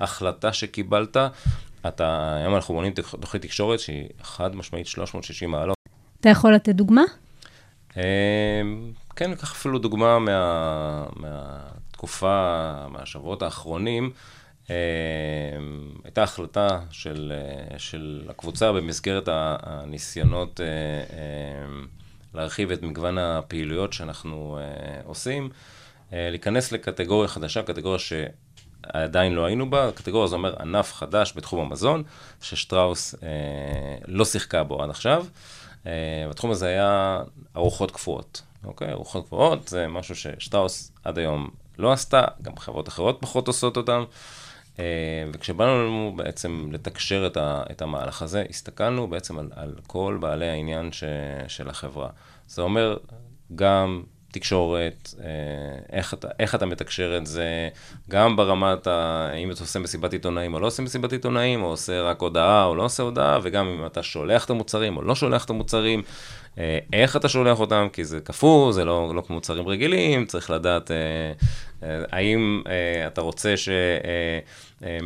החלטה 0.00 0.52
שקיבלת, 0.52 1.16
אתה, 1.88 2.36
היום 2.36 2.54
אנחנו 2.54 2.74
בונים 2.74 2.92
תוכנית 3.20 3.42
תקשורת 3.42 3.80
שהיא 3.80 4.08
חד 4.22 4.56
משמעית 4.56 4.86
360 4.86 5.50
מעלות. 5.50 5.76
אתה 6.20 6.28
יכול 6.28 6.54
לתת 6.54 6.74
דוגמה? 6.74 7.02
אמ, 7.96 8.02
כן, 9.16 9.30
ניקח 9.30 9.52
אפילו 9.52 9.78
דוגמה 9.78 10.18
מה, 10.18 11.06
מהתקופה, 11.16 12.74
מהשבועות 12.90 13.42
האחרונים. 13.42 14.10
אמ, 14.70 14.74
הייתה 16.04 16.22
החלטה 16.22 16.80
של, 16.90 17.32
אה, 17.72 17.78
של 17.78 18.22
הקבוצה 18.28 18.72
במסגרת 18.72 19.28
הניסיונות 19.32 20.60
אה, 20.60 20.66
אמ, 21.66 21.86
להרחיב 22.34 22.70
את 22.70 22.82
מגוון 22.82 23.18
הפעילויות 23.18 23.92
שאנחנו 23.92 24.58
אה, 24.60 25.00
עושים, 25.04 25.50
אה, 26.12 26.30
להיכנס 26.30 26.72
לקטגוריה 26.72 27.28
חדשה, 27.28 27.62
קטגוריה 27.62 27.98
שעדיין 27.98 29.32
לא 29.32 29.44
היינו 29.44 29.70
בה, 29.70 29.90
קטגוריה 29.94 30.28
זה 30.28 30.34
אומר 30.34 30.54
ענף 30.60 30.92
חדש 30.92 31.32
בתחום 31.36 31.60
המזון, 31.60 32.02
ששטראוס 32.42 33.14
אה, 33.22 33.28
לא 34.08 34.24
שיחקה 34.24 34.62
בו 34.62 34.82
עד 34.82 34.90
עכשיו. 34.90 35.26
אה, 35.86 36.26
בתחום 36.30 36.50
הזה 36.50 36.66
היה 36.66 37.22
ארוחות 37.56 37.90
קפואות, 37.90 38.42
אוקיי? 38.64 38.92
ארוחות 38.92 39.26
קפואות 39.26 39.68
זה 39.68 39.88
משהו 39.88 40.16
ששטראוס 40.16 40.92
עד 41.04 41.18
היום 41.18 41.50
לא 41.78 41.92
עשתה, 41.92 42.24
גם 42.42 42.56
חברות 42.56 42.88
אחרות 42.88 43.16
פחות 43.20 43.48
עושות 43.48 43.76
אותם. 43.76 44.04
אה, 44.78 44.84
וכשבאנו 45.32 45.84
לנו 45.84 46.12
בעצם 46.16 46.68
לתקשר 46.72 47.26
את, 47.26 47.36
ה, 47.36 47.62
את 47.70 47.82
המהלך 47.82 48.22
הזה, 48.22 48.44
הסתכלנו 48.50 49.06
בעצם 49.06 49.38
על, 49.38 49.48
על 49.56 49.74
כל 49.86 50.18
בעלי 50.20 50.48
העניין 50.48 50.92
ש, 50.92 51.04
של 51.48 51.68
החברה. 51.68 52.08
זה 52.46 52.62
אומר 52.62 52.96
גם 53.54 54.02
תקשורת, 54.32 55.14
אה, 55.20 55.26
איך 55.92 56.14
אתה, 56.14 56.28
איך 56.38 56.54
אתה 56.54 56.66
מתקשר 56.66 57.16
את 57.16 57.26
זה, 57.26 57.68
גם 58.10 58.36
ברמת 58.36 58.86
ה... 58.86 59.30
אם 59.36 59.50
אתה 59.50 59.60
עושה 59.60 59.78
מסיבת 59.78 60.12
עיתונאים 60.12 60.54
או 60.54 60.60
לא 60.60 60.66
עושה 60.66 60.82
מסיבת 60.82 61.12
עיתונאים, 61.12 61.62
או 61.62 61.68
עושה 61.68 62.02
רק 62.02 62.20
הודעה 62.20 62.64
או 62.64 62.74
לא 62.74 62.82
עושה 62.82 63.02
הודעה, 63.02 63.38
וגם 63.42 63.66
אם 63.66 63.86
אתה 63.86 64.02
שולח 64.02 64.44
את 64.44 64.50
המוצרים 64.50 64.96
או 64.96 65.02
לא 65.02 65.14
שולח 65.14 65.44
את 65.44 65.50
המוצרים, 65.50 66.02
אה, 66.58 66.78
איך 66.92 67.16
אתה 67.16 67.28
שולח 67.28 67.60
אותם, 67.60 67.88
כי 67.92 68.04
זה 68.04 68.20
קפוא, 68.20 68.72
זה 68.72 68.84
לא, 68.84 69.14
לא 69.14 69.20
כמו 69.20 69.34
מוצרים 69.34 69.68
רגילים, 69.68 70.26
צריך 70.26 70.50
לדעת 70.50 70.90
אה, 70.90 70.96
אה, 71.82 72.04
האם 72.12 72.62
אה, 72.66 73.06
אתה 73.06 73.20
רוצה 73.20 73.56
שהם 73.56 73.74
אה, 74.04 74.38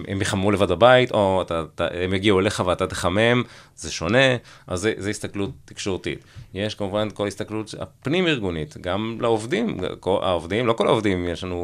הם 0.08 0.22
יחממו 0.22 0.50
לבד 0.50 0.68
בבית, 0.68 1.12
או 1.12 1.42
אתה, 1.42 1.62
אתה, 1.74 1.86
הם 2.04 2.14
יגיעו 2.14 2.40
אליך 2.40 2.62
ואתה 2.66 2.86
תחמם, 2.86 3.42
זה 3.76 3.92
שונה, 3.92 4.18
אז 4.66 4.80
זה, 4.80 4.92
זה 4.96 5.10
הסתכלות 5.10 5.50
תקשורתית. 5.64 6.24
יש 6.54 6.74
כמובן 6.74 7.08
כל 7.14 7.26
הסתכלות 7.26 7.74
הפנים-ארגונית, 7.80 8.76
גם 8.80 9.16
לעובדים, 9.20 9.66
כל, 10.00 10.18
העובדים, 10.22 10.66
לא 10.66 10.72
כל 10.72 10.86
העובדים, 10.86 11.28
יש 11.28 11.44
לנו 11.44 11.60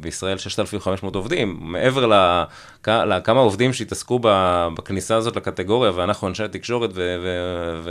בישראל 0.00 0.38
6,500 0.38 1.14
עובדים, 1.16 1.56
מעבר 1.60 2.06
לכ- 2.06 2.88
לכמה 2.88 3.40
עובדים 3.40 3.72
שהתעסקו 3.72 4.18
בכניסה 4.74 5.16
הזאת 5.16 5.36
לקטגוריה, 5.36 5.92
ואנחנו 5.94 6.28
אנשי 6.28 6.44
התקשורת 6.44 6.90
ו... 6.94 7.16
ו, 7.22 7.28
ו 7.84 7.90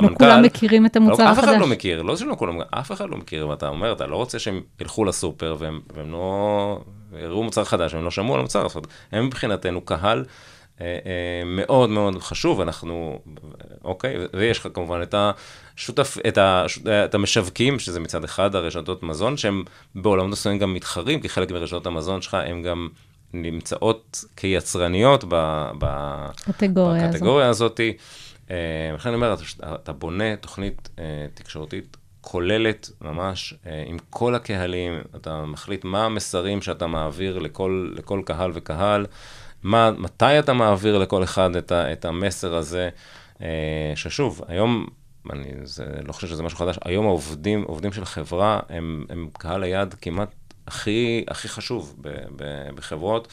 לא 0.00 0.06
המנכ"ל- 0.06 0.18
כולם 0.18 0.42
מכירים 0.42 0.86
את 0.86 0.96
המוצר 0.96 1.24
לא, 1.24 1.32
אף 1.32 1.38
אחד 1.38 1.48
החדש. 1.48 1.60
לא 1.60 1.66
מכיר, 1.66 2.02
לא 2.02 2.16
שלא 2.16 2.34
כולם, 2.38 2.58
אף 2.70 2.92
אחד 2.92 3.10
לא 3.10 3.16
מכיר, 3.16 3.48
ואתה 3.48 3.68
אומר, 3.68 3.92
אתה 3.92 4.06
לא 4.06 4.16
רוצה 4.16 4.38
שהם 4.38 4.60
ילכו 4.80 5.04
לסופר 5.04 5.56
והם, 5.58 5.80
והם 5.94 6.12
לא 6.12 6.78
יראו 7.18 7.42
מוצר 7.42 7.64
חדש, 7.64 7.94
הם 7.94 8.04
לא 8.04 8.10
שמעו 8.10 8.34
על 8.34 8.40
המוצר, 8.40 8.68
זאת 8.68 8.76
אומרת, 8.76 8.88
הם 9.12 9.26
מבחינתנו 9.26 9.80
קהל 9.80 10.24
אה, 10.80 10.86
אה, 10.86 11.44
מאוד 11.44 11.90
מאוד 11.90 12.22
חשוב, 12.22 12.60
אנחנו, 12.60 13.18
אוקיי, 13.84 14.16
ויש 14.32 14.58
לך 14.58 14.68
כמובן 14.74 15.02
את 15.02 15.14
השותף, 15.18 16.16
את, 16.28 16.38
הש, 16.38 16.78
את 17.04 17.14
המשווקים, 17.14 17.78
שזה 17.78 18.00
מצד 18.00 18.24
אחד 18.24 18.54
הרשתות 18.54 19.02
מזון, 19.02 19.36
שהם 19.36 19.62
בעולם 19.94 20.30
מסוים 20.30 20.58
גם 20.58 20.74
מתחרים, 20.74 21.20
כי 21.20 21.28
חלק 21.28 21.50
מרשתות 21.50 21.86
המזון 21.86 22.22
שלך 22.22 22.34
הם 22.34 22.62
גם 22.62 22.88
נמצאות 23.32 24.24
כיצרניות 24.36 25.24
ב, 25.28 25.34
ב, 25.78 25.84
הזאת. 27.08 27.14
בקטגוריה 27.14 27.48
הזאת. 27.48 27.80
אה, 28.50 28.90
לכן 28.94 29.08
אני 29.08 29.16
אומר, 29.16 29.34
אתה, 29.74 29.92
בונה 29.92 30.36
תוכנית 30.36 30.88
תקשורתית 31.34 31.96
כוללת 32.24 32.90
ממש 33.00 33.54
אה, 33.66 33.84
עם 33.86 33.96
כל 34.10 34.34
הקהלים, 34.34 35.00
אתה 35.16 35.44
מחליט 35.44 35.84
מה 35.84 36.04
המסרים 36.04 36.62
שאתה 36.62 36.86
מעביר 36.86 37.38
לכל, 37.38 37.90
לכל 37.96 38.22
קהל 38.24 38.50
וקהל, 38.54 39.06
מה, 39.62 39.90
מתי 39.98 40.38
אתה 40.38 40.52
מעביר 40.52 40.98
לכל 40.98 41.24
אחד 41.24 41.56
את, 41.56 41.72
ה, 41.72 41.92
את 41.92 42.04
המסר 42.04 42.54
הזה, 42.54 42.88
אה, 43.42 43.92
ששוב, 43.94 44.42
היום, 44.48 44.86
אני 45.32 45.50
זה, 45.62 45.84
לא 46.04 46.12
חושב 46.12 46.26
שזה 46.26 46.42
משהו 46.42 46.58
חדש, 46.58 46.78
היום 46.84 47.06
העובדים, 47.06 47.62
עובדים 47.62 47.92
של 47.92 48.04
חברה 48.04 48.60
הם, 48.68 49.04
הם 49.08 49.28
קהל 49.32 49.62
היעד 49.62 49.94
כמעט 49.94 50.34
הכי, 50.66 51.24
הכי 51.28 51.48
חשוב 51.48 51.94
ב, 52.00 52.08
ב, 52.36 52.70
בחברות, 52.74 53.28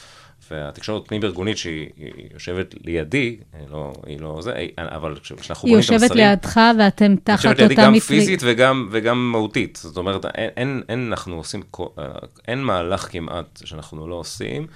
והתקשורת 0.51 1.07
פנים-ארגונית 1.07 1.57
שהיא 1.57 1.89
היא 1.97 2.13
יושבת 2.33 2.75
לידי, 2.83 3.37
היא 3.59 3.67
לא, 3.71 3.93
היא 4.05 4.19
לא 4.19 4.41
זה, 4.41 4.53
אבל 4.77 5.15
כשאנחנו 5.23 5.67
היא 5.67 5.75
בונים 5.75 5.87
את 5.87 6.01
המסרים... 6.01 6.01
יושבת 6.01 6.15
לידך 6.15 6.59
ואתם 6.79 7.11
היא 7.11 7.17
תחת 7.23 7.43
יושבת 7.43 7.59
לידי 7.59 7.73
אותה 7.73 7.83
גם 7.83 7.93
מטריה. 7.93 8.19
פיזית 8.19 8.39
וגם, 8.43 8.87
וגם 8.91 9.31
מהותית. 9.31 9.79
זאת 9.81 9.97
אומרת, 9.97 10.25
אין, 10.25 10.49
אין, 10.57 10.83
אין 10.89 11.07
אנחנו 11.07 11.35
עושים, 11.35 11.63
אה, 11.79 12.05
אין 12.47 12.63
מהלך 12.63 13.11
כמעט 13.11 13.61
שאנחנו 13.65 14.07
לא 14.07 14.15
עושים, 14.15 14.67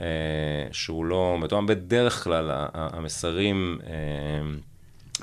אה, 0.00 0.06
שהוא 0.72 1.04
לא 1.04 1.36
מתואם. 1.40 1.66
בדרך 1.66 2.24
כלל 2.24 2.50
המסרים, 2.74 3.78
אה, 3.86 3.92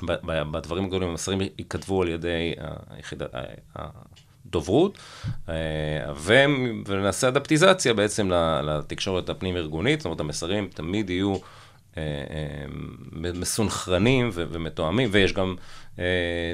ב- 0.06 0.26
ב- 0.26 0.52
בדברים 0.52 0.84
הגדולים, 0.84 1.08
המסרים 1.08 1.40
ייכתבו 1.58 2.02
על 2.02 2.08
ידי 2.08 2.52
היחידה, 2.90 3.26
הדוברות, 4.50 4.98
אה, 5.48 5.54
ונעשה 6.86 7.28
אדפטיזציה 7.28 7.94
בעצם 7.94 8.30
לתקשורת 8.62 9.28
הפנים-ארגונית, 9.28 10.00
זאת 10.00 10.04
אומרת, 10.04 10.20
המסרים 10.20 10.68
תמיד 10.74 11.10
יהיו... 11.10 11.36
אה, 11.96 12.02
אה, 12.02 12.64
מסונכרנים 13.34 14.30
ומתואמים, 14.34 15.08
ויש 15.12 15.32
גם 15.32 15.54
אה, 15.98 16.04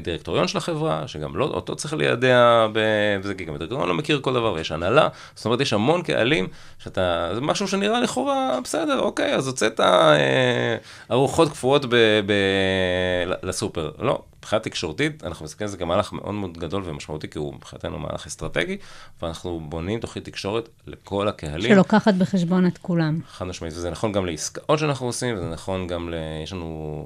דירקטוריון 0.02 0.48
של 0.48 0.58
החברה, 0.58 1.08
שגם 1.08 1.36
לא, 1.36 1.44
אותו 1.44 1.76
צריך 1.76 1.94
לידע, 1.94 2.66
ב- 2.72 3.18
וזה 3.22 3.34
כי 3.34 3.44
גם 3.44 3.54
הדירקטוריון 3.54 3.88
לא 3.88 3.94
מכיר 3.94 4.20
כל 4.20 4.34
דבר, 4.34 4.52
ויש 4.52 4.72
הנהלה, 4.72 5.08
זאת 5.34 5.44
אומרת, 5.44 5.60
יש 5.60 5.72
המון 5.72 6.02
קהלים, 6.02 6.48
שאתה, 6.78 7.30
זה 7.34 7.40
משהו 7.40 7.68
שנראה 7.68 8.00
לכאורה, 8.00 8.58
בסדר, 8.64 9.00
אוקיי, 9.00 9.34
אז 9.34 9.46
הוצאת 9.46 9.80
אה, 9.80 10.76
ארוחות 11.10 11.48
קפואות 11.48 11.86
ב- 11.86 12.20
ב- 12.26 13.32
לסופר. 13.42 13.90
לא, 13.98 14.22
מבחינה 14.38 14.60
תקשורתית, 14.60 15.24
אנחנו 15.24 15.44
מסתכלים 15.44 15.66
על 15.66 15.70
זה 15.70 15.76
כמהלך 15.76 16.12
מאוד 16.12 16.34
מאוד 16.34 16.58
גדול 16.58 16.82
ומשמעותי, 16.86 17.28
כי 17.28 17.38
הוא 17.38 17.54
מבחינתנו 17.54 17.98
מהלך 17.98 18.26
אסטרטגי, 18.26 18.76
ואנחנו 19.22 19.60
בונים 19.68 20.00
תוכנית 20.00 20.24
תקשורת 20.24 20.68
לכל 20.86 21.28
הקהלים. 21.28 21.74
שלוקחת 21.74 22.14
בחשבון 22.14 22.66
את 22.66 22.78
כולם. 22.78 23.20
חד 23.30 23.46
משמעית, 23.46 23.74
וזה 23.74 23.90
נכון 23.90 24.12
גם 24.12 24.26
לעסקאות 24.26 24.78
שאנחנו 24.78 25.06
עושים, 25.06 25.25
וזה 25.36 25.48
נכון 25.48 25.86
גם 25.86 26.10
ל... 26.10 26.14
יש 26.42 26.52
לנו, 26.52 27.04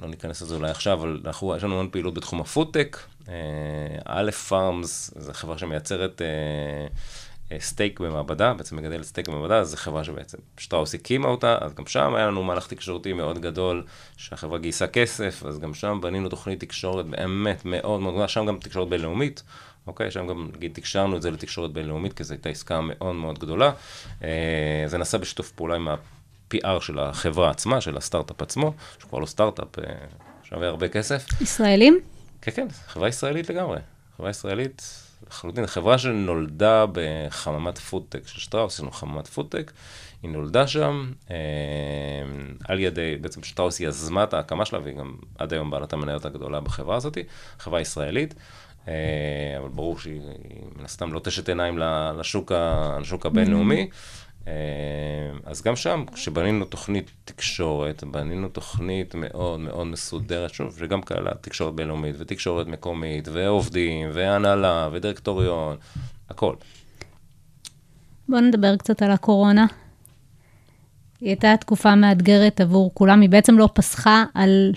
לא 0.00 0.08
ניכנס 0.08 0.42
לזה 0.42 0.54
אולי 0.54 0.70
עכשיו, 0.70 0.98
אבל 0.98 1.20
אנחנו, 1.24 1.56
יש 1.56 1.64
לנו 1.64 1.74
המון 1.74 1.88
פעילות 1.90 2.14
בתחום 2.14 2.40
הפודטק. 2.40 2.98
Aleph 4.04 4.30
Farms, 4.30 5.14
זו 5.16 5.32
חברה 5.32 5.58
שמייצרת 5.58 6.22
אה, 6.22 6.26
אה, 7.52 7.60
סטייק 7.60 8.00
במעבדה, 8.00 8.54
בעצם 8.54 8.76
מגדלת 8.76 9.04
סטייק 9.04 9.28
במעבדה, 9.28 9.64
זו 9.64 9.76
חברה 9.76 10.04
שבעצם 10.04 10.38
שטראוס 10.58 10.94
הקימה 10.94 11.28
אותה, 11.28 11.58
אז 11.60 11.74
גם 11.74 11.86
שם 11.86 12.14
היה 12.14 12.26
לנו 12.26 12.42
מהלך 12.42 12.66
תקשורתי 12.66 13.12
מאוד 13.12 13.38
גדול, 13.38 13.84
שהחברה 14.16 14.58
גייסה 14.58 14.86
כסף, 14.86 15.42
אז 15.46 15.58
גם 15.58 15.74
שם 15.74 15.98
בנינו 16.02 16.28
תוכנית 16.28 16.60
תקשורת 16.60 17.06
באמת 17.06 17.64
מאוד 17.64 18.00
מאוד 18.00 18.12
גדולה, 18.12 18.28
שם 18.28 18.46
גם 18.46 18.58
תקשורת 18.58 18.88
בינלאומית. 18.88 19.42
אוקיי, 19.86 20.10
שם 20.10 20.26
גם, 20.26 20.50
נגיד, 20.56 20.74
תקשרנו 20.74 21.16
את 21.16 21.22
זה 21.22 21.30
לתקשורת 21.30 21.72
בינלאומית, 21.72 22.12
כי 22.12 22.24
זו 22.24 22.34
הייתה 22.34 22.48
עסקה 22.48 22.80
מאוד 22.80 23.14
מאוד 23.14 23.38
גדולה. 23.38 23.72
אה, 24.22 24.84
זה 24.86 24.98
נעשה 24.98 25.18
בשיתוף 25.18 25.50
פעולה 25.50 25.76
עם 25.76 25.88
ה-PR 26.64 26.80
של 26.80 26.98
החברה 26.98 27.50
עצמה, 27.50 27.80
של 27.80 27.96
הסטארט-אפ 27.96 28.42
עצמו, 28.42 28.72
שכבר 28.98 29.18
לא 29.18 29.26
סטארט-אפ, 29.26 29.78
אה, 29.78 29.84
שווה 30.44 30.68
הרבה 30.68 30.88
כסף. 30.88 31.26
ישראלים? 31.40 31.98
כן, 32.42 32.52
כן, 32.54 32.66
חברה 32.86 33.08
ישראלית 33.08 33.50
לגמרי. 33.50 33.78
חברה 34.16 34.30
ישראלית 34.30 34.82
לחלוטין. 35.28 35.66
חברה 35.66 35.98
שנולדה 35.98 36.84
בחממת 36.92 37.78
פודטק 37.78 38.26
של 38.26 38.40
שטראוס, 38.40 38.74
יש 38.74 38.80
לנו 38.80 38.90
חממת 38.90 39.26
פודטק, 39.26 39.72
היא 40.22 40.30
נולדה 40.30 40.66
שם 40.66 41.12
אה, 41.30 41.36
על 42.68 42.80
ידי, 42.80 43.16
בעצם 43.20 43.42
שטראוס 43.42 43.80
יזמה 43.80 44.24
את 44.24 44.34
ההקמה 44.34 44.64
שלה, 44.64 44.78
והיא 44.82 44.96
גם 44.96 45.14
עד 45.38 45.52
היום 45.52 45.70
בעלת 45.70 45.92
המניות 45.92 46.24
הגדולה 46.24 46.60
בחברה 46.60 46.96
הזאת, 46.96 47.18
חברה 47.58 47.80
ישראלית. 47.80 48.34
אה, 48.88 48.92
אבל 49.58 49.68
ברור 49.68 49.98
שהיא 49.98 50.20
מן 50.76 50.84
הסתם 50.84 51.12
לוטשת 51.12 51.48
עיניים 51.48 51.78
ל- 51.78 52.12
לשוק, 52.20 52.52
ה, 52.52 52.98
לשוק 53.00 53.26
הבינלאומי. 53.26 53.80
אה, 53.80 53.84
אז 55.44 55.62
גם 55.62 55.76
שם, 55.76 56.04
כשבנינו 56.12 56.64
תוכנית 56.64 57.10
תקשורת, 57.24 58.04
בנינו 58.04 58.48
תוכנית 58.48 59.14
מאוד 59.14 59.60
מאוד 59.60 59.86
מסודרת, 59.86 60.54
שוב, 60.54 60.76
שגם 60.78 61.02
כללה 61.02 61.30
תקשורת 61.40 61.74
בינלאומית 61.74 62.16
ותקשורת 62.18 62.66
מקומית, 62.66 63.28
ועובדים, 63.32 64.10
והנהלה, 64.12 64.88
ודירקטוריון, 64.92 65.76
הכל. 66.30 66.54
בואו 68.28 68.40
נדבר 68.40 68.76
קצת 68.76 69.02
על 69.02 69.10
הקורונה. 69.10 69.66
היא 71.20 71.28
הייתה 71.28 71.54
תקופה 71.60 71.94
מאתגרת 71.94 72.60
עבור 72.60 72.90
כולם, 72.94 73.20
היא 73.20 73.30
בעצם 73.30 73.58
לא 73.58 73.68
פסחה 73.74 74.24
על 74.34 74.72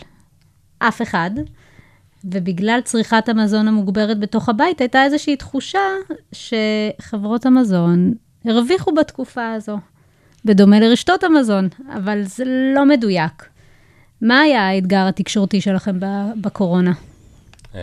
אף 0.79 1.01
אחד, 1.01 1.31
ובגלל 2.23 2.79
צריכת 2.83 3.29
המזון 3.29 3.67
המוגברת 3.67 4.19
בתוך 4.19 4.49
הבית, 4.49 4.81
הייתה 4.81 5.03
איזושהי 5.03 5.35
תחושה 5.35 5.79
שחברות 6.31 7.45
המזון 7.45 8.13
הרוויחו 8.47 8.91
בתקופה 8.93 9.53
הזו, 9.53 9.77
בדומה 10.45 10.79
לרשתות 10.79 11.23
המזון, 11.23 11.69
אבל 11.93 12.23
זה 12.23 12.43
לא 12.75 12.85
מדויק. 12.85 13.49
מה 14.21 14.39
היה 14.39 14.67
האתגר 14.67 15.07
התקשורתי 15.07 15.61
שלכם 15.61 15.99
בקורונה? 16.41 16.93
אה, 17.75 17.81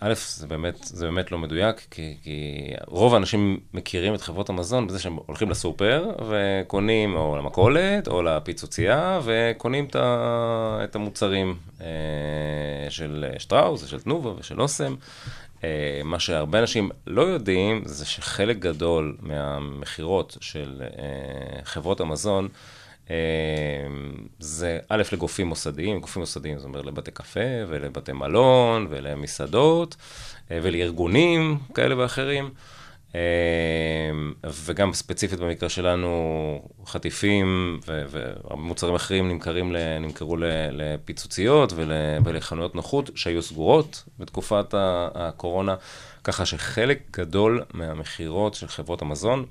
א', 0.00 0.14
זה 0.14 0.46
באמת, 0.46 0.74
זה 0.82 1.06
באמת 1.06 1.32
לא 1.32 1.38
מדויק, 1.38 1.86
כי, 1.90 2.16
כי 2.22 2.70
רוב 2.86 3.14
האנשים 3.14 3.60
מכירים 3.74 4.14
את 4.14 4.20
חברות 4.20 4.48
המזון 4.48 4.86
בזה 4.86 4.98
שהם 4.98 5.16
הולכים 5.26 5.50
לסופר 5.50 6.10
וקונים 6.28 7.16
או 7.16 7.36
למכולת 7.36 8.08
או 8.08 8.22
לפיצוצייה 8.22 9.20
וקונים 9.24 9.84
את, 9.84 9.96
ה, 9.96 10.80
את 10.84 10.96
המוצרים 10.96 11.56
אה, 11.80 11.86
של 12.88 13.24
שטראוס 13.38 13.84
ושל 13.84 14.00
תנובה 14.00 14.30
ושל 14.38 14.60
אוסם. 14.60 14.94
אה, 15.64 16.00
מה 16.04 16.18
שהרבה 16.20 16.58
אנשים 16.58 16.90
לא 17.06 17.22
יודעים 17.22 17.82
זה 17.84 18.06
שחלק 18.06 18.58
גדול 18.58 19.16
מהמכירות 19.20 20.36
של 20.40 20.82
אה, 20.82 21.64
חברות 21.64 22.00
המזון 22.00 22.48
אה, 23.10 23.16
זה 24.38 24.78
א', 24.88 25.02
לגופים 25.12 25.46
מוסדיים, 25.46 26.00
גופים 26.00 26.20
מוסדיים, 26.20 26.58
זאת 26.58 26.64
אומרת 26.64 26.86
לבתי 26.86 27.10
קפה 27.10 27.40
ולבתי 27.68 28.12
מלון 28.12 28.86
ולמסעדות 28.90 29.96
ולארגונים 30.50 31.58
כאלה 31.74 31.98
ואחרים. 31.98 32.50
אה, 33.16 34.50
וגם 34.64 34.92
ספציפית 34.92 35.40
במקרה 35.40 35.68
שלנו, 35.68 36.10
חטיפים 36.86 37.80
ומוצרים 37.86 38.94
אחרים 38.94 39.28
נמכרים 39.28 39.72
נמכרו 40.00 40.36
לפיצוציות 40.72 41.72
ול- 41.76 41.92
ולחנויות 42.24 42.74
נוחות 42.74 43.10
שהיו 43.14 43.42
סגורות 43.42 44.04
בתקופת 44.18 44.74
הקורונה, 45.14 45.76
ככה 46.24 46.46
שחלק 46.46 47.02
גדול 47.16 47.64
מהמכירות 47.74 48.54
של 48.54 48.68
חברות 48.68 49.02
המזון 49.02 49.44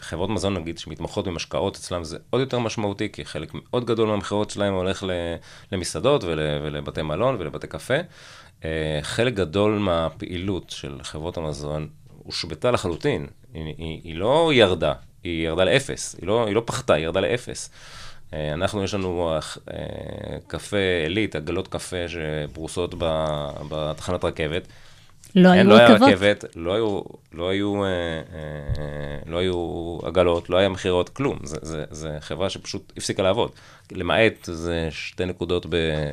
חברות 0.00 0.30
מזון, 0.30 0.54
נגיד, 0.54 0.78
שמתמחות 0.78 1.26
במשקאות, 1.28 1.76
אצלם 1.76 2.04
זה 2.04 2.18
עוד 2.30 2.40
יותר 2.40 2.58
משמעותי, 2.58 3.08
כי 3.12 3.24
חלק 3.24 3.50
מאוד 3.54 3.84
גדול 3.84 4.08
מהמכירות 4.08 4.50
שלהם 4.50 4.74
הולך 4.74 5.04
למסעדות 5.72 6.24
ול- 6.24 6.60
ולבתי 6.62 7.02
מלון 7.02 7.36
ולבתי 7.38 7.66
קפה. 7.66 7.94
אה, 8.64 8.98
חלק 9.02 9.34
גדול 9.34 9.78
מהפעילות 9.78 10.70
של 10.70 10.98
חברות 11.02 11.36
המזון 11.36 11.88
הושבתה 12.22 12.70
לחלוטין. 12.70 13.26
היא, 13.54 13.74
היא, 13.78 14.00
היא 14.04 14.14
לא 14.16 14.50
ירדה, 14.54 14.92
היא 15.24 15.46
ירדה 15.46 15.64
לאפס. 15.64 16.16
היא 16.20 16.26
לא, 16.26 16.46
היא 16.46 16.54
לא 16.54 16.62
פחתה, 16.66 16.94
היא 16.94 17.04
ירדה 17.04 17.20
לאפס. 17.20 17.70
אה, 18.34 18.52
אנחנו, 18.52 18.84
יש 18.84 18.94
לנו 18.94 19.38
אה, 19.70 20.38
קפה 20.46 20.76
עילית, 21.04 21.36
עגלות 21.36 21.68
קפה 21.68 22.08
שפרוסות 22.08 22.94
בתחנת 23.68 24.24
רכבת. 24.24 24.68
לא 25.34 25.48
היו 25.48 25.64
לא 25.64 25.74
היה 25.74 25.88
רכבות? 25.88 26.08
רכבת, 26.08 26.44
לא 26.56 26.74
היו, 26.74 27.00
לא 27.32 27.48
היו, 27.48 27.84
אה, 27.84 27.88
אה, 27.88 29.18
לא 29.26 29.38
היו 29.38 29.98
עגלות, 30.02 30.50
לא 30.50 30.56
היה 30.56 30.68
מכירות, 30.68 31.08
כלום. 31.08 31.38
זה 31.90 32.16
חברה 32.20 32.50
שפשוט 32.50 32.92
הפסיקה 32.96 33.22
לעבוד. 33.22 33.50
למעט 33.92 34.32
זה 34.42 34.88
שתי 34.90 35.24
נקודות 35.24 35.66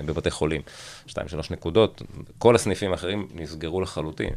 בבתי 0.06 0.32
חולים. 0.32 0.62
שתיים, 1.08 1.28
שלוש 1.28 1.52
נקודות, 1.52 2.02
כל 2.38 2.56
הסניפים 2.56 2.92
האחרים 2.92 3.28
נסגרו 3.36 3.82
לחלוטין. 3.82 4.30
אה, 4.30 4.36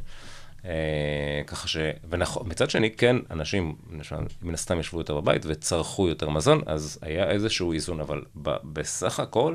ככה 1.46 1.68
ש... 1.68 1.76
ונכון, 2.10 2.48
מצד 2.48 2.70
שני, 2.70 2.90
כן, 2.90 3.16
אנשים, 3.30 3.74
מן 4.42 4.54
הסתם 4.54 4.80
ישבו 4.80 4.98
יותר 4.98 5.20
בבית 5.20 5.42
וצרכו 5.46 6.08
יותר 6.08 6.28
מזון, 6.28 6.60
אז 6.66 6.98
היה 7.02 7.30
איזשהו 7.30 7.72
איזון, 7.72 8.00
אבל 8.00 8.22
בסך 8.64 9.20
הכל, 9.20 9.54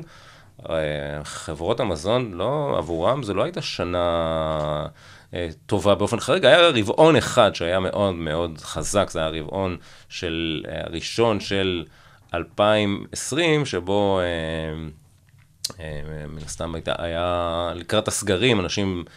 אה, 0.70 1.24
חברות 1.24 1.80
המזון, 1.80 2.32
לא, 2.32 2.74
עבורם 2.78 3.22
זה 3.22 3.34
לא 3.34 3.42
הייתה 3.42 3.62
שנה 3.62 4.86
אה, 5.34 5.48
טובה 5.66 5.94
באופן 5.94 6.20
חריג, 6.20 6.44
היה 6.44 6.68
רבעון 6.68 7.16
אחד 7.16 7.54
שהיה 7.54 7.80
מאוד 7.80 8.14
מאוד 8.14 8.58
חזק, 8.58 9.10
זה 9.10 9.18
היה 9.18 9.28
הרבעון 9.28 9.76
של, 10.08 10.64
אה, 10.68 10.80
הראשון 10.84 11.40
של 11.40 11.84
2020, 12.34 13.66
שבו... 13.66 14.20
אה, 14.20 14.88
אה, 15.80 16.26
מן 16.28 16.42
הסתם 16.44 16.74
הייתה, 16.74 16.92
היה 16.98 17.72
לקראת 17.74 18.08
הסגרים, 18.08 18.60
אנשים 18.60 19.04
אה, 19.06 19.12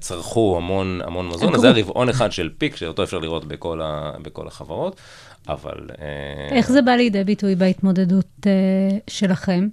צרכו 0.00 0.56
המון 0.56 1.00
המון 1.04 1.28
מזון, 1.28 1.54
אז 1.54 1.60
זה 1.60 1.70
היה 1.70 1.80
רבעון 1.80 2.08
אחד 2.08 2.32
של 2.32 2.50
פיק, 2.58 2.76
שאותו 2.76 3.02
אפשר 3.02 3.18
לראות 3.18 3.44
בכל, 3.44 3.80
ה, 3.82 4.12
בכל 4.22 4.46
החברות, 4.46 5.00
אבל... 5.48 5.90
אה, 5.98 6.56
איך 6.56 6.72
זה 6.72 6.82
בא 6.82 6.92
לידי 6.92 7.24
ביטוי 7.24 7.54
בהתמודדות 7.54 8.26
uh, 8.40 8.46
שלכם? 9.10 9.68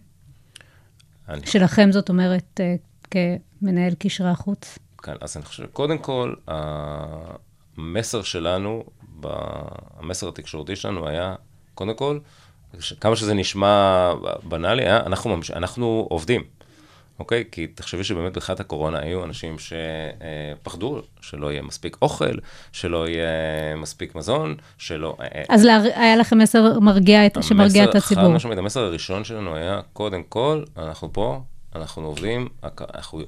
אני 1.29 1.47
שלכם, 1.47 1.91
זאת 1.91 2.09
אומרת, 2.09 2.59
כמנהל 3.11 3.93
קשרי 3.99 4.29
החוץ? 4.29 4.79
כן, 5.03 5.13
אז 5.21 5.37
אני 5.37 5.45
חושב, 5.45 5.65
קודם 5.65 5.97
כל, 5.97 6.33
המסר 7.77 8.21
שלנו 8.21 8.83
המסר 9.99 10.27
התקשורתי 10.29 10.75
שלנו 10.75 11.07
היה, 11.07 11.35
קודם 11.73 11.93
כל, 11.95 12.19
כמה 13.01 13.15
שזה 13.15 13.33
נשמע 13.33 14.13
בנאלי, 14.43 14.89
אנחנו, 14.89 15.37
אנחנו 15.55 16.07
עובדים. 16.09 16.43
אוקיי? 17.21 17.43
כי 17.51 17.67
תחשבי 17.67 18.03
שבאמת 18.03 18.33
בתחילת 18.37 18.59
הקורונה 18.59 18.99
היו 18.99 19.23
אנשים 19.23 19.55
שפחדו 19.59 21.01
שלא 21.21 21.51
יהיה 21.51 21.61
מספיק 21.61 21.97
אוכל, 22.01 22.35
שלא 22.71 23.07
יהיה 23.07 23.75
מספיק 23.77 24.15
מזון, 24.15 24.55
שלא... 24.77 25.17
אז 25.49 25.65
לה... 25.65 25.79
היה 25.95 26.15
לכם 26.15 26.37
מסר 26.37 26.79
מרגיע 26.79 27.25
את, 27.25 27.37
שמרגיע 27.41 27.83
את 27.83 27.95
הציבור. 27.95 28.23
חד 28.23 28.29
משמעית, 28.29 28.57
המסר 28.57 28.79
הראשון 28.79 29.23
שלנו 29.23 29.55
היה, 29.55 29.81
קודם 29.93 30.23
כל, 30.23 30.63
אנחנו 30.77 31.13
פה, 31.13 31.41
אנחנו 31.75 32.07
עובדים, 32.07 32.47
אנחנו 32.93 33.21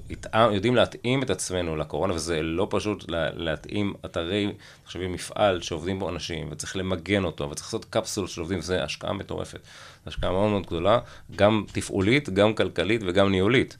יודעים 0.51 0.75
להתאים 0.75 1.23
את 1.23 1.29
עצמנו 1.29 1.75
לקורונה, 1.75 2.13
וזה 2.13 2.41
לא 2.41 2.67
פשוט 2.69 3.05
להתאים 3.35 3.93
אתרי, 4.05 4.53
תחשבי, 4.83 5.07
מפעל 5.07 5.61
שעובדים 5.61 5.99
בו 5.99 6.09
אנשים, 6.09 6.47
וצריך 6.51 6.75
למגן 6.77 7.23
אותו, 7.23 7.49
וצריך 7.49 7.67
לעשות 7.67 7.85
קפסול 7.85 8.27
של 8.27 8.41
עובדים, 8.41 8.61
זה 8.61 8.83
השקעה 8.83 9.13
מטורפת. 9.13 9.59
זו 10.05 10.09
השקעה 10.09 10.31
מאוד 10.31 10.49
מאוד 10.49 10.65
גדולה, 10.65 10.99
גם 11.35 11.65
תפעולית, 11.71 12.29
גם 12.29 12.53
כלכלית 12.53 13.01
וגם 13.05 13.31
ניהולית. 13.31 13.77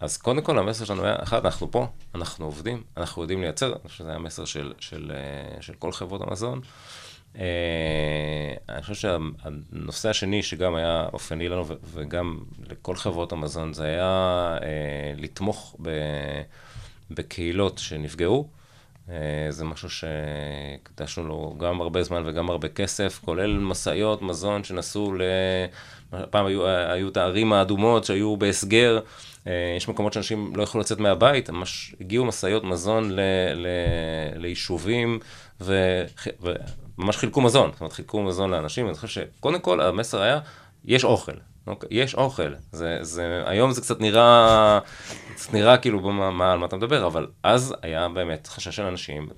אז 0.00 0.16
קודם 0.16 0.42
כל 0.42 0.58
המסר 0.58 0.84
שלנו 0.84 1.04
היה, 1.04 1.16
אחד, 1.22 1.44
אנחנו 1.44 1.70
פה, 1.70 1.86
אנחנו 2.14 2.44
עובדים, 2.44 2.82
אנחנו 2.96 3.22
יודעים 3.22 3.40
לייצר, 3.40 3.66
אני 3.66 3.88
חושב 3.88 3.98
שזה 3.98 4.08
היה 4.08 4.16
המסר 4.16 4.44
של, 4.44 4.72
של, 4.80 5.12
אה, 5.14 5.62
של 5.62 5.72
כל 5.78 5.92
חברות 5.92 6.20
המזון. 6.28 6.60
אני 8.68 8.82
חושב 8.82 8.94
שהנושא 8.94 10.08
השני 10.08 10.42
שגם 10.42 10.74
היה 10.74 11.06
אופייני 11.12 11.48
לנו 11.48 11.64
וגם 11.92 12.38
לכל 12.70 12.96
חברות 12.96 13.32
המזון, 13.32 13.72
זה 13.72 13.84
היה 13.84 14.56
אה, 14.62 15.12
לתמוך 15.16 15.76
בקהילות 17.10 17.78
שנפגעו. 17.78 18.48
אה, 19.10 19.46
זה 19.50 19.64
משהו 19.64 19.88
שהקדשנו 19.90 21.28
לו 21.28 21.56
גם 21.58 21.80
הרבה 21.80 22.02
זמן 22.02 22.22
וגם 22.26 22.50
הרבה 22.50 22.68
כסף, 22.68 23.20
כולל 23.24 23.58
משאיות 23.58 24.22
מזון 24.22 24.64
שנסעו 24.64 25.14
ל... 25.14 25.22
פעם 26.30 26.46
היו, 26.46 26.66
היו 26.66 27.08
את 27.08 27.16
הערים 27.16 27.52
האדומות 27.52 28.04
שהיו 28.04 28.36
בהסגר, 28.36 29.00
אה, 29.46 29.74
יש 29.76 29.88
מקומות 29.88 30.12
שאנשים 30.12 30.56
לא 30.56 30.62
יכלו 30.62 30.80
לצאת 30.80 30.98
מהבית, 30.98 31.50
ממש 31.50 31.94
הגיעו 32.00 32.24
משאיות 32.24 32.64
מזון 32.64 33.10
ל, 33.10 33.20
ל, 33.54 33.66
ליישובים 34.36 35.18
ו, 35.60 36.02
וממש 36.98 37.16
חילקו 37.16 37.40
מזון, 37.40 37.70
זאת 37.72 37.80
אומרת 37.80 37.92
חילקו 37.92 38.22
מזון 38.22 38.50
לאנשים, 38.50 38.86
אני 38.86 38.94
חושב 38.94 39.08
שקודם 39.08 39.60
כל 39.60 39.80
המסר 39.80 40.20
היה, 40.20 40.40
יש 40.84 41.04
אוכל, 41.04 41.32
אוקיי, 41.66 41.88
יש 41.92 42.14
אוכל, 42.14 42.52
זה, 42.72 42.98
זה, 43.00 43.42
היום 43.46 43.72
זה 43.72 43.80
קצת 43.80 44.00
נראה, 44.00 44.78
קצת 45.34 45.54
נראה 45.54 45.76
כאילו 45.76 46.00
במה, 46.00 46.30
מה, 46.30 46.52
על 46.52 46.58
מה 46.58 46.66
אתה 46.66 46.76
מדבר, 46.76 47.06
אבל 47.06 47.26
אז 47.42 47.74
היה 47.82 48.08
באמת 48.08 48.46
חשש 48.46 48.76
של 48.76 48.82
אנשים, 48.82 49.28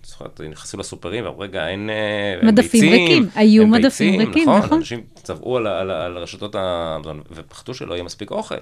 נכנסו 0.50 0.78
לסופרים, 0.78 1.24
ואמרו 1.24 1.40
רגע, 1.40 1.68
אין, 1.68 1.90
אין 1.90 2.48
מדפים 2.48 2.80
ביצים, 2.80 2.92
ריקים, 2.92 3.28
היו 3.34 3.62
אין 3.62 3.70
מדפים 3.70 4.12
ביצים, 4.12 4.28
ריקים, 4.28 4.48
נכון, 4.48 4.62
נכון. 4.62 4.78
אנשים 4.78 5.00
צבעו 5.14 5.56
על, 5.56 5.66
על, 5.66 5.90
על 5.90 6.18
רשתות 6.18 6.54
המזון, 6.58 7.22
ופחדו 7.30 7.74
שלא 7.74 7.94
יהיה 7.94 8.04
מספיק 8.04 8.30
אוכל. 8.30 8.54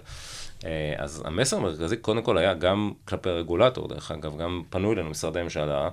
אה, 0.64 0.94
אז 0.98 1.22
המסר 1.24 1.56
המרכזי 1.56 1.96
קודם 1.96 2.22
כל 2.22 2.38
היה 2.38 2.54
גם 2.54 2.92
כלפי 3.04 3.30
הרגולטור, 3.30 3.88
דרך 3.88 4.10
אגב, 4.10 4.38
גם 4.38 4.62
פנו 4.70 4.92
אלינו 4.92 5.10
משרדי 5.10 5.42
ממשלה, 5.42 5.88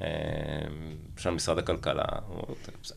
למשל 0.00 1.30
משרד 1.30 1.58
הכלכלה, 1.58 2.04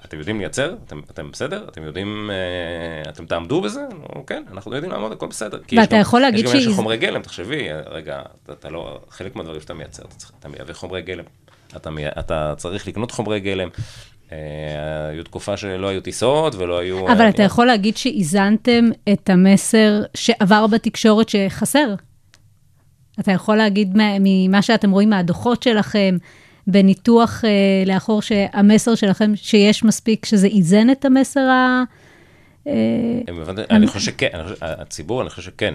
אתם 0.05 0.19
יודעים 0.19 0.39
לייצר? 0.39 0.76
אתם, 0.86 1.01
אתם 1.11 1.32
בסדר? 1.32 1.65
אתם 1.69 1.84
יודעים, 1.84 2.30
אה, 2.32 3.09
אתם 3.09 3.26
תעמדו 3.26 3.61
בזה? 3.61 3.82
כן, 4.28 4.43
אנחנו 4.51 4.76
יודעים 4.76 4.91
לעמוד, 4.91 5.11
הכל 5.11 5.28
בסדר. 5.28 5.59
ואתה 5.78 5.95
יכול 5.95 6.21
להגיד 6.21 6.45
יש 6.45 6.51
גם 6.51 6.57
עניין 6.57 6.69
של 6.69 6.76
חומרי 6.76 6.97
גלם, 6.97 7.21
תחשבי, 7.21 7.67
רגע, 7.86 8.21
אתה, 8.51 8.69
לא, 8.69 8.99
חלק 9.09 9.36
מהדברים 9.36 9.61
שאתה 9.61 9.73
מייצר, 9.73 10.03
אתה, 10.39 10.49
מייבא 10.49 10.73
חומרי 10.73 11.01
גלם, 11.01 11.23
אתה, 11.76 11.89
אתה 12.19 12.53
צריך 12.57 12.88
לקנות 12.88 13.11
חומרי 13.11 13.39
גלם. 13.39 13.69
אה, 14.32 14.38
היו 15.07 15.23
תקופה 15.23 15.57
שלא 15.57 15.88
היו 15.88 16.01
טיסות 16.01 16.55
ולא 16.55 16.78
היו... 16.80 17.11
אבל 17.11 17.21
אה, 17.21 17.30
אתה 17.30 17.43
יכול 17.43 17.65
להגיד 17.67 17.97
שאיזנתם 17.97 18.86
את 19.13 19.30
המסר 19.30 20.01
שעבר 20.13 20.67
בתקשורת 20.67 21.30
שחסר. 21.30 21.93
אתה 23.19 23.32
יכול 23.32 23.55
להגיד 23.57 23.97
מה- 23.97 24.17
ממה 24.19 24.61
שאתם 24.61 24.91
רואים 24.91 25.09
מהדוחות 25.09 25.63
שלכם, 25.63 26.17
בניתוח 26.67 27.45
אה, 27.45 27.49
לאחור 27.86 28.21
שהמסר 28.21 28.95
שלכם 28.95 29.32
שיש 29.36 29.84
מספיק, 29.84 30.26
שזה 30.26 30.47
איזן 30.47 30.89
את 30.89 31.05
המסר 31.05 31.39
ה... 31.39 31.84
אני 33.69 33.88
חושב 33.88 33.99
שכן, 33.99 34.30
הציבור, 34.61 35.21
אני 35.21 35.30
חושב 35.30 35.41
שכן, 35.41 35.73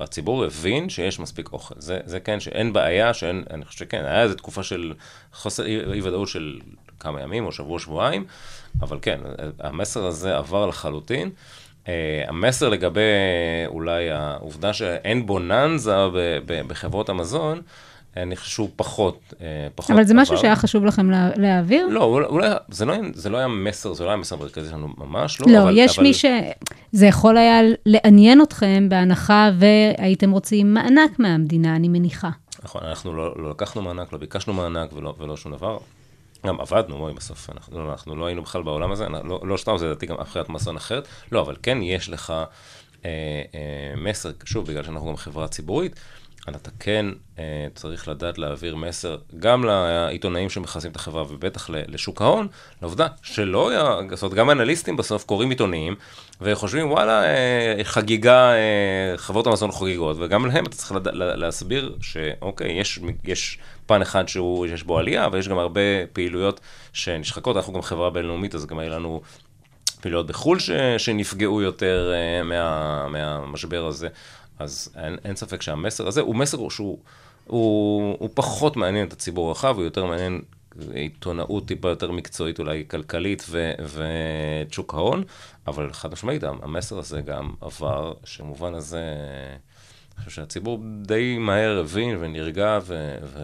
הציבור- 0.00 0.44
הבין 0.44 0.88
שיש 0.88 1.20
מספיק 1.20 1.52
אוכל, 1.52 1.74
זה 1.78 2.20
כן, 2.24 2.40
שאין 2.40 2.72
בעיה, 2.72 3.14
שאין, 3.14 3.44
אני 3.50 3.64
חושב 3.64 3.78
שכן, 3.78 4.04
היה 4.04 4.22
איזו 4.22 4.34
תקופה 4.34 4.62
של 4.62 4.92
חוסר 5.32 5.66
אי 5.66 6.00
ודאות 6.00 6.28
של 6.28 6.58
כמה 7.00 7.22
ימים 7.22 7.46
או 7.46 7.52
שבוע, 7.52 7.78
שבועיים, 7.78 8.24
אבל 8.80 8.98
כן, 9.02 9.20
המסר 9.60 10.04
הזה 10.06 10.36
עבר 10.36 10.66
לחלוטין. 10.66 11.30
אה, 11.88 12.24
המסר 12.28 12.68
לגבי 12.68 13.00
אולי 13.66 14.10
העובדה 14.10 14.72
שאין 14.72 15.26
בוננזה 15.26 15.96
בחברות 16.46 17.08
המזון, 17.08 17.60
אני 18.16 18.36
חושב 18.36 18.50
שהוא 18.50 18.68
פחות, 18.76 19.34
אה, 19.40 19.46
פחות 19.74 19.90
אבל 19.90 20.04
זה 20.04 20.14
משהו 20.14 20.34
עבר. 20.34 20.42
שהיה 20.42 20.56
חשוב 20.56 20.84
לכם 20.84 21.10
לה- 21.10 21.30
להעביר? 21.36 21.86
לא, 21.86 22.04
אולי, 22.04 22.48
זה, 22.70 22.84
לא, 22.84 22.94
זה 23.14 23.30
לא 23.30 23.36
היה 23.38 23.48
מסר, 23.48 23.92
זה 23.92 24.04
לא 24.04 24.08
היה 24.08 24.16
מסר 24.16 24.36
מרכזי 24.36 24.68
שלנו 24.68 24.88
ממש, 24.98 25.40
לא, 25.40 25.46
לא, 25.52 25.62
אבל... 25.62 25.72
יש 25.76 25.98
אבל... 25.98 26.06
מי 26.06 26.14
ש... 26.14 26.24
זה 26.92 27.06
יכול 27.06 27.36
היה 27.36 27.60
לעניין 27.86 28.42
אתכם 28.42 28.86
בהנחה 28.88 29.50
והייתם 29.58 30.30
רוצים 30.30 30.74
מענק 30.74 31.18
מהמדינה, 31.18 31.76
אני 31.76 31.88
מניחה. 31.88 32.30
נכון, 32.62 32.82
אנחנו 32.84 33.16
לא, 33.16 33.34
לא 33.42 33.50
לקחנו 33.50 33.82
מענק, 33.82 34.12
לא 34.12 34.18
ביקשנו 34.18 34.52
מענק 34.52 34.92
ולא, 34.92 35.14
ולא 35.18 35.36
שום 35.36 35.52
דבר. 35.52 35.78
גם 36.46 36.60
עבדנו, 36.60 36.98
בואי, 36.98 37.14
בסוף, 37.14 37.50
אנחנו, 37.50 37.90
אנחנו 37.90 38.16
לא 38.16 38.26
היינו 38.26 38.42
בכלל 38.42 38.62
בעולם 38.62 38.92
הזה, 38.92 39.06
אנחנו- 39.06 39.28
לא, 39.28 39.56
לא 39.66 39.78
זה 39.78 39.86
לדעתי 39.86 40.06
גם 40.06 40.20
אף 40.20 40.30
חברת 40.30 40.48
מזון 40.48 40.76
אחרת. 40.76 41.08
לא, 41.32 41.40
אבל 41.40 41.56
כן 41.62 41.78
יש 41.82 42.08
לך 42.08 42.30
אה, 42.30 42.46
אה, 43.04 43.94
מסר, 43.96 44.30
שוב, 44.44 44.66
בגלל 44.66 44.84
שאנחנו 44.84 45.08
גם 45.08 45.16
חברה 45.16 45.48
ציבורית, 45.48 46.00
אבל 46.48 46.56
אתה 46.56 46.70
כן 46.80 47.06
אה, 47.38 47.66
צריך 47.74 48.08
לדעת 48.08 48.38
להעביר 48.38 48.76
מסר 48.76 49.16
גם 49.38 49.64
לעיתונאים 49.64 50.50
שמכסים 50.50 50.90
את 50.90 50.96
החברה, 50.96 51.22
ובטח 51.22 51.70
לשוק 51.70 52.22
ההון, 52.22 52.48
לעובדה 52.82 53.06
שלא 53.22 53.70
היה, 53.70 53.96
זאת 54.10 54.22
אומרת, 54.22 54.36
גם 54.38 54.50
אנליסטים 54.50 54.96
בסוף 54.96 55.24
קוראים 55.24 55.50
עיתונים, 55.50 55.94
וחושבים, 56.40 56.90
וואלה, 56.90 57.24
אה, 57.24 57.84
חגיגה, 57.84 58.52
אה, 58.52 59.16
חברות 59.16 59.46
המזון 59.46 59.70
חוגגות, 59.70 60.16
וגם 60.20 60.46
להם 60.46 60.66
אתה 60.66 60.76
צריך 60.76 60.92
לד... 60.92 61.08
לה- 61.08 61.36
להסביר 61.36 61.96
שאוקיי, 62.00 62.80
יש, 62.80 63.00
יש 63.24 63.58
פן 63.86 64.02
אחד 64.02 64.28
שהוא, 64.28 64.66
יש 64.66 64.82
בו 64.82 64.98
עלייה, 64.98 65.26
אבל 65.26 65.38
יש 65.38 65.48
גם 65.48 65.58
הרבה 65.58 65.80
פעילויות 66.12 66.60
שנשחקות, 66.92 67.56
אנחנו 67.56 67.72
גם 67.72 67.82
חברה 67.82 68.10
בינלאומית, 68.10 68.54
אז 68.54 68.66
גם 68.66 68.78
היה 68.78 68.90
לנו 68.90 69.20
פעילויות 70.00 70.26
בחו"ל 70.26 70.58
ש, 70.58 70.70
שנפגעו 70.98 71.62
יותר 71.62 72.12
uh, 72.12 72.44
מה, 72.44 73.08
מהמשבר 73.08 73.86
הזה. 73.86 74.08
אז 74.58 74.88
אין, 74.96 75.16
אין 75.24 75.36
ספק 75.36 75.62
שהמסר 75.62 76.08
הזה 76.08 76.20
הוא 76.20 76.36
מסר 76.36 76.68
שהוא 76.68 76.98
הוא, 77.48 78.16
הוא 78.18 78.30
פחות 78.34 78.76
מעניין 78.76 79.06
את 79.06 79.12
הציבור 79.12 79.48
הרחב, 79.48 79.74
הוא 79.76 79.84
יותר 79.84 80.06
מעניין 80.06 80.40
עיתונאות 80.92 81.66
טיפה 81.66 81.88
יותר 81.88 82.10
מקצועית, 82.10 82.58
אולי 82.58 82.84
כלכלית 82.88 83.44
ו- 83.48 83.72
ואת 83.82 84.72
שוק 84.72 84.94
ההון, 84.94 85.24
אבל 85.66 85.92
חד 85.92 86.12
משמעית, 86.12 86.42
המסר 86.44 86.98
הזה 86.98 87.20
גם 87.20 87.50
עבר, 87.60 88.12
שמובן 88.24 88.74
הזה, 88.74 89.02
אני 90.16 90.24
חושב 90.24 90.30
שהציבור 90.30 90.82
די 91.02 91.38
מהר 91.38 91.78
הבין 91.78 92.16
ונרגע 92.20 92.78
ו... 92.82 93.16
ו... 93.22 93.38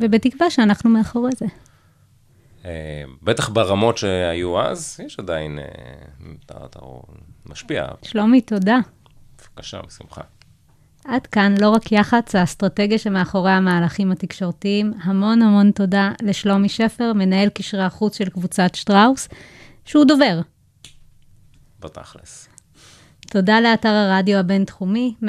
ובתקווה 0.00 0.50
שאנחנו 0.50 0.90
מאחורי 0.90 1.32
זה. 1.36 1.46
אה, 2.66 3.02
בטח 3.22 3.48
ברמות 3.48 3.98
שהיו 3.98 4.60
אז, 4.60 5.00
יש 5.06 5.18
עדיין, 5.18 5.58
אה, 5.58 5.64
אתה, 6.46 6.54
אתה 6.64 6.78
משפיע, 7.46 7.86
שלומי, 8.02 8.40
תודה. 8.40 8.78
בבקשה, 9.38 9.80
בשמחה. 9.86 10.20
עד 11.04 11.26
כאן 11.26 11.54
לא 11.60 11.70
רק 11.70 11.92
יח"צ, 11.92 12.34
האסטרטגיה 12.34 12.98
שמאחורי 12.98 13.50
המהלכים 13.50 14.12
התקשורתיים. 14.12 14.92
המון 15.02 15.42
המון 15.42 15.70
תודה 15.70 16.12
לשלומי 16.22 16.68
שפר, 16.68 17.12
מנהל 17.12 17.48
קשרי 17.48 17.82
החוץ 17.82 18.18
של 18.18 18.28
קבוצת 18.28 18.74
שטראוס, 18.74 19.28
שהוא 19.84 20.04
דובר. 20.04 20.40
בתכלס. 21.80 22.48
תודה 23.30 23.60
לאתר 23.60 23.88
הרדיו 23.88 24.38
הבינתחומי, 24.38 25.14
106.2 25.22 25.26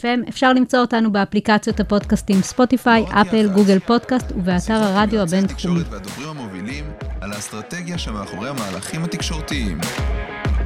FM. 0.00 0.28
אפשר 0.28 0.52
למצוא 0.52 0.78
אותנו 0.78 1.12
באפליקציות 1.12 1.80
הפודקאסטים 1.80 2.42
ספוטיפיי, 2.42 3.02
לא 3.02 3.20
אפל, 3.20 3.36
יח"צ. 3.36 3.54
גוגל 3.54 3.78
פודקאסט 3.78 4.32
ובאתר 4.36 4.74
הרדיו 4.74 5.20
הבינתחומי. 5.20 5.80
והדוברים 5.90 6.28
המובילים 6.28 6.84
על 7.20 7.32
האסטרטגיה 7.32 7.98
שמאחורי 7.98 8.48
המהלכים 8.48 9.04
התקשורתיים. 9.04 9.78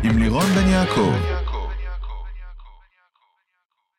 עם 0.03 0.19
לירון 0.19 0.47
בן 0.47 0.69
יעקב. 0.69 1.13